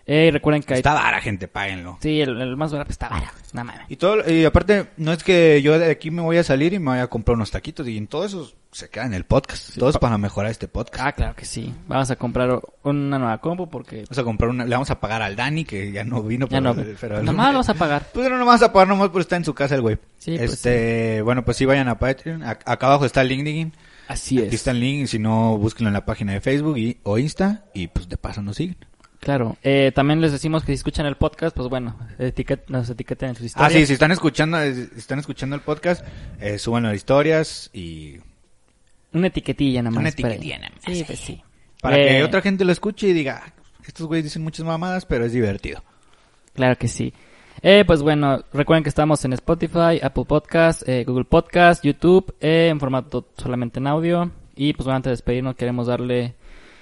Eh, 0.09 0.29
recuerden 0.31 0.63
que. 0.63 0.73
Está 0.75 0.93
vara, 0.93 1.19
gente, 1.19 1.49
páguenlo. 1.49 1.97
Sí, 2.01 2.21
el, 2.21 2.39
el 2.41 2.55
más 2.55 2.71
barato 2.71 2.91
está 2.91 3.09
barato. 3.09 3.33
No 3.53 3.63
mames. 3.65 3.81
Y 3.89 3.97
todo, 3.97 4.17
y 4.29 4.45
aparte, 4.45 4.87
no 4.95 5.11
es 5.11 5.21
que 5.21 5.61
yo 5.61 5.77
de 5.77 5.91
aquí 5.91 6.11
me 6.11 6.21
voy 6.21 6.37
a 6.37 6.43
salir 6.43 6.71
y 6.73 6.79
me 6.79 6.91
voy 6.91 6.99
a 6.99 7.07
comprar 7.07 7.35
unos 7.35 7.51
taquitos 7.51 7.85
y 7.89 7.97
en 7.97 8.07
todo 8.07 8.23
eso 8.25 8.49
se 8.71 8.89
queda 8.89 9.05
en 9.05 9.13
el 9.13 9.25
podcast. 9.25 9.77
todo 9.77 9.89
es 9.89 9.97
para 9.97 10.17
mejorar 10.17 10.49
este 10.51 10.67
podcast. 10.69 11.03
Ah, 11.05 11.11
claro 11.11 11.35
que 11.35 11.43
sí. 11.45 11.73
Vamos 11.87 12.09
a 12.09 12.15
comprar 12.15 12.57
una 12.83 13.19
nueva 13.19 13.37
compu 13.39 13.69
porque... 13.69 14.03
Vamos 14.03 14.17
a 14.17 14.23
comprar 14.23 14.49
una, 14.49 14.63
le 14.65 14.71
vamos 14.71 14.89
a 14.91 14.99
pagar 14.99 15.21
al 15.21 15.35
Dani 15.35 15.65
que 15.65 15.91
ya 15.91 16.03
no 16.05 16.23
vino. 16.23 16.47
Ya 16.47 16.61
no. 16.61 16.73
pero- 17.01 17.21
Nomás 17.23 17.47
lo 17.47 17.53
vamos 17.53 17.69
a 17.69 17.73
pagar. 17.73 18.07
Pues 18.13 18.29
no, 18.29 18.37
no 18.37 18.45
vamos 18.45 18.61
a 18.61 18.71
pagar 18.71 18.87
nomás 18.87 19.09
por 19.09 19.19
estar 19.21 19.37
en 19.37 19.45
su 19.45 19.53
casa 19.53 19.75
el 19.75 19.81
güey. 19.81 19.97
Sí, 20.19 20.37
pues 20.37 20.53
este, 20.53 21.21
bueno, 21.21 21.43
pues 21.43 21.57
sí 21.57 21.65
vayan 21.65 21.89
a 21.89 21.97
Patreon. 21.99 22.41
Ac- 22.43 22.61
Acá 22.65 22.87
abajo 22.87 23.05
está 23.05 23.21
el 23.23 23.27
link, 23.29 23.43
Digin. 23.43 23.73
Así 24.07 24.37
Aquí 24.37 24.47
es. 24.47 24.53
está 24.53 24.71
el 24.71 24.79
link, 24.79 25.07
si 25.07 25.19
no, 25.19 25.57
búsquenlo 25.57 25.89
en 25.89 25.93
la 25.93 26.05
página 26.05 26.31
de 26.33 26.39
Facebook 26.39 26.77
y, 26.77 26.97
o 27.03 27.17
Insta 27.17 27.65
y 27.73 27.87
pues 27.87 28.07
de 28.07 28.15
paso 28.17 28.41
nos 28.41 28.55
siguen. 28.55 28.77
Claro. 29.19 29.57
Eh, 29.63 29.91
también 29.95 30.21
les 30.21 30.31
decimos 30.31 30.61
que 30.63 30.67
si 30.67 30.73
escuchan 30.73 31.05
el 31.05 31.15
podcast, 31.15 31.55
pues 31.55 31.67
bueno, 31.69 31.97
etiquet 32.19 32.69
nos 32.69 32.89
etiqueten 32.89 33.29
en 33.29 33.35
sus 33.35 33.43
Ah, 33.43 33.47
historias. 33.47 33.73
sí, 33.73 33.85
si 33.87 33.93
están 33.93 34.11
escuchando, 34.11 34.61
eh, 34.61 34.73
si 34.73 34.99
están 34.99 35.19
escuchando 35.19 35.55
el 35.55 35.61
podcast, 35.61 36.05
eh, 36.39 36.57
suban 36.59 36.83
las 36.83 36.95
historias 36.95 37.69
y 37.73 38.17
Una 39.13 39.27
etiquetilla 39.27 39.81
nada 39.81 39.91
más. 39.91 39.99
Una 39.99 40.09
etiquetilla 40.09 40.59
nada 40.59 40.71
más, 40.75 40.95
Sí, 40.97 41.03
pues 41.05 41.19
sí. 41.19 41.41
para 41.81 41.97
Eh, 41.97 42.07
que 42.07 42.23
otra 42.23 42.41
gente 42.41 42.63
lo 42.65 42.71
escuche 42.71 43.07
y 43.07 43.13
diga, 43.13 43.41
"Ah, 43.45 43.53
estos 43.87 44.05
güeyes 44.05 44.25
dicen 44.25 44.43
muchas 44.43 44.65
mamadas, 44.65 45.05
pero 45.05 45.25
es 45.25 45.31
divertido. 45.33 45.83
Claro 46.53 46.75
que 46.77 46.87
sí. 46.87 47.13
Eh, 47.63 47.83
pues 47.87 48.03
bueno, 48.03 48.43
recuerden 48.53 48.83
que 48.83 48.89
estamos 48.89 49.23
en 49.25 49.33
Spotify, 49.33 49.99
Apple 50.01 50.25
Podcast, 50.27 50.87
eh, 50.87 51.03
Google 51.05 51.25
Podcast, 51.25 51.83
YouTube, 51.83 52.35
eh, 52.39 52.67
en 52.69 52.79
formato 52.79 53.29
solamente 53.37 53.79
en 53.79 53.87
audio. 53.87 54.31
Y 54.55 54.73
pues 54.73 54.85
bueno, 54.85 54.97
antes 54.97 55.09
de 55.09 55.13
despedirnos 55.13 55.55
queremos 55.55 55.87
darle 55.87 56.35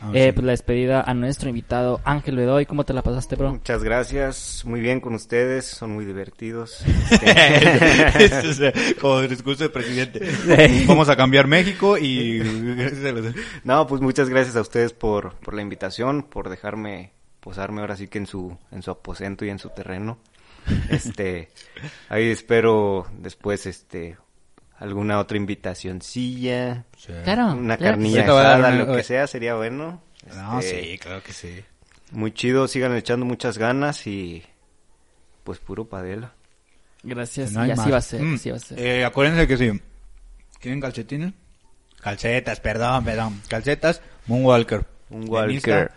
Ah, 0.06 0.12
eh, 0.14 0.26
sí. 0.28 0.32
pues, 0.34 0.46
la 0.46 0.52
despedida 0.52 1.02
a 1.02 1.14
nuestro 1.14 1.50
invitado 1.50 2.00
Ángel 2.04 2.36
Bedoy. 2.38 2.66
¿Cómo 2.66 2.84
te 2.86 2.94
la 2.94 3.02
pasaste, 3.02 3.36
bro? 3.36 3.52
Muchas 3.54 3.84
gracias, 3.84 4.64
muy 4.66 4.80
bien 4.82 5.00
con 5.02 5.14
ustedes, 5.16 5.66
son 5.66 5.92
muy 5.92 6.06
divertidos. 6.06 6.84
Esto 8.20 8.50
es, 8.50 8.60
eh, 8.60 8.74
como 9.02 9.20
el 9.20 9.30
discurso 9.30 9.64
del 9.64 9.72
presidente. 9.72 10.22
Vamos 10.88 11.10
a 11.10 11.16
cambiar 11.16 11.48
México 11.48 11.98
y 11.98 12.40
gracias 12.76 13.06
a 13.06 13.12
los- 13.12 13.36
No, 13.64 13.88
pues 13.88 14.02
muchas 14.02 14.30
gracias 14.30 14.56
a 14.56 14.62
ustedes 14.62 14.94
por, 14.94 15.34
por 15.38 15.54
la 15.54 15.62
invitación, 15.62 16.24
por 16.24 16.50
dejarme 16.50 17.12
posarme 17.40 17.82
ahora 17.82 17.96
sí 17.96 18.08
que 18.08 18.18
en 18.18 18.26
su, 18.28 18.58
en 18.72 18.82
su 18.82 18.92
aposento 18.92 19.46
y 19.46 19.50
en 19.50 19.60
su 19.60 19.70
terreno. 19.70 20.18
Este, 20.90 21.50
ahí 22.10 22.30
espero 22.30 23.06
después, 23.20 23.66
este, 23.68 24.18
alguna 24.78 25.20
otra 25.20 25.38
invitacioncilla, 25.38 26.86
Claro. 27.24 27.54
una 27.54 27.78
claro 27.78 27.94
carnilla 27.94 28.24
asada, 28.24 28.72
lo 28.72 28.96
que 28.96 29.04
sea, 29.04 29.28
sería 29.28 29.56
bueno. 29.56 30.02
No, 30.36 30.60
Este, 30.60 30.84
sí, 30.84 30.98
claro 30.98 31.22
que 31.24 31.34
sí. 31.34 31.64
Muy 32.12 32.32
chido, 32.34 32.68
sigan 32.68 32.96
echando 32.96 33.26
muchas 33.26 33.58
ganas 33.58 34.06
y 34.08 34.44
pues 35.44 35.60
puro 35.60 35.86
padela. 35.88 36.34
sí. 37.02 37.10
Gracias. 37.10 37.52
No 37.52 37.66
y 37.66 37.72
así 37.72 37.90
va 37.92 37.98
a 37.98 38.02
ser, 38.02 38.22
Mm, 38.22 38.36
así 38.36 38.50
va 38.50 38.56
a 38.58 38.60
ser. 38.60 38.80
eh, 38.80 39.06
acuérdense 39.06 39.48
que 39.48 39.58
sí. 39.58 39.82
¿Quieren 40.60 40.82
calcetines? 40.82 41.34
Calcetas, 42.02 42.60
perdón, 42.60 43.04
perdón. 43.06 43.42
Calcetas, 43.48 44.02
Moonwalker. 44.28 44.86
Moonwalker. 45.10 45.92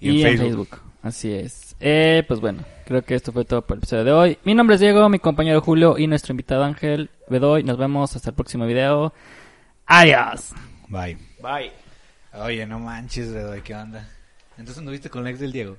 En 0.00 0.10
Insta 0.12 0.28
y, 0.28 0.32
en 0.32 0.38
Facebook. 0.38 0.80
Así 1.02 1.32
es. 1.32 1.71
Eh, 1.84 2.22
pues 2.28 2.38
bueno, 2.38 2.64
creo 2.86 3.02
que 3.02 3.16
esto 3.16 3.32
fue 3.32 3.44
todo 3.44 3.66
por 3.66 3.76
el 3.76 3.80
episodio 3.80 4.04
de 4.04 4.12
hoy. 4.12 4.38
Mi 4.44 4.54
nombre 4.54 4.74
es 4.74 4.80
Diego, 4.80 5.08
mi 5.08 5.18
compañero 5.18 5.60
Julio 5.60 5.98
y 5.98 6.06
nuestro 6.06 6.32
invitado 6.32 6.62
Ángel 6.62 7.10
Bedoy. 7.28 7.64
Nos 7.64 7.76
vemos 7.76 8.14
hasta 8.14 8.30
el 8.30 8.36
próximo 8.36 8.66
video. 8.66 9.12
Adiós. 9.86 10.52
Bye. 10.86 11.18
Bye. 11.42 11.72
Oye, 12.34 12.64
no 12.66 12.78
manches, 12.78 13.32
Bedoy, 13.32 13.62
¿qué 13.62 13.74
onda? 13.74 14.08
Entonces 14.56 14.78
anduviste 14.78 15.10
con 15.10 15.24
la 15.24 15.30
ex 15.30 15.40
del 15.40 15.50
Diego. 15.50 15.76